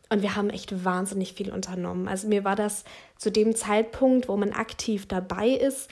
Und 0.08 0.22
wir 0.22 0.34
haben 0.34 0.50
echt 0.50 0.84
wahnsinnig 0.84 1.34
viel 1.34 1.52
unternommen. 1.52 2.08
Also 2.08 2.28
mir 2.28 2.42
war 2.42 2.56
das 2.56 2.84
zu 3.18 3.30
dem 3.30 3.54
Zeitpunkt, 3.54 4.28
wo 4.28 4.36
man 4.36 4.52
aktiv 4.52 5.06
dabei 5.06 5.50
ist, 5.50 5.90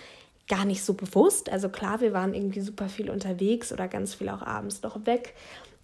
gar 0.48 0.64
nicht 0.64 0.82
so 0.82 0.94
bewusst. 0.94 1.50
Also 1.50 1.68
klar, 1.68 2.00
wir 2.00 2.12
waren 2.12 2.34
irgendwie 2.34 2.60
super 2.60 2.88
viel 2.88 3.10
unterwegs 3.10 3.72
oder 3.72 3.88
ganz 3.88 4.14
viel 4.14 4.28
auch 4.28 4.42
abends 4.42 4.82
noch 4.82 5.06
weg. 5.06 5.34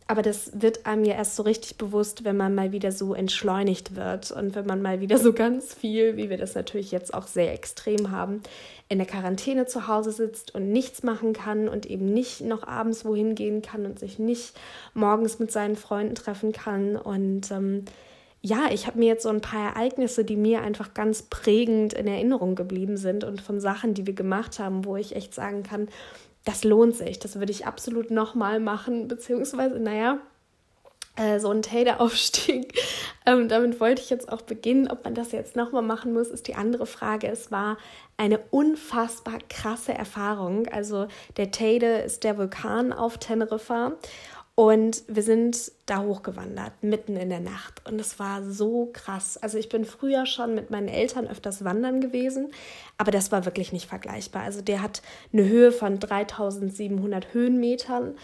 Aber 0.07 0.23
das 0.23 0.51
wird 0.61 0.85
einem 0.87 1.05
ja 1.05 1.15
erst 1.15 1.37
so 1.37 1.43
richtig 1.43 1.79
bewusst, 1.79 2.25
wenn 2.25 2.37
man 2.37 2.55
mal 2.55 2.73
wieder 2.73 2.93
so 2.93 3.15
entschleunigt 3.15 3.97
wird 3.97 4.31
und 4.31 4.55
wenn 4.55 4.67
man 4.67 4.83
mal 4.83 5.01
wieder 5.01 5.19
so 5.19 5.33
ganz 5.33 5.75
viel, 5.75 6.17
wie 6.17 6.29
wir 6.29 6.37
das 6.37 6.55
natürlich 6.55 6.91
jetzt 6.91 7.15
auch 7.15 7.27
sehr 7.27 7.53
extrem 7.53 8.11
haben, 8.11 8.43
in 8.89 8.99
der 8.99 9.07
Quarantäne 9.07 9.67
zu 9.67 9.87
Hause 9.89 10.13
sitzt 10.13 10.55
und 10.55 10.71
nichts 10.71 11.03
machen 11.03 11.33
kann 11.33 11.69
und 11.69 11.87
eben 11.87 12.07
nicht 12.07 12.43
noch 12.43 12.67
abends 12.67 13.05
wohin 13.05 13.35
gehen 13.35 13.63
kann 13.63 13.87
und 13.87 13.99
sich 13.99 14.19
nicht 14.19 14.55
morgens 14.93 15.39
mit 15.39 15.51
seinen 15.51 15.77
Freunden 15.77 16.15
treffen 16.15 16.53
kann. 16.53 16.97
Und 16.97 17.51
ähm, 17.51 17.85
ja, 18.43 18.69
ich 18.71 18.87
habe 18.87 18.99
mir 18.99 19.07
jetzt 19.07 19.23
so 19.23 19.29
ein 19.29 19.41
paar 19.41 19.71
Ereignisse, 19.71 20.25
die 20.25 20.37
mir 20.37 20.63
einfach 20.63 20.95
ganz 20.95 21.23
prägend 21.23 21.95
in 21.95 22.09
Erinnerung 22.09 22.57
geblieben 22.57 22.97
sind 22.97 23.25
und 23.25 23.41
von 23.41 23.61
Sachen, 23.61 23.95
die 23.95 24.07
wir 24.07 24.15
gemacht 24.15 24.59
haben, 24.59 24.85
wo 24.85 24.97
ich 24.97 25.15
echt 25.15 25.33
sagen 25.33 25.63
kann, 25.63 25.89
das 26.45 26.65
lohnt 26.65 26.97
sich. 26.97 27.19
Das 27.19 27.39
würde 27.39 27.53
ich 27.53 27.67
absolut 27.67 28.11
nochmal 28.11 28.61
machen, 28.61 29.09
beziehungsweise, 29.09 29.79
naja, 29.79 30.19
äh, 31.17 31.39
so 31.41 31.51
ein 31.51 31.63
Tater-Aufstieg. 31.63 32.79
Ähm, 33.25 33.49
damit 33.49 33.79
wollte 33.79 34.03
ich 34.03 34.11
jetzt 34.11 34.33
auch 34.33 34.43
beginnen. 34.43 34.91
Ob 34.91 35.05
man 35.05 35.15
das 35.15 35.31
jetzt 35.31 35.55
nochmal 35.55 35.83
machen 35.83 36.13
muss, 36.13 36.27
ist 36.27 36.49
die 36.49 36.57
andere 36.57 36.87
Frage. 36.87 37.29
Es 37.29 37.53
war 37.53 37.77
eine 38.17 38.41
unfassbar 38.51 39.39
krasse 39.49 39.95
Erfahrung. 39.95 40.67
Also 40.67 41.07
der 41.37 41.53
Teide 41.53 41.99
ist 41.99 42.25
der 42.25 42.37
Vulkan 42.37 42.93
auf 42.93 43.19
Teneriffa 43.19 43.93
und 44.63 45.03
wir 45.09 45.25
sind 45.25 45.73
da 45.87 46.03
hochgewandert, 46.03 46.71
mitten 46.83 47.17
in 47.17 47.31
der 47.31 47.41
Nacht. 47.41 47.83
Und 47.85 48.01
es 48.01 48.21
war 48.21 48.45
so 48.45 48.91
krass. 48.93 49.37
Also 49.37 49.59
ich 49.59 49.69
bin 49.69 49.85
früher 49.85 50.25
schon 50.25 50.55
mit 50.55 50.71
meinen 50.71 50.87
Eltern 50.87 51.27
öfters 51.27 51.65
wandern 51.65 52.01
gewesen, 52.01 52.53
aber 52.97 53.11
das 53.11 53.33
war 53.33 53.45
wirklich 53.45 53.73
nicht 53.73 53.89
vergleichbar. 53.89 54.43
Also 54.45 54.63
der 54.63 54.81
hat 54.81 55.03
eine 55.33 55.49
Höhe 55.49 55.73
von 55.73 55.99
3700 55.99 57.35
Höhenmetern 57.35 58.15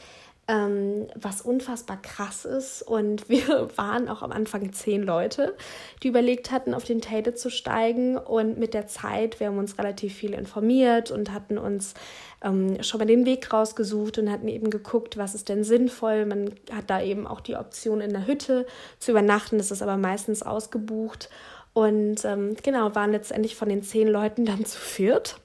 ähm, 0.48 1.08
was 1.14 1.42
unfassbar 1.42 2.00
krass 2.00 2.44
ist. 2.44 2.82
Und 2.82 3.28
wir 3.28 3.68
waren 3.76 4.08
auch 4.08 4.22
am 4.22 4.32
Anfang 4.32 4.72
zehn 4.72 5.02
Leute, 5.02 5.54
die 6.02 6.08
überlegt 6.08 6.50
hatten, 6.50 6.72
auf 6.72 6.84
den 6.84 7.00
Tate 7.00 7.34
zu 7.34 7.50
steigen. 7.50 8.16
Und 8.16 8.58
mit 8.58 8.74
der 8.74 8.86
Zeit, 8.86 9.40
wir 9.40 9.48
haben 9.48 9.58
uns 9.58 9.78
relativ 9.78 10.14
viel 10.14 10.34
informiert 10.34 11.10
und 11.10 11.32
hatten 11.32 11.58
uns 11.58 11.94
ähm, 12.42 12.82
schon 12.82 12.98
mal 12.98 13.06
den 13.06 13.26
Weg 13.26 13.52
rausgesucht 13.52 14.18
und 14.18 14.30
hatten 14.30 14.48
eben 14.48 14.70
geguckt, 14.70 15.16
was 15.16 15.34
ist 15.34 15.48
denn 15.48 15.64
sinnvoll. 15.64 16.26
Man 16.26 16.54
hat 16.72 16.88
da 16.88 17.02
eben 17.02 17.26
auch 17.26 17.40
die 17.40 17.56
Option, 17.56 18.00
in 18.00 18.12
der 18.12 18.26
Hütte 18.26 18.66
zu 18.98 19.10
übernachten. 19.10 19.58
Das 19.58 19.70
ist 19.70 19.82
aber 19.82 19.96
meistens 19.96 20.42
ausgebucht. 20.42 21.28
Und 21.72 22.24
ähm, 22.24 22.56
genau, 22.62 22.94
waren 22.94 23.12
letztendlich 23.12 23.56
von 23.56 23.68
den 23.68 23.82
zehn 23.82 24.08
Leuten 24.08 24.44
dann 24.44 24.64
zu 24.64 24.78
viert 24.78 25.36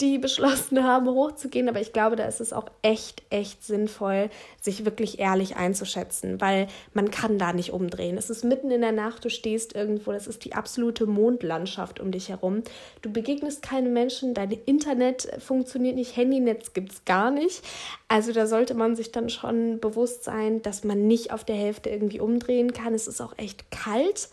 die 0.00 0.18
beschlossen 0.18 0.84
haben, 0.84 1.08
hochzugehen. 1.08 1.68
Aber 1.68 1.80
ich 1.80 1.92
glaube, 1.92 2.16
da 2.16 2.24
ist 2.24 2.40
es 2.40 2.52
auch 2.52 2.66
echt, 2.82 3.22
echt 3.30 3.64
sinnvoll, 3.64 4.30
sich 4.60 4.84
wirklich 4.84 5.18
ehrlich 5.18 5.56
einzuschätzen, 5.56 6.40
weil 6.40 6.68
man 6.92 7.10
kann 7.10 7.38
da 7.38 7.52
nicht 7.52 7.72
umdrehen. 7.72 8.16
Es 8.16 8.30
ist 8.30 8.44
mitten 8.44 8.70
in 8.70 8.80
der 8.80 8.92
Nacht, 8.92 9.24
du 9.24 9.30
stehst 9.30 9.74
irgendwo, 9.74 10.12
das 10.12 10.26
ist 10.26 10.44
die 10.44 10.54
absolute 10.54 11.06
Mondlandschaft 11.06 12.00
um 12.00 12.10
dich 12.10 12.28
herum. 12.28 12.62
Du 13.02 13.12
begegnest 13.12 13.62
keine 13.62 13.88
Menschen, 13.88 14.34
dein 14.34 14.50
Internet 14.50 15.28
funktioniert 15.38 15.96
nicht, 15.96 16.16
Handynetz 16.16 16.72
gibt 16.72 16.92
es 16.92 17.04
gar 17.04 17.30
nicht. 17.30 17.62
Also 18.08 18.32
da 18.32 18.46
sollte 18.46 18.74
man 18.74 18.96
sich 18.96 19.12
dann 19.12 19.30
schon 19.30 19.80
bewusst 19.80 20.24
sein, 20.24 20.62
dass 20.62 20.84
man 20.84 21.06
nicht 21.06 21.32
auf 21.32 21.44
der 21.44 21.56
Hälfte 21.56 21.90
irgendwie 21.90 22.20
umdrehen 22.20 22.72
kann. 22.72 22.94
Es 22.94 23.06
ist 23.06 23.20
auch 23.20 23.34
echt 23.38 23.70
kalt. 23.70 24.28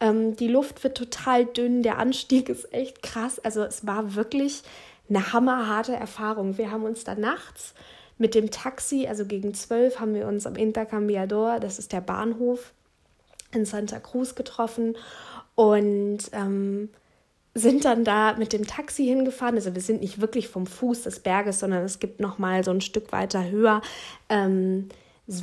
Ähm, 0.00 0.34
die 0.36 0.48
Luft 0.48 0.82
wird 0.82 0.96
total 0.96 1.44
dünn, 1.44 1.82
der 1.82 1.98
Anstieg 1.98 2.48
ist 2.48 2.72
echt 2.72 3.02
krass. 3.02 3.38
Also 3.38 3.62
es 3.62 3.86
war 3.86 4.14
wirklich 4.14 4.62
eine 5.10 5.32
hammerharte 5.32 5.92
Erfahrung. 5.92 6.56
Wir 6.56 6.70
haben 6.70 6.84
uns 6.84 7.04
dann 7.04 7.20
nachts 7.20 7.74
mit 8.16 8.34
dem 8.34 8.50
Taxi, 8.50 9.06
also 9.08 9.24
gegen 9.24 9.54
zwölf, 9.54 9.98
haben 9.98 10.14
wir 10.14 10.26
uns 10.26 10.46
am 10.46 10.56
Intercambiador, 10.56 11.58
das 11.58 11.78
ist 11.78 11.92
der 11.92 12.00
Bahnhof 12.00 12.72
in 13.52 13.64
Santa 13.64 13.98
Cruz, 13.98 14.34
getroffen 14.34 14.96
und 15.54 16.18
ähm, 16.32 16.90
sind 17.54 17.84
dann 17.84 18.04
da 18.04 18.34
mit 18.34 18.52
dem 18.52 18.66
Taxi 18.66 19.04
hingefahren. 19.04 19.56
Also 19.56 19.74
wir 19.74 19.82
sind 19.82 20.02
nicht 20.02 20.20
wirklich 20.20 20.48
vom 20.48 20.66
Fuß 20.66 21.02
des 21.02 21.20
Berges, 21.20 21.58
sondern 21.58 21.82
es 21.84 21.98
gibt 21.98 22.20
noch 22.20 22.38
mal 22.38 22.62
so 22.62 22.70
ein 22.70 22.80
Stück 22.80 23.10
weiter 23.10 23.50
höher 23.50 23.82
ähm, 24.28 24.88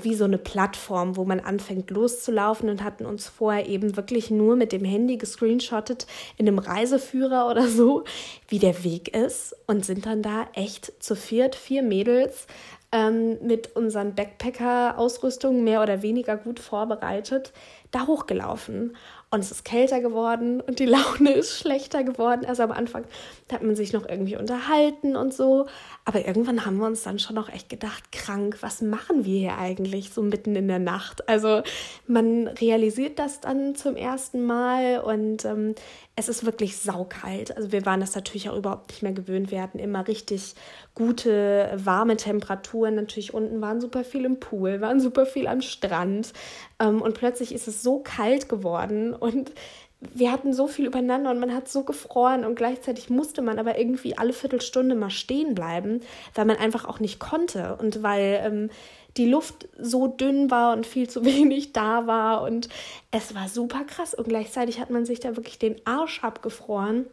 wie 0.04 0.16
so 0.16 0.26
eine 0.26 0.38
Plattform, 0.38 1.16
wo 1.16 1.24
man 1.24 1.40
anfängt 1.40 1.92
loszulaufen 1.92 2.70
und 2.70 2.84
hatten 2.84 3.06
uns 3.06 3.28
vorher 3.28 3.68
eben 3.68 3.96
wirklich 3.96 4.30
nur 4.30 4.56
mit 4.56 4.74
dem 4.74 4.84
Handy 4.84 5.18
gescreenshottet 5.18 6.08
in 6.38 6.48
einem 6.48 6.60
Reiseführer 6.60 7.50
oder 7.50 7.68
so, 7.68 8.04
wie 8.50 8.60
der 8.60 8.84
Weg 8.84 9.16
ist 9.16 9.56
und 9.66 9.86
sind 9.86 10.06
dann 10.06 10.22
da 10.22 10.48
echt 10.54 10.92
zu 11.02 11.16
viert, 11.16 11.56
vier 11.56 11.84
Mädels 11.84 12.48
ähm, 12.92 13.38
mit 13.42 13.76
unseren 13.76 14.14
Backpacker-Ausrüstungen 14.16 15.64
mehr 15.64 15.82
oder 15.82 16.02
weniger 16.02 16.36
gut 16.36 16.60
vorbereitet 16.60 17.54
da 17.92 18.08
hochgelaufen 18.08 18.96
und 19.30 19.42
es 19.42 19.52
ist 19.52 19.66
kälter 19.66 20.00
geworden 20.00 20.62
und 20.62 20.80
die 20.80 20.86
Laune 20.88 21.32
ist 21.32 21.60
schlechter 21.60 22.04
geworden. 22.04 22.46
Also 22.46 22.64
am 22.64 22.72
Anfang 22.72 23.06
hat 23.52 23.62
man 23.62 23.76
sich 23.76 23.92
noch 23.94 24.08
irgendwie 24.08 24.38
unterhalten 24.38 25.16
und 25.16 25.34
so. 25.34 25.68
Aber 26.06 26.26
irgendwann 26.26 26.66
haben 26.66 26.78
wir 26.78 26.86
uns 26.86 27.04
dann 27.04 27.20
schon 27.20 27.36
noch 27.36 27.50
echt 27.50 27.70
gedacht, 27.70 28.12
krank, 28.12 28.58
was 28.62 28.82
machen 28.82 29.26
wir 29.26 29.40
hier 29.40 29.58
eigentlich 29.58 30.12
so 30.12 30.22
mitten 30.22 30.56
in 30.56 30.68
der 30.68 30.80
Nacht? 30.80 31.28
Also 31.28 31.62
man 32.08 32.48
realisiert 32.48 33.20
das 33.20 33.42
dann 33.42 33.76
zum 33.76 33.96
ersten 33.98 34.46
Mal 34.46 35.00
und 35.02 35.44
ähm, 35.44 35.76
es 36.20 36.30
ist 36.30 36.46
wirklich 36.46 36.78
saukalt. 36.78 37.56
Also 37.56 37.72
wir 37.72 37.86
waren 37.86 38.00
das 38.00 38.16
natürlich 38.16 38.50
auch 38.50 38.58
überhaupt 38.58 38.90
nicht 38.90 39.04
mehr 39.04 39.12
gewöhnt. 39.12 39.52
Wir 39.52 39.62
hatten 39.62 39.78
immer 39.78 40.08
richtig 40.08 40.56
gute, 40.96 41.72
warme 41.76 42.18
Temperaturen. 42.18 42.96
Natürlich 42.96 43.36
unten 43.36 43.62
waren 43.62 43.80
super 43.80 44.04
viel 44.04 44.26
im 44.26 44.40
Pool, 44.40 44.82
waren 44.82 45.00
super 45.00 45.28
viel 45.28 45.46
am 45.46 45.62
Strand. 45.62 46.34
Ähm, 46.80 47.04
und 47.04 47.14
plötzlich 47.14 47.54
ist 47.54 47.68
es 47.68 47.84
so 47.84 48.00
kalt 48.00 48.50
geworden 48.50 49.14
und 49.14 49.52
wir 50.00 50.32
hatten 50.32 50.54
so 50.54 50.68
viel 50.68 50.86
übereinander 50.86 51.32
und 51.32 51.40
man 51.40 51.54
hat 51.54 51.68
so 51.68 51.84
gefroren 51.84 52.46
und 52.46 52.56
gleichzeitig 52.56 53.10
musste 53.10 53.42
man 53.42 53.58
aber 53.58 53.80
irgendwie 53.80 54.18
alle 54.18 54.34
Viertelstunde 54.34 54.96
mal 54.96 55.10
stehen 55.10 55.56
bleiben, 55.56 56.02
weil 56.36 56.46
man 56.46 56.58
einfach 56.58 56.86
auch 56.86 57.00
nicht 57.00 57.20
konnte 57.20 57.76
und 57.78 58.04
weil 58.04 58.42
ähm, 58.44 58.70
die 59.18 59.26
Luft 59.28 59.68
so 59.80 60.08
dünn 60.08 60.52
war 60.52 60.74
und 60.74 60.86
viel 60.86 61.10
zu 61.10 61.26
wenig 61.26 61.74
da 61.74 62.06
war 62.06 62.44
und 62.44 62.70
es 63.12 63.34
war 63.34 63.50
super 63.50 63.84
krass 63.86 64.14
und 64.14 64.28
gleichzeitig 64.28 64.80
hat 64.80 64.92
man 64.92 65.06
sich 65.06 65.20
da 65.20 65.36
wirklich 65.36 65.60
den 65.60 65.76
Arsch 65.86 66.24
abgefroren. 66.24 67.08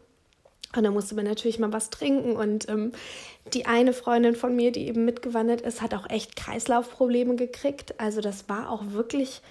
Und 0.75 0.83
da 0.83 0.91
musste 0.91 1.15
man 1.15 1.23
natürlich 1.23 1.57
mal 1.57 1.71
was 1.71 1.89
trinken. 1.89 2.35
Und 2.35 2.67
ähm, 2.67 2.91
die 3.53 3.65
eine 3.65 3.93
Freundin 3.93 4.35
von 4.35 4.53
mir, 4.57 4.73
die 4.73 4.87
eben 4.87 5.05
mitgewandert 5.05 5.61
ist, 5.61 5.81
hat 5.81 5.93
auch 5.93 6.09
echt 6.09 6.35
Kreislaufprobleme 6.35 7.37
gekriegt. 7.37 7.97
Also 7.97 8.19
das 8.19 8.49
war 8.49 8.69
auch 8.69 8.83
wirklich 8.87 9.41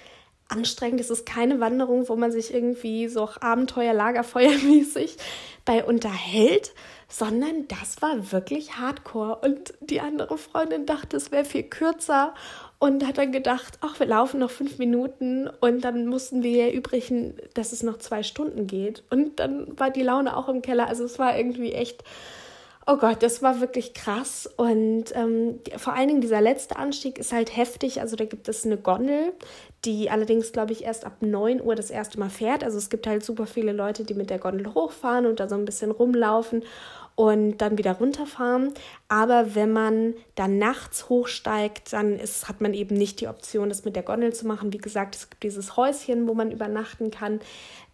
anstrengend. 0.54 1.00
Es 1.00 1.10
ist 1.10 1.26
keine 1.26 1.60
Wanderung, 1.60 2.08
wo 2.08 2.16
man 2.16 2.32
sich 2.32 2.54
irgendwie 2.54 3.08
so 3.08 3.28
Abenteuer, 3.40 3.92
Lagerfeuermäßig 3.92 5.16
bei 5.64 5.84
unterhält, 5.84 6.72
sondern 7.08 7.66
das 7.68 8.02
war 8.02 8.32
wirklich 8.32 8.76
hardcore. 8.78 9.36
Und 9.36 9.74
die 9.80 10.00
andere 10.00 10.38
Freundin 10.38 10.86
dachte, 10.86 11.16
es 11.16 11.32
wäre 11.32 11.44
viel 11.44 11.64
kürzer 11.64 12.34
und 12.78 13.06
hat 13.06 13.18
dann 13.18 13.32
gedacht, 13.32 13.78
ach, 13.80 13.98
wir 13.98 14.06
laufen 14.06 14.40
noch 14.40 14.50
fünf 14.50 14.78
Minuten 14.78 15.48
und 15.60 15.82
dann 15.82 16.06
mussten 16.06 16.42
wir 16.42 16.66
erübrigen, 16.66 17.34
dass 17.54 17.72
es 17.72 17.82
noch 17.82 17.98
zwei 17.98 18.22
Stunden 18.22 18.66
geht. 18.66 19.04
Und 19.10 19.40
dann 19.40 19.78
war 19.78 19.90
die 19.90 20.02
Laune 20.02 20.36
auch 20.36 20.48
im 20.48 20.60
Keller. 20.60 20.88
Also 20.88 21.04
es 21.04 21.18
war 21.18 21.36
irgendwie 21.36 21.72
echt 21.72 22.04
Oh 22.86 22.98
Gott, 22.98 23.22
das 23.22 23.40
war 23.40 23.60
wirklich 23.60 23.94
krass. 23.94 24.46
Und 24.56 25.04
ähm, 25.14 25.60
vor 25.78 25.94
allen 25.94 26.08
Dingen 26.08 26.20
dieser 26.20 26.42
letzte 26.42 26.76
Anstieg 26.76 27.18
ist 27.18 27.32
halt 27.32 27.56
heftig. 27.56 28.02
Also 28.02 28.14
da 28.14 28.26
gibt 28.26 28.46
es 28.46 28.66
eine 28.66 28.76
Gondel, 28.76 29.32
die 29.86 30.10
allerdings, 30.10 30.52
glaube 30.52 30.72
ich, 30.72 30.84
erst 30.84 31.06
ab 31.06 31.16
9 31.20 31.62
Uhr 31.62 31.76
das 31.76 31.88
erste 31.88 32.18
Mal 32.18 32.28
fährt. 32.28 32.62
Also 32.62 32.76
es 32.76 32.90
gibt 32.90 33.06
halt 33.06 33.24
super 33.24 33.46
viele 33.46 33.72
Leute, 33.72 34.04
die 34.04 34.12
mit 34.12 34.28
der 34.28 34.38
Gondel 34.38 34.74
hochfahren 34.74 35.24
und 35.24 35.40
da 35.40 35.48
so 35.48 35.54
ein 35.54 35.64
bisschen 35.64 35.92
rumlaufen 35.92 36.62
und 37.14 37.58
dann 37.58 37.78
wieder 37.78 37.92
runterfahren. 37.92 38.74
Aber 39.08 39.54
wenn 39.54 39.72
man 39.72 40.12
dann 40.34 40.58
nachts 40.58 41.08
hochsteigt, 41.08 41.94
dann 41.94 42.18
ist, 42.18 42.48
hat 42.48 42.60
man 42.60 42.74
eben 42.74 42.96
nicht 42.96 43.18
die 43.20 43.28
Option, 43.28 43.70
das 43.70 43.86
mit 43.86 43.96
der 43.96 44.02
Gondel 44.02 44.34
zu 44.34 44.46
machen. 44.46 44.74
Wie 44.74 44.78
gesagt, 44.78 45.14
es 45.14 45.30
gibt 45.30 45.42
dieses 45.42 45.78
Häuschen, 45.78 46.28
wo 46.28 46.34
man 46.34 46.50
übernachten 46.50 47.10
kann. 47.10 47.40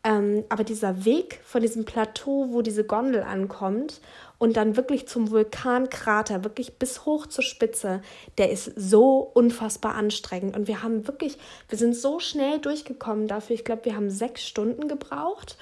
Ähm, 0.03 0.45
aber 0.49 0.65
dieser 0.65 1.05
Weg 1.05 1.41
von 1.45 1.61
diesem 1.61 1.85
Plateau, 1.85 2.49
wo 2.51 2.63
diese 2.63 2.85
Gondel 2.85 3.23
ankommt 3.23 4.01
und 4.41 4.57
dann 4.57 4.75
wirklich 4.75 5.07
zum 5.07 5.31
Vulkankrater, 5.31 6.45
wirklich 6.45 6.79
bis 6.79 7.05
hoch 7.05 7.27
zur 7.27 7.45
Spitze, 7.45 8.01
der 8.39 8.51
ist 8.51 8.73
so 8.75 9.19
unfassbar 9.19 9.95
anstrengend. 9.95 10.57
Und 10.57 10.67
wir 10.67 10.83
haben 10.83 11.07
wirklich, 11.07 11.37
wir 11.69 11.77
sind 11.77 11.95
so 11.95 12.21
schnell 12.21 12.59
durchgekommen 12.59 13.29
dafür. 13.29 13.55
Ich 13.55 13.67
glaube, 13.67 13.85
wir 13.85 13.95
haben 13.95 14.09
sechs 14.09 14.43
Stunden 14.47 14.89
gebraucht 14.89 15.59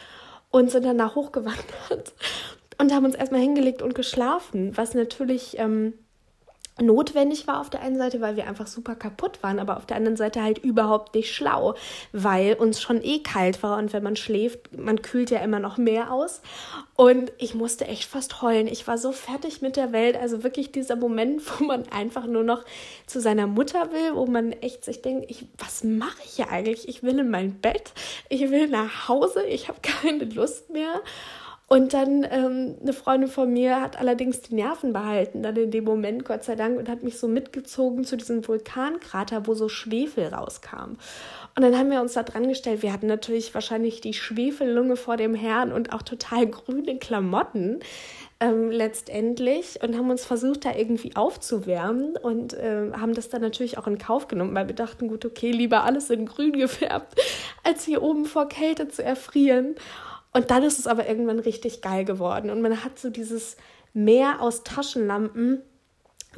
und 0.50 0.70
sind 0.70 0.84
danach 0.84 1.16
hochgewandert 1.16 2.14
und 2.78 2.94
haben 2.94 3.04
uns 3.04 3.16
erstmal 3.16 3.40
hingelegt 3.40 3.82
und 3.82 3.96
geschlafen, 3.96 4.76
was 4.76 4.94
natürlich. 4.94 5.58
Ähm, 5.58 5.94
notwendig 6.80 7.46
war 7.46 7.60
auf 7.60 7.70
der 7.70 7.80
einen 7.80 7.98
Seite, 7.98 8.20
weil 8.20 8.36
wir 8.36 8.46
einfach 8.46 8.66
super 8.66 8.94
kaputt 8.94 9.42
waren, 9.42 9.58
aber 9.58 9.76
auf 9.76 9.86
der 9.86 9.96
anderen 9.96 10.16
Seite 10.16 10.42
halt 10.42 10.58
überhaupt 10.58 11.14
nicht 11.14 11.34
schlau, 11.34 11.74
weil 12.12 12.54
uns 12.54 12.80
schon 12.80 13.02
eh 13.02 13.20
kalt 13.20 13.62
war 13.62 13.78
und 13.78 13.92
wenn 13.92 14.02
man 14.02 14.16
schläft, 14.16 14.76
man 14.76 15.02
kühlt 15.02 15.30
ja 15.30 15.40
immer 15.40 15.60
noch 15.60 15.76
mehr 15.76 16.12
aus 16.12 16.40
und 16.96 17.32
ich 17.38 17.54
musste 17.54 17.86
echt 17.86 18.04
fast 18.04 18.42
heulen. 18.42 18.66
Ich 18.66 18.86
war 18.86 18.98
so 18.98 19.12
fertig 19.12 19.62
mit 19.62 19.76
der 19.76 19.92
Welt, 19.92 20.16
also 20.16 20.42
wirklich 20.42 20.72
dieser 20.72 20.96
Moment, 20.96 21.42
wo 21.60 21.64
man 21.64 21.88
einfach 21.88 22.26
nur 22.26 22.44
noch 22.44 22.64
zu 23.06 23.20
seiner 23.20 23.46
Mutter 23.46 23.92
will, 23.92 24.14
wo 24.14 24.26
man 24.26 24.52
echt 24.52 24.84
sich 24.84 25.02
denkt, 25.02 25.30
ich, 25.30 25.46
was 25.58 25.84
mache 25.84 26.18
ich 26.24 26.32
hier 26.32 26.50
eigentlich? 26.50 26.88
Ich 26.88 27.02
will 27.02 27.18
in 27.18 27.30
mein 27.30 27.60
Bett, 27.60 27.92
ich 28.28 28.50
will 28.50 28.68
nach 28.68 29.08
Hause, 29.08 29.44
ich 29.44 29.68
habe 29.68 29.78
keine 29.82 30.24
Lust 30.24 30.70
mehr. 30.70 31.00
Und 31.68 31.92
dann 31.92 32.26
ähm, 32.30 32.76
eine 32.80 32.94
Freundin 32.94 33.28
von 33.28 33.52
mir 33.52 33.82
hat 33.82 34.00
allerdings 34.00 34.40
die 34.40 34.54
Nerven 34.54 34.94
behalten, 34.94 35.42
dann 35.42 35.54
in 35.54 35.70
dem 35.70 35.84
Moment, 35.84 36.24
Gott 36.24 36.42
sei 36.42 36.56
Dank, 36.56 36.78
und 36.78 36.88
hat 36.88 37.02
mich 37.02 37.18
so 37.18 37.28
mitgezogen 37.28 38.04
zu 38.04 38.16
diesem 38.16 38.48
Vulkankrater, 38.48 39.46
wo 39.46 39.52
so 39.52 39.68
Schwefel 39.68 40.28
rauskam. 40.28 40.96
Und 41.54 41.62
dann 41.62 41.76
haben 41.76 41.90
wir 41.90 42.00
uns 42.00 42.14
da 42.14 42.22
dran 42.22 42.48
gestellt. 42.48 42.82
Wir 42.82 42.90
hatten 42.90 43.06
natürlich 43.06 43.52
wahrscheinlich 43.52 44.00
die 44.00 44.14
Schwefellunge 44.14 44.96
vor 44.96 45.18
dem 45.18 45.34
Herrn 45.34 45.70
und 45.70 45.92
auch 45.92 46.00
total 46.00 46.46
grüne 46.46 46.96
Klamotten 46.96 47.80
ähm, 48.40 48.70
letztendlich 48.70 49.82
und 49.82 49.94
haben 49.94 50.08
uns 50.08 50.24
versucht, 50.24 50.64
da 50.64 50.74
irgendwie 50.74 51.16
aufzuwärmen 51.16 52.16
und 52.16 52.54
äh, 52.54 52.92
haben 52.92 53.12
das 53.12 53.28
dann 53.28 53.42
natürlich 53.42 53.76
auch 53.76 53.86
in 53.86 53.98
Kauf 53.98 54.26
genommen, 54.26 54.54
weil 54.54 54.68
wir 54.68 54.74
dachten, 54.74 55.08
gut, 55.08 55.26
okay, 55.26 55.50
lieber 55.50 55.84
alles 55.84 56.08
in 56.08 56.24
grün 56.24 56.52
gefärbt, 56.52 57.14
als 57.62 57.84
hier 57.84 58.02
oben 58.02 58.24
vor 58.24 58.48
Kälte 58.48 58.88
zu 58.88 59.04
erfrieren. 59.04 59.74
Und 60.32 60.50
dann 60.50 60.62
ist 60.62 60.78
es 60.78 60.86
aber 60.86 61.08
irgendwann 61.08 61.38
richtig 61.38 61.80
geil 61.82 62.04
geworden. 62.04 62.50
Und 62.50 62.60
man 62.60 62.84
hat 62.84 62.98
so 62.98 63.10
dieses 63.10 63.56
Meer 63.94 64.40
aus 64.40 64.62
Taschenlampen 64.62 65.62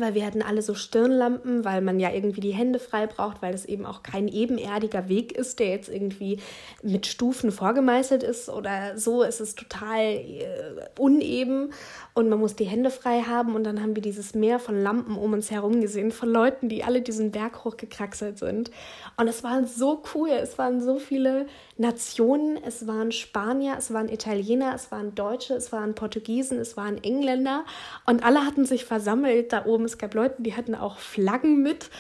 weil 0.01 0.15
wir 0.15 0.25
hatten 0.25 0.43
alle 0.43 0.63
so 0.63 0.75
Stirnlampen, 0.75 1.65
weil 1.65 1.81
man 1.81 1.99
ja 1.99 2.11
irgendwie 2.11 2.41
die 2.41 2.53
Hände 2.53 2.79
frei 2.79 3.07
braucht, 3.07 3.43
weil 3.43 3.55
es 3.55 3.65
eben 3.65 3.85
auch 3.85 4.03
kein 4.03 4.29
ebenerdiger 4.29 5.09
Weg 5.09 5.33
ist, 5.33 5.59
der 5.59 5.69
jetzt 5.69 5.89
irgendwie 5.89 6.39
mit 6.83 7.07
Stufen 7.07 7.51
vorgemeißelt 7.51 8.23
ist 8.23 8.49
oder 8.49 8.97
so. 8.97 9.23
Es 9.23 9.41
ist 9.41 9.59
total 9.59 10.01
äh, 10.01 10.89
uneben 10.99 11.73
und 12.15 12.29
man 12.29 12.39
muss 12.39 12.57
die 12.57 12.65
Hände 12.65 12.91
frei 12.91 13.23
haben 13.23 13.55
und 13.55 13.65
dann 13.65 13.83
haben 13.83 13.95
wir 13.95 14.03
dieses 14.03 14.35
Meer 14.35 14.59
von 14.59 14.81
Lampen 14.81 15.17
um 15.17 15.33
uns 15.33 15.51
herum 15.51 15.81
gesehen, 15.81 16.11
von 16.11 16.29
Leuten, 16.29 16.69
die 16.69 16.85
alle 16.85 17.03
diesen 17.03 17.31
Berg 17.31 17.65
hochgekraxelt 17.65 18.39
sind. 18.39 18.71
Und 19.17 19.29
es 19.29 19.45
war 19.45 19.65
so 19.65 20.03
cool, 20.15 20.31
es 20.31 20.59
waren 20.59 20.81
so 20.81 20.99
viele 20.99 21.47
Nationen, 21.77 22.59
es 22.65 22.87
waren 22.87 23.13
Spanier, 23.13 23.77
es 23.79 23.93
waren 23.93 24.09
Italiener, 24.09 24.75
es 24.75 24.91
waren 24.91 25.15
Deutsche, 25.15 25.55
es 25.55 25.73
waren 25.73 25.95
Portugiesen, 25.95 26.59
es 26.59 26.77
waren 26.77 27.03
Engländer 27.03 27.65
und 28.07 28.25
alle 28.25 28.45
hatten 28.45 28.65
sich 28.65 28.85
versammelt 28.85 29.53
da 29.53 29.67
oben. 29.67 29.85
Es 29.85 29.99
gab 29.99 30.15
Leute, 30.15 30.43
die 30.43 30.57
hatten 30.57 30.75
auch 30.75 30.99
Flaggen 30.99 31.63
mit 31.63 31.91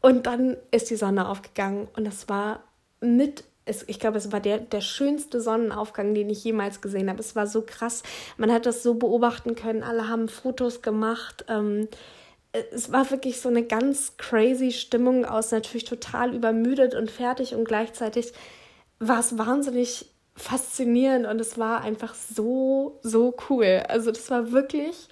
und 0.00 0.26
dann 0.26 0.56
ist 0.70 0.90
die 0.90 0.96
Sonne 0.96 1.28
aufgegangen 1.28 1.88
und 1.96 2.06
es 2.06 2.28
war 2.28 2.62
mit 3.00 3.44
es, 3.68 3.84
ich 3.86 4.00
glaube, 4.00 4.18
es 4.18 4.32
war 4.32 4.40
der, 4.40 4.58
der 4.58 4.80
schönste 4.80 5.40
Sonnenaufgang, 5.40 6.14
den 6.14 6.30
ich 6.30 6.42
jemals 6.44 6.80
gesehen 6.80 7.08
habe. 7.08 7.20
Es 7.20 7.36
war 7.36 7.46
so 7.46 7.62
krass. 7.62 8.02
Man 8.36 8.52
hat 8.52 8.66
das 8.66 8.82
so 8.82 8.94
beobachten 8.94 9.54
können. 9.54 9.82
Alle 9.82 10.08
haben 10.08 10.28
Fotos 10.28 10.82
gemacht. 10.82 11.44
Ähm, 11.48 11.88
es 12.52 12.90
war 12.92 13.10
wirklich 13.10 13.40
so 13.40 13.48
eine 13.48 13.62
ganz 13.62 14.16
crazy 14.16 14.72
Stimmung 14.72 15.24
aus, 15.24 15.50
natürlich 15.50 15.84
total 15.84 16.34
übermüdet 16.34 16.94
und 16.94 17.10
fertig 17.10 17.54
und 17.54 17.64
gleichzeitig 17.64 18.32
war 18.98 19.20
es 19.20 19.36
wahnsinnig 19.36 20.06
faszinierend 20.34 21.26
und 21.26 21.40
es 21.40 21.58
war 21.58 21.82
einfach 21.82 22.14
so, 22.14 22.98
so 23.02 23.34
cool. 23.48 23.82
Also 23.88 24.10
das 24.10 24.30
war 24.30 24.52
wirklich 24.52 25.08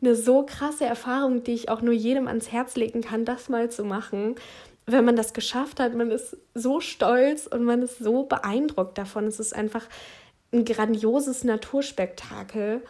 eine 0.00 0.16
so 0.16 0.44
krasse 0.44 0.84
Erfahrung, 0.86 1.44
die 1.44 1.52
ich 1.52 1.68
auch 1.68 1.82
nur 1.82 1.92
jedem 1.92 2.26
ans 2.26 2.50
Herz 2.50 2.74
legen 2.76 3.02
kann, 3.02 3.24
das 3.24 3.48
mal 3.48 3.70
zu 3.70 3.84
machen 3.84 4.36
wenn 4.86 5.04
man 5.04 5.16
das 5.16 5.32
geschafft 5.32 5.80
hat, 5.80 5.94
man 5.94 6.10
ist 6.10 6.36
so 6.54 6.80
stolz 6.80 7.46
und 7.46 7.64
man 7.64 7.82
ist 7.82 7.98
so 7.98 8.24
beeindruckt 8.24 8.98
davon. 8.98 9.26
Es 9.26 9.40
ist 9.40 9.54
einfach 9.54 9.86
ein 10.52 10.64
grandioses 10.64 11.44
Naturspektakel. 11.44 12.82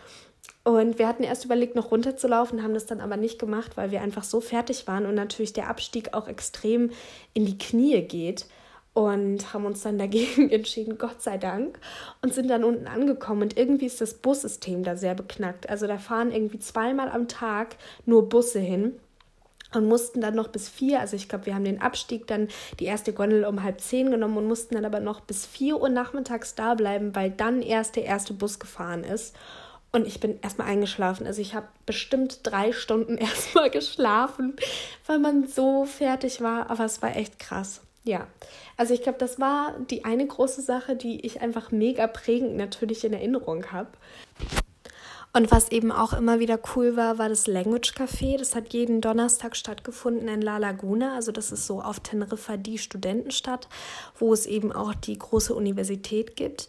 Und 0.62 0.99
wir 0.99 1.09
hatten 1.09 1.22
erst 1.22 1.45
überlegt, 1.45 1.74
noch 1.74 1.91
runterzulaufen, 1.91 2.62
haben 2.62 2.74
das 2.74 2.86
dann 2.86 3.01
aber 3.01 3.16
nicht 3.16 3.38
gemacht, 3.38 3.76
weil 3.76 3.91
wir 3.91 4.03
einfach 4.03 4.24
so 4.24 4.41
fertig 4.41 4.86
waren 4.86 5.07
und 5.07 5.14
natürlich 5.14 5.53
der 5.53 5.68
Abstieg 5.68 6.12
auch 6.12 6.28
extrem 6.28 6.91
in 7.32 7.47
die 7.47 7.59
Knie 7.59 8.03
geht. 8.03 8.47
Und 8.93 9.55
haben 9.55 9.66
uns 9.66 9.82
dann 9.82 9.99
dagegen 9.99 10.51
entschieden, 10.51 10.99
Gott 10.99 11.22
sei 11.22 11.38
Dank, 11.38 11.78
und 12.22 12.34
sind 12.34 12.49
dann 12.49 12.64
unten 12.64 12.88
angekommen. 12.88 13.43
Und 13.43 13.57
irgendwie 13.57 13.86
ist 13.86 14.01
das 14.01 14.14
Bussystem 14.14 14.82
da 14.82 14.97
sehr 14.97 15.14
beknackt. 15.14 15.70
Also 15.70 15.86
da 15.86 15.97
fahren 15.97 16.32
irgendwie 16.32 16.59
zweimal 16.59 17.09
am 17.09 17.28
Tag 17.28 17.76
nur 18.05 18.28
Busse 18.28 18.59
hin 18.59 18.99
und 19.75 19.87
mussten 19.87 20.21
dann 20.21 20.35
noch 20.35 20.49
bis 20.49 20.68
vier, 20.68 21.01
also 21.01 21.16
ich 21.16 21.29
glaube, 21.29 21.47
wir 21.47 21.55
haben 21.55 21.64
den 21.64 21.81
Abstieg 21.81 22.27
dann 22.27 22.49
die 22.79 22.87
erste 22.87 23.12
Gondel 23.12 23.45
um 23.45 23.62
halb 23.62 23.81
zehn 23.81 24.11
genommen 24.11 24.37
und 24.37 24.47
mussten 24.47 24.75
dann 24.75 24.85
aber 24.85 25.01
noch 25.01 25.21
bis 25.21 25.47
vier 25.47 25.81
Uhr 25.81 25.89
nachmittags 25.89 26.55
da 26.55 26.75
bleiben, 26.75 27.14
weil 27.14 27.31
dann 27.31 27.62
erst 27.62 27.97
der 27.97 28.05
erste 28.05 28.35
Bus 28.35 28.59
gefahren 28.59 29.05
ist. 29.05 29.37
Und 29.93 30.07
ich 30.07 30.21
bin 30.21 30.39
erstmal 30.41 30.68
eingeschlafen. 30.68 31.27
Also 31.27 31.43
ich 31.43 31.55
habe 31.55 31.66
bestimmt 31.85 32.41
drei 32.45 32.73
Stunden 32.73 33.18
erstmal 33.18 33.71
geschlafen, 33.71 34.55
weil 35.07 35.18
man 35.18 35.47
so 35.47 35.85
fertig 35.85 36.41
war. 36.41 36.71
Aber 36.71 36.85
es 36.85 37.03
war 37.03 37.16
echt 37.16 37.39
krass. 37.39 37.81
Ja, 38.05 38.27
also 38.77 38.95
ich 38.95 39.03
glaube, 39.03 39.18
das 39.18 39.39
war 39.39 39.75
die 39.91 40.05
eine 40.05 40.27
große 40.27 40.62
Sache, 40.62 40.97
die 40.97 41.27
ich 41.27 41.43
einfach 41.43 41.71
mega 41.71 42.07
prägend 42.07 42.57
natürlich 42.57 43.05
in 43.05 43.12
Erinnerung 43.12 43.73
habe. 43.73 43.91
Und 45.33 45.53
was 45.53 45.70
eben 45.70 45.93
auch 45.93 46.12
immer 46.12 46.41
wieder 46.41 46.59
cool 46.74 46.97
war, 46.97 47.18
war 47.18 47.28
das 47.28 47.47
Language 47.47 47.93
Café. 47.95 48.37
Das 48.37 48.57
hat 48.57 48.72
jeden 48.72 49.01
Donnerstag 49.01 49.55
stattgefunden 49.55 50.26
in 50.26 50.43
La 50.43 50.59
Laguna. 50.59 51.14
Also 51.14 51.31
das 51.31 51.53
ist 51.53 51.66
so 51.66 51.81
auf 51.81 52.01
Teneriffa 52.01 52.57
die 52.57 52.78
Studentenstadt, 52.78 53.68
wo 54.18 54.33
es 54.33 54.47
eben 54.47 54.72
auch 54.72 54.93
die 54.93 55.16
große 55.16 55.55
Universität 55.55 56.35
gibt. 56.35 56.68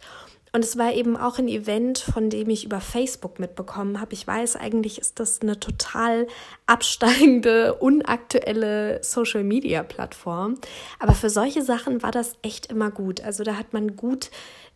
Und 0.54 0.64
es 0.64 0.76
war 0.76 0.92
eben 0.92 1.16
auch 1.16 1.38
ein 1.38 1.48
Event, 1.48 1.98
von 1.98 2.28
dem 2.28 2.50
ich 2.50 2.64
über 2.64 2.80
Facebook 2.82 3.38
mitbekommen 3.38 3.98
habe. 3.98 4.12
Ich 4.12 4.26
weiß, 4.26 4.56
eigentlich 4.56 4.98
ist 4.98 5.18
das 5.18 5.40
eine 5.40 5.58
total 5.58 6.26
absteigende, 6.66 7.74
unaktuelle 7.74 9.02
Social-Media-Plattform. 9.02 10.58
Aber 10.98 11.14
für 11.14 11.30
solche 11.30 11.62
Sachen 11.62 12.02
war 12.02 12.10
das 12.10 12.34
echt 12.42 12.66
immer 12.66 12.90
gut. 12.90 13.22
Also 13.22 13.44
da 13.44 13.56
hat 13.56 13.72
man 13.72 13.96
gut 13.96 14.30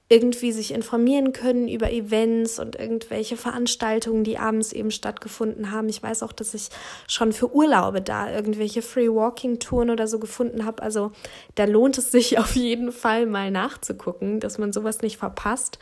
irgendwie 0.09 0.53
sich 0.53 0.73
informieren 0.73 1.33
können 1.33 1.67
über 1.67 1.91
Events 1.91 2.61
und 2.61 2.77
irgendwelche 2.77 3.37
Veranstaltungen, 3.37 4.23
die 4.23 4.39
abends 4.39 4.73
eben 4.73 4.93
stattgefunden 4.93 5.73
haben. 5.73 5.89
Ich 5.89 6.01
weiß 6.01 6.23
auch, 6.23 6.33
dass 6.33 6.55
ich 6.55 6.69
schon 7.09 7.33
für 7.33 7.53
Urlaube 7.53 8.01
da 8.01 8.31
irgendwelche 8.33 8.83
Free 8.83 9.09
Walking 9.09 9.59
Touren 9.59 9.91
oder 9.91 10.07
so 10.07 10.21
gefunden 10.21 10.65
habe. 10.65 10.81
Also 10.83 11.11
da 11.57 11.65
lohnt 11.65 11.99
es 11.99 12.13
sich 12.13 12.39
auf 12.39 12.55
jeden 12.55 12.93
Fall 12.93 13.27
mal 13.27 13.51
nachzugucken, 13.51 14.39
dass 14.39 14.59
man 14.59 14.73
sowas 14.73 15.03
nicht 15.03 15.17
verpasst. 15.17 15.81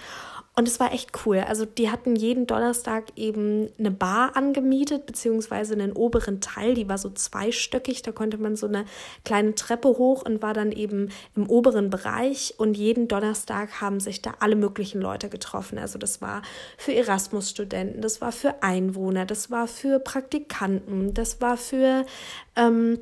Und 0.57 0.69
es 0.69 0.79
war 0.79 0.93
echt 0.93 1.11
cool. 1.27 1.39
Also 1.39 1.65
die 1.65 1.91
hatten 1.91 2.15
jeden 2.15 2.47
Donnerstag 2.47 3.07
eben 3.17 3.71
eine 3.77 3.91
Bar 3.91 4.37
angemietet, 4.37 5.05
beziehungsweise 5.05 5.75
einen 5.75 5.93
oberen 5.93 6.41
Teil, 6.41 6.75
die 6.75 6.89
war 6.89 6.97
so 6.97 7.11
zweistöckig. 7.11 8.03
Da 8.03 8.13
konnte 8.13 8.39
man 8.39 8.55
so 8.55 8.69
eine 8.69 8.85
kleine 9.25 9.57
Treppe 9.57 9.89
hoch 9.89 10.25
und 10.25 10.43
war 10.43 10.55
dann 10.55 10.71
eben 10.71 11.11
im 11.35 11.51
oberen 11.51 11.91
Bereich. 11.91 12.55
Und 12.57 12.77
jeden 12.77 13.09
Donnerstag 13.09 13.81
haben 13.81 13.99
sich 13.99 14.23
da 14.23 14.35
alle 14.39 14.55
möglichen 14.55 15.01
Leute 15.01 15.29
getroffen. 15.29 15.77
Also 15.77 15.99
das 15.99 16.23
war 16.23 16.43
für 16.79 16.95
Erasmus-Studenten, 16.95 18.01
das 18.01 18.21
war 18.21 18.31
für 18.31 18.63
Einwohner, 18.63 19.27
das 19.27 19.51
war 19.51 19.67
für 19.67 19.99
Praktikanten, 19.99 21.15
das 21.15 21.41
war 21.41 21.57
für... 21.57 22.07
Ähm, 22.55 23.01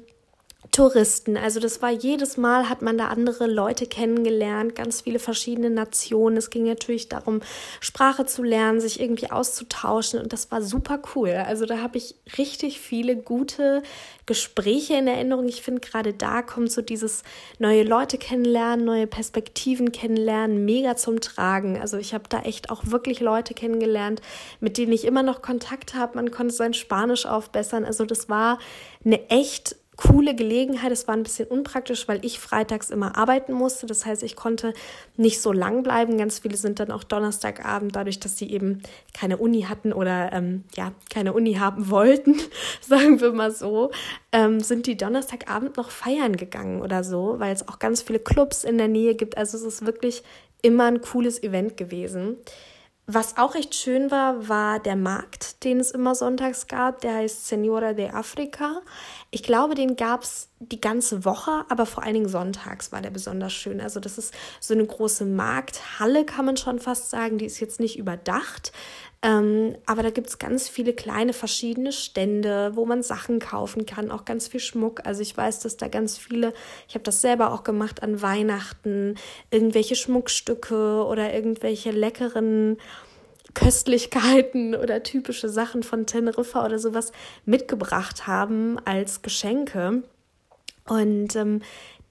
Touristen. 0.73 1.37
Also 1.37 1.61
das 1.61 1.83
war 1.83 1.91
jedes 1.91 2.39
Mal, 2.39 2.71
hat 2.71 2.81
man 2.81 2.97
da 2.97 3.09
andere 3.09 3.47
Leute 3.47 3.87
kennengelernt, 3.87 4.75
ganz 4.75 5.03
viele 5.03 5.19
verschiedene 5.19 5.69
Nationen. 5.69 6.39
Es 6.39 6.49
ging 6.49 6.65
natürlich 6.65 7.11
darum, 7.11 7.41
Sprache 7.81 8.25
zu 8.25 8.43
lernen, 8.43 8.81
sich 8.81 8.99
irgendwie 8.99 9.31
auszutauschen 9.31 10.19
und 10.19 10.33
das 10.33 10.51
war 10.51 10.63
super 10.63 11.03
cool. 11.15 11.31
Also 11.47 11.67
da 11.67 11.83
habe 11.83 11.99
ich 11.99 12.15
richtig 12.39 12.81
viele 12.81 13.17
gute 13.17 13.83
Gespräche 14.25 14.95
in 14.95 15.09
Erinnerung. 15.09 15.47
Ich 15.47 15.61
finde 15.61 15.83
gerade 15.83 16.15
da 16.15 16.41
kommt 16.41 16.73
so 16.73 16.81
dieses 16.81 17.23
neue 17.59 17.83
Leute 17.83 18.17
kennenlernen, 18.17 18.87
neue 18.87 19.07
Perspektiven 19.07 19.93
kennenlernen, 19.93 20.65
mega 20.65 20.97
zum 20.97 21.21
Tragen. 21.21 21.79
Also 21.79 21.99
ich 21.99 22.15
habe 22.15 22.25
da 22.31 22.41
echt 22.41 22.71
auch 22.71 22.87
wirklich 22.87 23.21
Leute 23.21 23.53
kennengelernt, 23.53 24.23
mit 24.61 24.79
denen 24.79 24.93
ich 24.93 25.05
immer 25.05 25.23
noch 25.23 25.43
Kontakt 25.43 25.95
habe. 25.95 26.17
Man 26.17 26.31
konnte 26.31 26.55
sein 26.55 26.73
Spanisch 26.73 27.27
aufbessern. 27.27 27.85
Also 27.85 28.07
das 28.07 28.31
war 28.31 28.59
eine 29.05 29.29
echt 29.29 29.77
coole 29.97 30.35
Gelegenheit. 30.35 30.91
Es 30.91 31.07
war 31.07 31.15
ein 31.15 31.23
bisschen 31.23 31.49
unpraktisch, 31.49 32.09
weil 32.09 32.25
ich 32.25 32.39
freitags 32.39 32.91
immer 32.91 33.17
arbeiten 33.17 33.53
musste. 33.53 33.87
Das 33.87 34.07
heißt, 34.07 34.23
ich 34.23 34.37
konnte 34.37 34.73
nicht 35.17 35.41
so 35.41 35.53
lang 35.53 35.83
bleiben. 35.83 36.17
Ganz 36.17 36.39
viele 36.39 36.57
sind 36.57 36.81
dann 36.81 36.91
auch 36.91 37.05
Donnerstagabend, 37.05 37.95
dadurch, 37.95 38.19
dass 38.19 38.39
sie 38.39 38.51
eben 38.51 38.83
keine 39.13 39.37
Uni 39.37 39.63
hatten 39.63 39.93
oder 39.93 40.33
ähm, 40.33 40.65
ja, 40.75 40.93
keine 41.11 41.35
Uni 41.35 41.55
haben 41.55 41.91
wollten, 41.91 42.37
sagen 42.81 43.21
wir 43.21 43.33
mal 43.33 43.51
so, 43.51 43.91
ähm, 44.33 44.61
sind 44.61 44.87
die 44.87 44.97
Donnerstagabend 44.97 45.77
noch 45.77 45.91
feiern 45.91 46.37
gegangen 46.37 46.81
oder 46.81 47.05
so, 47.05 47.35
weil 47.39 47.53
es 47.53 47.69
auch 47.69 47.79
ganz 47.79 48.01
viele 48.03 48.19
Clubs 48.19 48.65
in 48.65 48.79
der 48.79 48.89
Nähe 48.89 49.15
gibt. 49.15 49.37
Also 49.37 49.59
es 49.59 49.65
ist 49.65 49.87
wirklich 49.87 50.23
immer 50.63 50.85
ein 50.85 51.03
cooles 51.03 51.43
Event 51.43 51.77
gewesen. 51.77 52.39
Was 53.09 53.37
auch 53.37 53.57
recht 53.57 53.75
schön 53.75 54.13
war, 54.13 54.49
war 54.49 54.79
der 54.79 54.95
Markt, 54.95 55.65
den 55.65 55.81
es 55.81 55.91
immer 55.91 56.15
sonntags 56.15 56.69
gab. 56.69 57.01
Der 57.01 57.17
heißt 57.17 57.49
Senora 57.49 57.95
de 57.95 58.11
Africa. 58.11 58.81
Ich 59.33 59.43
glaube, 59.43 59.75
den 59.75 59.97
gab 59.97 60.23
es 60.23 60.49
die 60.61 60.81
ganze 60.81 61.25
Woche, 61.25 61.65
aber 61.69 61.85
vor 61.85 62.05
allen 62.05 62.15
Dingen 62.15 62.29
sonntags 62.29 62.93
war 62.93 63.03
der 63.03 63.11
besonders 63.11 63.53
schön. 63.53 63.81
Also 63.81 63.99
das 63.99 64.19
ist 64.19 64.33
so 64.61 64.73
eine 64.73 64.87
große 64.87 65.25
Markthalle, 65.25 66.25
kann 66.25 66.45
man 66.45 66.57
schon 66.57 66.79
fast 66.79 67.11
sagen. 67.11 67.39
Die 67.39 67.47
ist 67.47 67.59
jetzt 67.59 67.81
nicht 67.81 67.99
überdacht, 67.99 68.73
ähm, 69.25 69.77
aber 69.87 70.03
da 70.03 70.11
gibt 70.11 70.29
es 70.29 70.39
ganz 70.39 70.69
viele 70.69 70.93
kleine 70.93 71.33
verschiedene 71.33 71.93
Stände, 71.93 72.73
wo 72.75 72.85
man 72.87 73.05
Sachen 73.05 73.39
kaufen 73.39 73.87
kann, 73.87 74.11
auch 74.11 74.25
ganz 74.25 74.49
viel 74.49 74.59
Schmuck. 74.59 75.07
Also 75.07 75.23
ich 75.23 75.37
weiß, 75.37 75.61
dass 75.61 75.77
da 75.77 75.87
ganz 75.87 76.19
viele, 76.19 76.53
ich 76.89 76.95
habe 76.95 77.05
das 77.05 77.21
selber 77.21 77.53
auch 77.53 77.63
gemacht 77.63 78.03
an 78.03 78.21
Weihnachten, 78.21 79.15
irgendwelche 79.53 79.95
Schmuckstücke 79.95 81.05
oder 81.07 81.33
irgendwelche 81.33 81.93
leckeren 81.93 82.79
Köstlichkeiten 83.55 84.75
oder 84.83 85.05
typische 85.05 85.49
Sachen 85.49 85.85
von 85.85 86.05
Teneriffa 86.07 86.65
oder 86.65 86.81
sowas 86.81 87.13
mitgebracht 87.45 88.27
haben 88.27 88.79
als 88.85 89.23
Geschenke. 89.23 90.03
Und 90.89 91.37
ähm, 91.37 91.63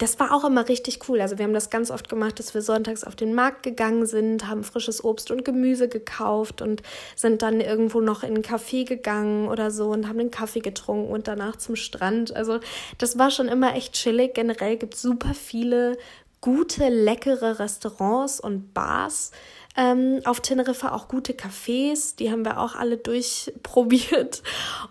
das 0.02 0.20
war 0.20 0.34
auch 0.34 0.44
immer 0.44 0.68
richtig 0.68 1.08
cool. 1.08 1.22
Also 1.22 1.38
wir 1.38 1.46
haben 1.46 1.54
das 1.54 1.70
ganz 1.70 1.92
oft 1.92 2.10
gemacht, 2.10 2.40
dass 2.40 2.56
wir 2.56 2.64
sonntags 2.64 3.04
auf 3.04 3.16
den 3.16 3.36
Markt 3.36 3.62
gegangen 3.62 4.08
sind, 4.08 4.48
haben 4.48 4.64
frisches 4.64 5.04
Obst 5.04 5.30
und 5.30 5.46
Gemüse 5.46 5.88
gekauft 5.88 6.64
und 6.64 6.82
sind 7.16 7.44
dann 7.44 7.62
irgendwo 7.62 8.02
noch 8.02 8.24
in 8.24 8.34
einen 8.34 8.44
Café 8.44 8.84
gegangen 8.84 9.48
oder 9.48 9.70
so 9.70 9.90
und 9.90 10.08
haben 10.08 10.20
einen 10.20 10.32
Kaffee 10.32 10.62
getrunken 10.62 11.12
und 11.12 11.28
danach 11.28 11.56
zum 11.58 11.76
Strand. 11.76 12.36
Also 12.36 12.60
das 12.98 13.20
war 13.20 13.30
schon 13.30 13.48
immer 13.48 13.76
echt 13.76 13.94
chillig. 13.94 14.34
Generell 14.34 14.78
gibt 14.78 14.96
es 14.96 15.04
super 15.04 15.36
viele 15.36 16.00
gute, 16.42 16.90
leckere 16.90 17.60
Restaurants 17.60 18.40
und 18.40 18.74
Bars 18.74 19.30
ähm, 19.78 20.22
auf 20.26 20.42
Teneriffa 20.42 20.92
auch 20.92 21.08
gute 21.08 21.34
Cafés, 21.34 22.16
die 22.18 22.32
haben 22.32 22.44
wir 22.44 22.60
auch 22.60 22.76
alle 22.76 22.98
durchprobiert 22.98 24.44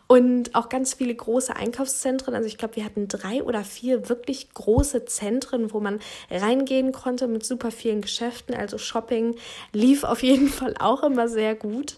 und 0.07 0.55
auch 0.55 0.69
ganz 0.69 0.95
viele 0.95 1.15
große 1.15 1.55
Einkaufszentren. 1.55 2.35
Also 2.35 2.47
ich 2.47 2.57
glaube, 2.57 2.77
wir 2.77 2.85
hatten 2.85 3.09
drei 3.09 3.43
oder 3.43 3.63
vier 3.63 4.09
wirklich 4.09 4.53
große 4.55 5.05
Zentren, 5.05 5.73
wo 5.73 5.81
man 5.81 6.01
reingehen 6.31 6.93
konnte 6.93 7.27
mit 7.27 7.45
super 7.45 7.71
vielen 7.71 8.01
Geschäften. 8.01 8.55
Also 8.55 8.79
Shopping 8.79 9.37
lief 9.73 10.05
auf 10.05 10.23
jeden 10.23 10.49
Fall 10.49 10.75
auch 10.79 11.03
immer 11.03 11.29
sehr 11.29 11.55
gut. 11.55 11.97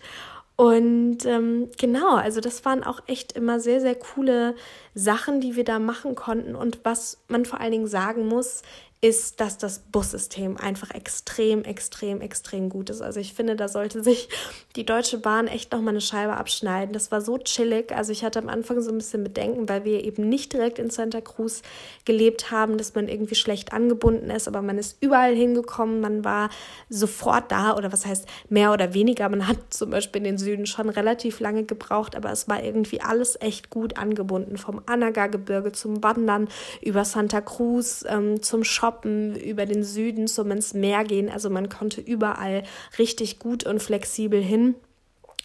Und 0.57 1.25
ähm, 1.25 1.71
genau, 1.79 2.17
also 2.17 2.41
das 2.41 2.65
waren 2.65 2.85
auch 2.85 3.01
echt 3.07 3.33
immer 3.33 3.59
sehr, 3.59 3.81
sehr 3.81 3.95
coole 3.95 4.55
Sachen, 4.95 5.41
die 5.41 5.57
wir 5.57 5.65
da 5.65 5.79
machen 5.79 6.15
konnten. 6.15 6.55
Und 6.55 6.81
was 6.85 7.19
man 7.29 7.47
vor 7.47 7.61
allen 7.61 7.73
Dingen 7.73 7.87
sagen 7.87 8.29
muss, 8.29 8.63
ist, 9.05 9.41
dass 9.41 9.59
das 9.59 9.81
Bussystem 9.81 10.57
einfach 10.57 10.93
extrem, 10.93 11.65
extrem, 11.65 12.21
extrem 12.21 12.69
gut 12.69 12.89
ist. 12.89 13.03
Also 13.03 13.19
ich 13.19 13.35
finde, 13.35 13.57
da 13.57 13.67
sollte 13.67 14.01
sich 14.05 14.29
die 14.77 14.87
Deutsche 14.87 15.19
Bahn 15.19 15.49
echt 15.49 15.73
nochmal 15.73 15.89
eine 15.89 16.01
Scheibe 16.01 16.37
abschneiden. 16.37 16.93
Das 16.93 17.11
war 17.11 17.21
so 17.21 17.37
chillig. 17.37 17.93
Also 17.93 18.13
ich 18.13 18.23
hatte 18.23 18.39
am 18.39 18.49
Anfang 18.49 18.81
so 18.81 18.93
ein 18.93 18.99
bisschen 18.99 19.25
Bedenken, 19.25 19.69
weil 19.69 19.85
wir 19.85 20.05
eben 20.05 20.29
nicht 20.29 20.53
direkt 20.53 20.79
in 20.79 20.89
Santa 20.89 21.21
Cruz 21.21 21.63
gelebt 22.05 22.53
haben, 22.53 22.79
dass 22.79 22.95
man 22.95 23.09
irgendwie 23.09 23.35
schlecht 23.35 23.73
angebunden 23.73 24.31
ist, 24.31 24.47
aber 24.47 24.63
man 24.63 24.79
ist 24.79 24.99
überall 25.01 25.35
hingekommen, 25.35 26.01
man 26.01 26.25
war 26.25 26.49
sofort 26.89 27.51
da 27.51 27.77
oder 27.77 27.93
was 27.93 28.07
heißt 28.07 28.29
mehr 28.51 28.73
oder 28.73 28.95
weniger. 28.95 29.29
Man 29.29 29.49
hat 29.49 29.59
zum 29.71 29.91
Beispiel 29.91 30.21
in 30.21 30.25
den 30.25 30.39
Süden 30.39 30.65
schon 30.67 30.89
relativ 30.89 31.41
lange 31.41 31.65
gebraucht, 31.65 32.15
aber 32.15 32.31
es 32.31 32.49
war 32.49 32.63
irgendwie 32.63 33.01
alles 33.01 33.37
echt 33.41 33.69
gut 33.69 33.99
angebunden. 33.99 34.59
Vom 34.59 34.81
Anaga-Gebirge 34.87 35.73
zum 35.73 36.05
Wandern 36.05 36.47
über 36.81 37.05
Santa 37.05 37.41
Cruz 37.41 38.05
ähm, 38.09 38.41
zum 38.43 38.63
Shoppen 38.63 38.92
Shoppen, 38.93 39.37
über 39.37 39.67
den 39.67 39.83
Süden 39.85 40.27
zum 40.27 40.51
ins 40.51 40.75
Meer 40.75 41.05
gehen. 41.05 41.31
Also 41.31 41.51
man 41.51 41.69
konnte 41.69 42.01
überall 42.01 42.65
richtig 42.99 43.39
gut 43.39 43.65
und 43.65 43.83
flexibel 43.83 44.43
hin. 44.43 44.75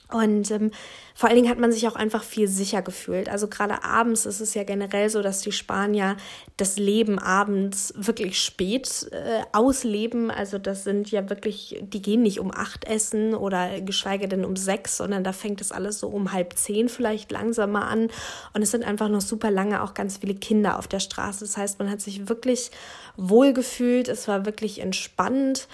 Und 0.10 0.52
ähm, 0.52 0.72
vor 1.16 1.28
allen 1.28 1.36
Dingen 1.36 1.50
hat 1.50 1.60
man 1.60 1.74
sich 1.74 1.86
auch 1.86 1.98
einfach 1.98 2.24
viel 2.24 2.48
sicher 2.48 2.82
gefühlt. 2.82 3.28
Also 3.28 3.50
gerade 3.50 3.84
abends 3.84 4.26
ist 4.26 4.40
es 4.40 4.54
ja 4.54 4.64
generell 4.64 5.10
so, 5.10 5.22
dass 5.22 5.42
die 5.42 5.52
Spanier 5.52 6.16
das 6.56 6.78
Leben 6.78 7.20
abends 7.20 7.94
wirklich 7.98 8.40
spät 8.40 9.10
äh, 9.12 9.42
ausleben. 9.52 10.32
Also 10.32 10.60
das 10.60 10.86
sind 10.86 11.12
ja 11.12 11.30
wirklich, 11.30 11.78
die 11.82 12.02
gehen 12.02 12.22
nicht 12.22 12.40
um 12.40 12.54
acht 12.54 12.86
essen 12.86 13.34
oder 13.34 13.82
geschweige 13.82 14.30
denn 14.30 14.46
um 14.46 14.56
sechs, 14.56 14.96
sondern 14.96 15.26
da 15.26 15.34
fängt 15.34 15.60
es 15.60 15.74
alles 15.74 16.00
so 16.00 16.08
um 16.08 16.32
halb 16.32 16.54
zehn 16.54 16.88
vielleicht 16.88 17.30
langsamer 17.34 17.88
an. 17.90 18.10
Und 18.54 18.62
es 18.62 18.72
sind 18.72 18.86
einfach 18.86 19.10
noch 19.10 19.22
super 19.22 19.52
lange 19.52 19.84
auch 19.84 19.94
ganz 19.94 20.18
viele 20.18 20.36
Kinder 20.36 20.80
auf 20.80 20.88
der 20.88 21.02
Straße. 21.02 21.42
Das 21.42 21.58
heißt, 21.58 21.80
man 21.80 21.90
hat 21.90 22.00
sich 22.00 22.30
wirklich 22.30 22.72
wohl 23.18 23.54
gefühlt. 23.54 24.08
Es 24.08 24.28
war 24.28 24.46
wirklich 24.46 24.80
entspannt. 24.80 25.68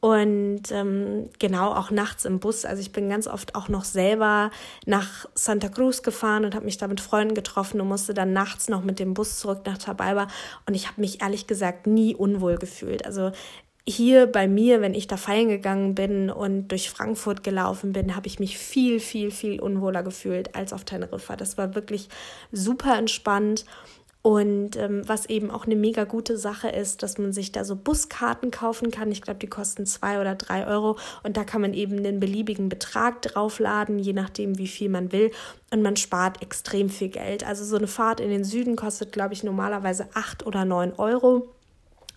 Und 0.00 0.72
ähm, 0.72 1.28
genau 1.38 1.74
auch 1.74 1.90
nachts 1.90 2.24
im 2.24 2.40
Bus. 2.40 2.64
Also 2.64 2.80
ich 2.80 2.90
bin 2.90 3.10
ganz 3.10 3.26
oft 3.26 3.54
auch 3.54 3.68
noch 3.68 3.84
selber 3.84 4.50
nach 4.86 5.26
Santa 5.34 5.68
Cruz 5.68 6.02
gefahren 6.02 6.46
und 6.46 6.54
habe 6.54 6.64
mich 6.64 6.78
da 6.78 6.88
mit 6.88 7.02
Freunden 7.02 7.34
getroffen 7.34 7.82
und 7.82 7.88
musste 7.88 8.14
dann 8.14 8.32
nachts 8.32 8.70
noch 8.70 8.82
mit 8.82 8.98
dem 8.98 9.12
Bus 9.12 9.38
zurück 9.38 9.60
nach 9.66 9.76
Tabaiba. 9.76 10.28
Und 10.66 10.74
ich 10.74 10.88
habe 10.88 11.02
mich 11.02 11.20
ehrlich 11.20 11.46
gesagt 11.46 11.86
nie 11.86 12.14
unwohl 12.14 12.56
gefühlt. 12.56 13.04
Also 13.04 13.32
hier 13.86 14.26
bei 14.26 14.48
mir, 14.48 14.80
wenn 14.80 14.94
ich 14.94 15.06
da 15.06 15.18
feiern 15.18 15.48
gegangen 15.48 15.94
bin 15.94 16.30
und 16.30 16.68
durch 16.68 16.88
Frankfurt 16.88 17.42
gelaufen 17.42 17.92
bin, 17.92 18.16
habe 18.16 18.26
ich 18.26 18.38
mich 18.38 18.56
viel, 18.56 19.00
viel, 19.00 19.30
viel 19.30 19.60
unwohler 19.60 20.02
gefühlt 20.02 20.54
als 20.54 20.72
auf 20.72 20.84
Teneriffa. 20.84 21.36
Das 21.36 21.58
war 21.58 21.74
wirklich 21.74 22.08
super 22.52 22.96
entspannt. 22.96 23.64
Und 24.22 24.76
ähm, 24.76 25.02
was 25.06 25.26
eben 25.26 25.50
auch 25.50 25.64
eine 25.64 25.76
mega 25.76 26.04
gute 26.04 26.36
Sache 26.36 26.68
ist, 26.68 27.02
dass 27.02 27.16
man 27.16 27.32
sich 27.32 27.52
da 27.52 27.64
so 27.64 27.74
Buskarten 27.74 28.50
kaufen 28.50 28.90
kann. 28.90 29.10
Ich 29.10 29.22
glaube, 29.22 29.40
die 29.40 29.46
kosten 29.46 29.86
zwei 29.86 30.20
oder 30.20 30.34
drei 30.34 30.66
Euro. 30.66 30.98
Und 31.22 31.38
da 31.38 31.44
kann 31.44 31.62
man 31.62 31.72
eben 31.72 31.98
einen 31.98 32.20
beliebigen 32.20 32.68
Betrag 32.68 33.22
draufladen, 33.22 33.98
je 33.98 34.12
nachdem, 34.12 34.58
wie 34.58 34.68
viel 34.68 34.90
man 34.90 35.10
will. 35.12 35.30
Und 35.72 35.80
man 35.80 35.96
spart 35.96 36.42
extrem 36.42 36.90
viel 36.90 37.08
Geld. 37.08 37.46
Also 37.46 37.64
so 37.64 37.76
eine 37.76 37.86
Fahrt 37.86 38.20
in 38.20 38.28
den 38.28 38.44
Süden 38.44 38.76
kostet, 38.76 39.12
glaube 39.12 39.32
ich, 39.32 39.42
normalerweise 39.42 40.08
acht 40.12 40.44
oder 40.44 40.66
neun 40.66 40.92
Euro. 40.92 41.48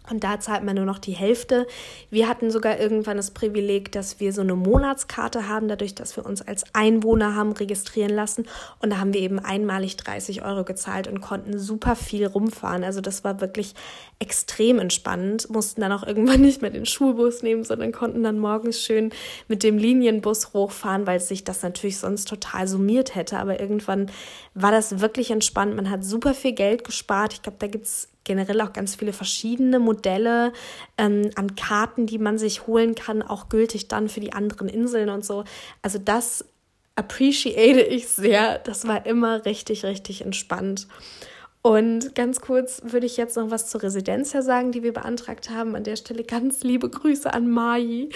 Und 0.09 0.23
da 0.23 0.39
zahlt 0.39 0.63
man 0.63 0.75
nur 0.75 0.85
noch 0.85 0.99
die 0.99 1.13
Hälfte. 1.13 1.65
Wir 2.09 2.27
hatten 2.27 2.51
sogar 2.51 2.77
irgendwann 2.77 3.15
das 3.15 3.31
Privileg, 3.31 3.91
dass 3.93 4.19
wir 4.19 4.33
so 4.33 4.41
eine 4.41 4.55
Monatskarte 4.55 5.47
haben, 5.47 5.69
dadurch, 5.69 5.95
dass 5.95 6.17
wir 6.17 6.25
uns 6.25 6.41
als 6.41 6.65
Einwohner 6.73 7.35
haben 7.35 7.53
registrieren 7.53 8.13
lassen. 8.13 8.45
Und 8.79 8.89
da 8.91 8.97
haben 8.97 9.13
wir 9.13 9.21
eben 9.21 9.39
einmalig 9.39 9.95
30 9.95 10.43
Euro 10.43 10.65
gezahlt 10.65 11.07
und 11.07 11.21
konnten 11.21 11.57
super 11.57 11.95
viel 11.95 12.25
rumfahren. 12.25 12.83
Also 12.83 12.99
das 12.99 13.23
war 13.23 13.39
wirklich 13.39 13.75
extrem 14.19 14.79
entspannend. 14.79 15.49
Mussten 15.49 15.79
dann 15.79 15.93
auch 15.93 16.05
irgendwann 16.05 16.41
nicht 16.41 16.61
mehr 16.61 16.71
den 16.71 16.85
Schulbus 16.85 17.41
nehmen, 17.41 17.63
sondern 17.63 17.93
konnten 17.93 18.23
dann 18.23 18.39
morgens 18.39 18.81
schön 18.81 19.11
mit 19.47 19.63
dem 19.63 19.77
Linienbus 19.77 20.53
hochfahren, 20.53 21.07
weil 21.07 21.21
sich 21.21 21.45
das 21.45 21.63
natürlich 21.63 21.97
sonst 21.97 22.27
total 22.27 22.67
summiert 22.67 23.15
hätte. 23.15 23.39
Aber 23.39 23.61
irgendwann 23.61 24.11
war 24.53 24.71
das 24.71 24.99
wirklich 24.99 25.31
entspannt. 25.31 25.75
Man 25.75 25.89
hat 25.89 26.03
super 26.03 26.33
viel 26.33 26.51
Geld 26.51 26.83
gespart. 26.83 27.33
Ich 27.33 27.41
glaube, 27.41 27.57
da 27.59 27.67
gibt 27.67 27.85
es 27.85 28.09
generell 28.23 28.61
auch 28.61 28.73
ganz 28.73 28.95
viele 28.95 29.13
verschiedene 29.13 29.79
Modelle 29.79 30.53
ähm, 30.97 31.29
an 31.35 31.55
Karten, 31.55 32.05
die 32.05 32.19
man 32.19 32.37
sich 32.37 32.67
holen 32.67 32.95
kann, 32.95 33.21
auch 33.21 33.49
gültig 33.49 33.87
dann 33.87 34.09
für 34.09 34.19
die 34.19 34.33
anderen 34.33 34.69
Inseln 34.69 35.09
und 35.09 35.25
so. 35.25 35.43
Also 35.81 35.99
das 35.99 36.45
appreciate 36.95 37.81
ich 37.81 38.07
sehr. 38.07 38.59
Das 38.59 38.87
war 38.87 39.05
immer 39.05 39.45
richtig, 39.45 39.83
richtig 39.85 40.21
entspannt. 40.21 40.87
Und 41.65 42.13
ganz 42.13 42.41
kurz 42.41 42.81
würde 42.83 43.05
ich 43.05 43.15
jetzt 43.15 43.37
noch 43.37 43.49
was 43.49 43.69
zur 43.69 43.83
Residenz 43.83 44.31
sagen, 44.31 44.73
die 44.73 44.83
wir 44.83 44.91
beantragt 44.91 45.49
haben. 45.49 45.77
An 45.77 45.85
der 45.85 45.95
Stelle 45.95 46.25
ganz 46.25 46.61
liebe 46.61 46.89
Grüße 46.89 47.33
an 47.33 47.49
Mai, 47.49 48.09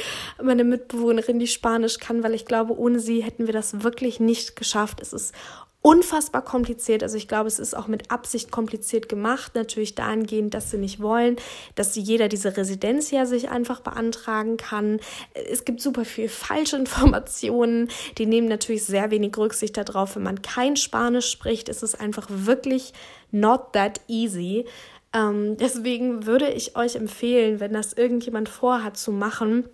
meine 0.43 0.65
Mitbewohnerin, 0.65 1.39
die 1.39 1.47
Spanisch 1.47 1.97
kann, 1.97 2.23
weil 2.23 2.33
ich 2.33 2.45
glaube, 2.45 2.77
ohne 2.77 2.99
sie 2.99 3.23
hätten 3.23 3.45
wir 3.45 3.53
das 3.53 3.83
wirklich 3.83 4.19
nicht 4.19 4.57
geschafft. 4.57 4.99
Es 5.01 5.13
ist 5.13 5.33
unfassbar 5.81 6.43
kompliziert. 6.43 7.03
Also 7.03 7.17
ich 7.17 7.27
glaube, 7.27 7.47
es 7.47 7.59
ist 7.59 7.75
auch 7.75 7.87
mit 7.87 8.11
Absicht 8.11 8.51
kompliziert 8.51 9.07
gemacht. 9.07 9.55
Natürlich 9.55 9.95
dahingehend, 9.95 10.53
dass 10.53 10.71
sie 10.71 10.77
nicht 10.77 10.99
wollen, 11.01 11.37
dass 11.75 11.95
jeder 11.95 12.27
diese 12.27 12.57
Residenz 12.57 13.11
ja 13.11 13.25
sich 13.25 13.49
einfach 13.49 13.79
beantragen 13.79 14.57
kann. 14.57 14.99
Es 15.33 15.65
gibt 15.65 15.81
super 15.81 16.03
viel 16.03 16.29
falsche 16.29 16.75
Informationen. 16.75 17.89
Die 18.17 18.25
nehmen 18.25 18.47
natürlich 18.47 18.83
sehr 18.83 19.11
wenig 19.11 19.37
Rücksicht 19.37 19.77
darauf. 19.77 20.15
Wenn 20.15 20.23
man 20.23 20.41
kein 20.41 20.75
Spanisch 20.75 21.29
spricht, 21.29 21.69
ist 21.69 21.83
es 21.83 21.95
einfach 21.95 22.27
wirklich 22.29 22.93
not 23.31 23.73
that 23.73 24.01
easy. 24.07 24.65
Ähm, 25.13 25.57
deswegen 25.57 26.25
würde 26.25 26.49
ich 26.49 26.75
euch 26.75 26.95
empfehlen, 26.95 27.59
wenn 27.59 27.73
das 27.73 27.93
irgendjemand 27.93 28.49
vorhat 28.49 28.97
zu 28.97 29.11
machen, 29.11 29.69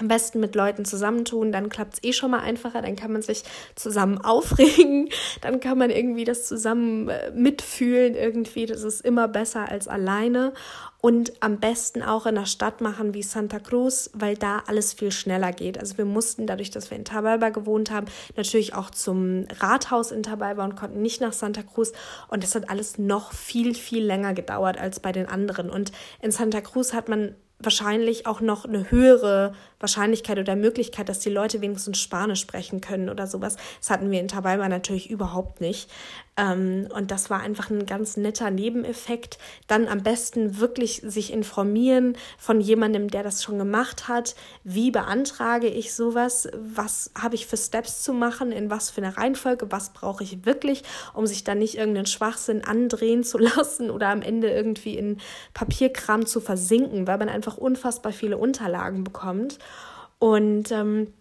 am 0.00 0.08
besten 0.08 0.40
mit 0.40 0.54
Leuten 0.54 0.84
zusammentun, 0.84 1.52
dann 1.52 1.68
klappt 1.68 1.94
es 1.94 2.04
eh 2.04 2.12
schon 2.12 2.30
mal 2.30 2.40
einfacher, 2.40 2.80
dann 2.82 2.96
kann 2.96 3.12
man 3.12 3.22
sich 3.22 3.42
zusammen 3.74 4.18
aufregen, 4.24 5.08
dann 5.40 5.60
kann 5.60 5.78
man 5.78 5.90
irgendwie 5.90 6.24
das 6.24 6.46
zusammen 6.46 7.08
äh, 7.08 7.30
mitfühlen, 7.32 8.14
irgendwie, 8.14 8.66
das 8.66 8.82
ist 8.82 9.04
immer 9.04 9.28
besser 9.28 9.68
als 9.68 9.88
alleine 9.88 10.52
und 11.00 11.32
am 11.40 11.58
besten 11.58 12.02
auch 12.02 12.26
in 12.26 12.36
einer 12.36 12.46
Stadt 12.46 12.80
machen 12.80 13.12
wie 13.12 13.24
Santa 13.24 13.58
Cruz, 13.58 14.10
weil 14.14 14.36
da 14.36 14.62
alles 14.66 14.92
viel 14.92 15.10
schneller 15.10 15.50
geht. 15.50 15.76
Also 15.76 15.98
wir 15.98 16.04
mussten 16.04 16.46
dadurch, 16.46 16.70
dass 16.70 16.90
wir 16.90 16.96
in 16.96 17.04
Tabalba 17.04 17.48
gewohnt 17.48 17.90
haben, 17.90 18.06
natürlich 18.36 18.74
auch 18.74 18.88
zum 18.88 19.46
Rathaus 19.58 20.12
in 20.12 20.22
Tabalba 20.22 20.64
und 20.64 20.76
konnten 20.76 21.02
nicht 21.02 21.20
nach 21.20 21.32
Santa 21.32 21.62
Cruz 21.62 21.92
und 22.28 22.44
das 22.44 22.54
hat 22.54 22.70
alles 22.70 22.98
noch 22.98 23.32
viel, 23.32 23.74
viel 23.74 24.04
länger 24.04 24.32
gedauert 24.32 24.78
als 24.78 25.00
bei 25.00 25.12
den 25.12 25.26
anderen 25.26 25.70
und 25.70 25.92
in 26.20 26.30
Santa 26.30 26.60
Cruz 26.60 26.92
hat 26.92 27.08
man 27.08 27.34
wahrscheinlich 27.64 28.26
auch 28.26 28.40
noch 28.40 28.64
eine 28.64 28.90
höhere 28.90 29.54
Wahrscheinlichkeit 29.80 30.38
oder 30.38 30.56
Möglichkeit, 30.56 31.08
dass 31.08 31.18
die 31.18 31.30
Leute 31.30 31.60
wenigstens 31.60 31.98
Spanisch 31.98 32.40
sprechen 32.40 32.80
können 32.80 33.08
oder 33.08 33.26
sowas. 33.26 33.56
Das 33.78 33.90
hatten 33.90 34.10
wir 34.10 34.20
in 34.20 34.28
Tabalba 34.28 34.68
natürlich 34.68 35.10
überhaupt 35.10 35.60
nicht. 35.60 35.90
Ähm, 36.36 36.88
und 36.94 37.10
das 37.10 37.28
war 37.28 37.40
einfach 37.40 37.68
ein 37.68 37.84
ganz 37.84 38.16
netter 38.16 38.50
Nebeneffekt. 38.50 39.38
Dann 39.66 39.86
am 39.86 40.02
besten 40.02 40.58
wirklich 40.58 41.02
sich 41.04 41.32
informieren 41.32 42.16
von 42.38 42.60
jemandem, 42.60 43.08
der 43.08 43.22
das 43.22 43.42
schon 43.42 43.58
gemacht 43.58 44.08
hat. 44.08 44.34
Wie 44.64 44.90
beantrage 44.90 45.68
ich 45.68 45.94
sowas? 45.94 46.48
Was 46.54 47.10
habe 47.20 47.34
ich 47.34 47.46
für 47.46 47.58
Steps 47.58 48.02
zu 48.02 48.14
machen? 48.14 48.50
In 48.50 48.70
was 48.70 48.90
für 48.90 49.02
eine 49.02 49.16
Reihenfolge? 49.16 49.70
Was 49.70 49.92
brauche 49.92 50.24
ich 50.24 50.46
wirklich, 50.46 50.84
um 51.12 51.26
sich 51.26 51.44
dann 51.44 51.58
nicht 51.58 51.76
irgendeinen 51.76 52.06
Schwachsinn 52.06 52.64
andrehen 52.64 53.24
zu 53.24 53.36
lassen 53.56 53.90
oder 53.90 54.08
am 54.08 54.22
Ende 54.22 54.48
irgendwie 54.50 54.96
in 54.96 55.18
Papierkram 55.52 56.24
zu 56.24 56.40
versinken, 56.40 57.06
weil 57.06 57.18
man 57.18 57.28
einfach 57.28 57.58
unfassbar 57.58 58.12
viele 58.12 58.38
Unterlagen 58.38 59.04
bekommt. 59.04 59.58
Und 60.18 60.70
ähm, 60.72 61.12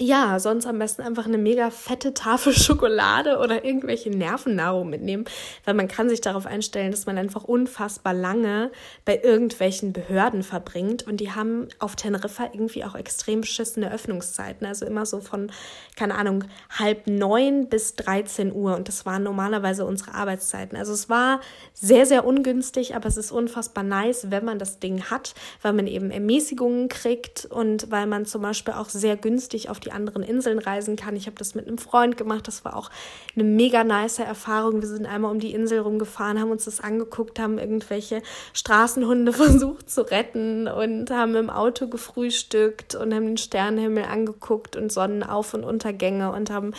ja, 0.00 0.38
sonst 0.38 0.66
am 0.66 0.78
besten 0.78 1.02
einfach 1.02 1.26
eine 1.26 1.38
mega 1.38 1.70
fette 1.70 2.14
Tafel 2.14 2.52
Schokolade 2.56 3.38
oder 3.38 3.64
irgendwelche 3.64 4.10
Nervennahrung 4.10 4.88
mitnehmen, 4.88 5.24
weil 5.64 5.74
man 5.74 5.88
kann 5.88 6.08
sich 6.08 6.20
darauf 6.20 6.46
einstellen, 6.46 6.92
dass 6.92 7.06
man 7.06 7.18
einfach 7.18 7.44
unfassbar 7.44 8.14
lange 8.14 8.70
bei 9.04 9.20
irgendwelchen 9.20 9.92
Behörden 9.92 10.44
verbringt 10.44 11.06
und 11.06 11.18
die 11.18 11.32
haben 11.32 11.68
auf 11.80 11.96
Teneriffa 11.96 12.50
irgendwie 12.52 12.84
auch 12.84 12.94
extrem 12.94 13.40
beschissene 13.40 13.92
Öffnungszeiten, 13.92 14.66
also 14.66 14.86
immer 14.86 15.04
so 15.04 15.20
von, 15.20 15.50
keine 15.96 16.14
Ahnung, 16.14 16.44
halb 16.70 17.08
neun 17.08 17.68
bis 17.68 17.96
13 17.96 18.52
Uhr 18.52 18.76
und 18.76 18.86
das 18.86 19.04
waren 19.04 19.24
normalerweise 19.24 19.84
unsere 19.84 20.14
Arbeitszeiten. 20.14 20.78
Also 20.78 20.92
es 20.92 21.08
war 21.08 21.40
sehr, 21.74 22.06
sehr 22.06 22.24
ungünstig, 22.24 22.94
aber 22.94 23.08
es 23.08 23.16
ist 23.16 23.32
unfassbar 23.32 23.82
nice, 23.82 24.30
wenn 24.30 24.44
man 24.44 24.60
das 24.60 24.78
Ding 24.78 25.04
hat, 25.10 25.34
weil 25.62 25.72
man 25.72 25.88
eben 25.88 26.12
Ermäßigungen 26.12 26.88
kriegt 26.88 27.46
und 27.46 27.90
weil 27.90 28.06
man 28.06 28.26
zum 28.26 28.42
Beispiel 28.42 28.74
auch 28.74 28.88
sehr 28.88 29.16
günstig 29.16 29.68
auf 29.68 29.80
die 29.80 29.87
die 29.88 29.92
anderen 29.92 30.22
Inseln 30.22 30.58
reisen 30.58 30.96
kann. 30.96 31.16
Ich 31.16 31.26
habe 31.26 31.36
das 31.36 31.54
mit 31.54 31.66
einem 31.66 31.78
Freund 31.78 32.18
gemacht. 32.18 32.46
Das 32.46 32.64
war 32.64 32.76
auch 32.76 32.90
eine 33.34 33.44
mega 33.44 33.84
nice 33.84 34.18
Erfahrung. 34.18 34.82
Wir 34.82 34.88
sind 34.88 35.06
einmal 35.06 35.30
um 35.30 35.40
die 35.40 35.54
Insel 35.54 35.78
rumgefahren, 35.80 36.38
haben 36.38 36.50
uns 36.50 36.66
das 36.66 36.80
angeguckt, 36.80 37.38
haben 37.38 37.58
irgendwelche 37.58 38.22
Straßenhunde 38.52 39.32
versucht 39.44 39.90
zu 39.90 40.02
retten 40.02 40.68
und 40.68 41.10
haben 41.10 41.34
im 41.36 41.48
Auto 41.48 41.88
gefrühstückt 41.88 42.94
und 42.94 43.14
haben 43.14 43.26
den 43.26 43.38
Sternenhimmel 43.38 44.04
angeguckt 44.04 44.76
und 44.76 44.92
Sonnenauf- 44.92 45.54
und 45.54 45.64
Untergänge 45.64 46.32
und 46.32 46.50
haben 46.50 46.74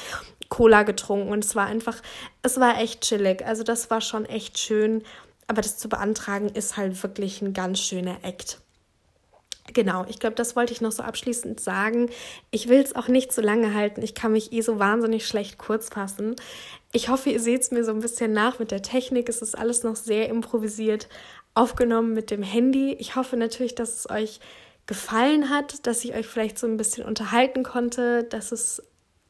Cola 0.50 0.84
getrunken. 0.84 1.32
Und 1.32 1.44
es 1.44 1.56
war 1.56 1.66
einfach, 1.66 1.98
es 2.44 2.60
war 2.60 2.80
echt 2.80 3.02
chillig. 3.02 3.46
Also 3.46 3.64
das 3.64 3.90
war 3.90 4.02
schon 4.02 4.26
echt 4.26 4.60
schön. 4.60 5.04
Aber 5.48 5.64
das 5.64 5.78
zu 5.78 5.90
beantragen 5.90 6.50
ist 6.50 6.78
halt 6.78 7.02
wirklich 7.02 7.42
ein 7.42 7.54
ganz 7.54 7.80
schöner 7.80 8.18
Act. 8.22 8.60
Genau, 9.74 10.06
ich 10.10 10.20
glaube, 10.20 10.36
das 10.36 10.56
wollte 10.56 10.74
ich 10.74 10.82
noch 10.82 10.92
so 10.92 11.04
abschließend 11.04 11.60
sagen. 11.60 12.10
Ich 12.50 12.70
will 12.70 12.80
es 12.80 12.96
auch 12.96 13.08
nicht 13.08 13.32
so 13.32 13.42
lange 13.42 13.74
halten. 13.74 14.02
Ich 14.02 14.16
kann 14.16 14.32
mich 14.32 14.52
eh 14.52 14.62
so 14.62 14.80
wahnsinnig 14.80 15.28
schlecht 15.28 15.58
kurz 15.58 15.90
fassen. 15.90 16.36
Ich 16.92 17.10
hoffe, 17.10 17.30
ihr 17.30 17.40
seht 17.40 17.62
es 17.62 17.72
mir 17.72 17.84
so 17.84 17.92
ein 17.92 18.00
bisschen 18.00 18.34
nach 18.34 18.60
mit 18.60 18.72
der 18.72 18.82
Technik. 18.82 19.30
Es 19.30 19.42
ist 19.42 19.58
alles 19.58 19.84
noch 19.84 19.96
sehr 19.96 20.30
improvisiert 20.30 21.08
aufgenommen 21.54 22.14
mit 22.14 22.32
dem 22.32 22.42
Handy. 22.42 22.94
Ich 22.94 23.16
hoffe 23.16 23.38
natürlich, 23.38 23.76
dass 23.76 23.96
es 23.96 24.10
euch 24.10 24.40
gefallen 24.88 25.50
hat, 25.50 25.86
dass 25.86 26.04
ich 26.04 26.16
euch 26.16 26.26
vielleicht 26.26 26.58
so 26.58 26.66
ein 26.66 26.78
bisschen 26.78 27.06
unterhalten 27.06 27.64
konnte, 27.64 28.24
dass 28.24 28.52
es 28.52 28.82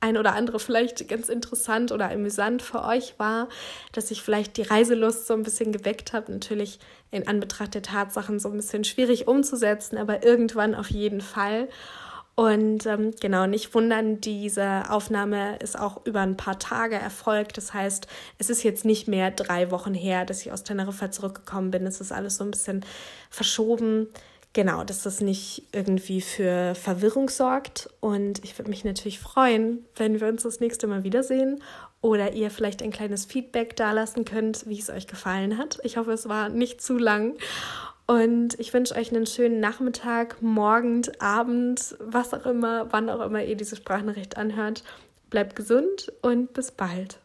ein 0.01 0.17
oder 0.17 0.33
andere 0.33 0.59
vielleicht 0.59 1.07
ganz 1.07 1.29
interessant 1.29 1.91
oder 1.91 2.09
amüsant 2.09 2.61
für 2.61 2.83
euch 2.83 3.15
war, 3.17 3.49
dass 3.91 4.11
ich 4.11 4.21
vielleicht 4.21 4.57
die 4.57 4.61
Reiselust 4.61 5.27
so 5.27 5.33
ein 5.33 5.43
bisschen 5.43 5.71
geweckt 5.71 6.13
habe. 6.13 6.31
Natürlich 6.31 6.79
in 7.11 7.27
Anbetracht 7.27 7.73
der 7.73 7.81
Tatsachen 7.81 8.39
so 8.39 8.49
ein 8.49 8.57
bisschen 8.57 8.83
schwierig 8.83 9.27
umzusetzen, 9.27 9.97
aber 9.97 10.23
irgendwann 10.23 10.75
auf 10.75 10.89
jeden 10.89 11.21
Fall. 11.21 11.67
Und 12.35 12.85
ähm, 12.85 13.13
genau, 13.19 13.47
nicht 13.47 13.73
wundern, 13.75 14.21
diese 14.21 14.89
Aufnahme 14.89 15.57
ist 15.57 15.77
auch 15.77 16.05
über 16.05 16.21
ein 16.21 16.37
paar 16.37 16.57
Tage 16.57 16.95
erfolgt. 16.95 17.57
Das 17.57 17.73
heißt, 17.73 18.07
es 18.37 18.49
ist 18.49 18.63
jetzt 18.63 18.85
nicht 18.85 19.09
mehr 19.09 19.31
drei 19.31 19.71
Wochen 19.71 19.93
her, 19.93 20.23
dass 20.23 20.39
ich 20.45 20.53
aus 20.53 20.63
Teneriffa 20.63 21.11
zurückgekommen 21.11 21.69
bin. 21.69 21.85
Es 21.85 21.99
ist 21.99 22.13
alles 22.13 22.37
so 22.37 22.45
ein 22.45 22.51
bisschen 22.51 22.85
verschoben. 23.29 24.07
Genau, 24.59 24.83
dass 24.83 25.03
das 25.03 25.21
nicht 25.21 25.63
irgendwie 25.71 26.19
für 26.19 26.75
Verwirrung 26.75 27.29
sorgt. 27.29 27.89
Und 28.01 28.43
ich 28.43 28.59
würde 28.59 28.69
mich 28.69 28.83
natürlich 28.83 29.17
freuen, 29.17 29.85
wenn 29.95 30.19
wir 30.19 30.27
uns 30.27 30.43
das 30.43 30.59
nächste 30.59 30.85
Mal 30.85 31.05
wiedersehen 31.05 31.63
oder 32.01 32.33
ihr 32.33 32.51
vielleicht 32.51 32.83
ein 32.83 32.91
kleines 32.91 33.23
Feedback 33.23 33.77
dalassen 33.77 34.25
könnt, 34.25 34.67
wie 34.67 34.77
es 34.77 34.89
euch 34.89 35.07
gefallen 35.07 35.57
hat. 35.57 35.79
Ich 35.83 35.95
hoffe, 35.95 36.11
es 36.11 36.27
war 36.27 36.49
nicht 36.49 36.81
zu 36.81 36.97
lang. 36.97 37.37
Und 38.05 38.59
ich 38.59 38.73
wünsche 38.73 38.95
euch 38.95 39.15
einen 39.15 39.27
schönen 39.27 39.61
Nachmittag, 39.61 40.41
Morgen, 40.41 41.03
Abend, 41.19 41.95
was 42.01 42.33
auch 42.33 42.45
immer, 42.45 42.91
wann 42.91 43.09
auch 43.09 43.21
immer 43.21 43.41
ihr 43.41 43.55
diese 43.55 43.77
Sprachnachricht 43.77 44.35
anhört. 44.35 44.83
Bleibt 45.29 45.55
gesund 45.55 46.11
und 46.21 46.51
bis 46.51 46.71
bald. 46.71 47.21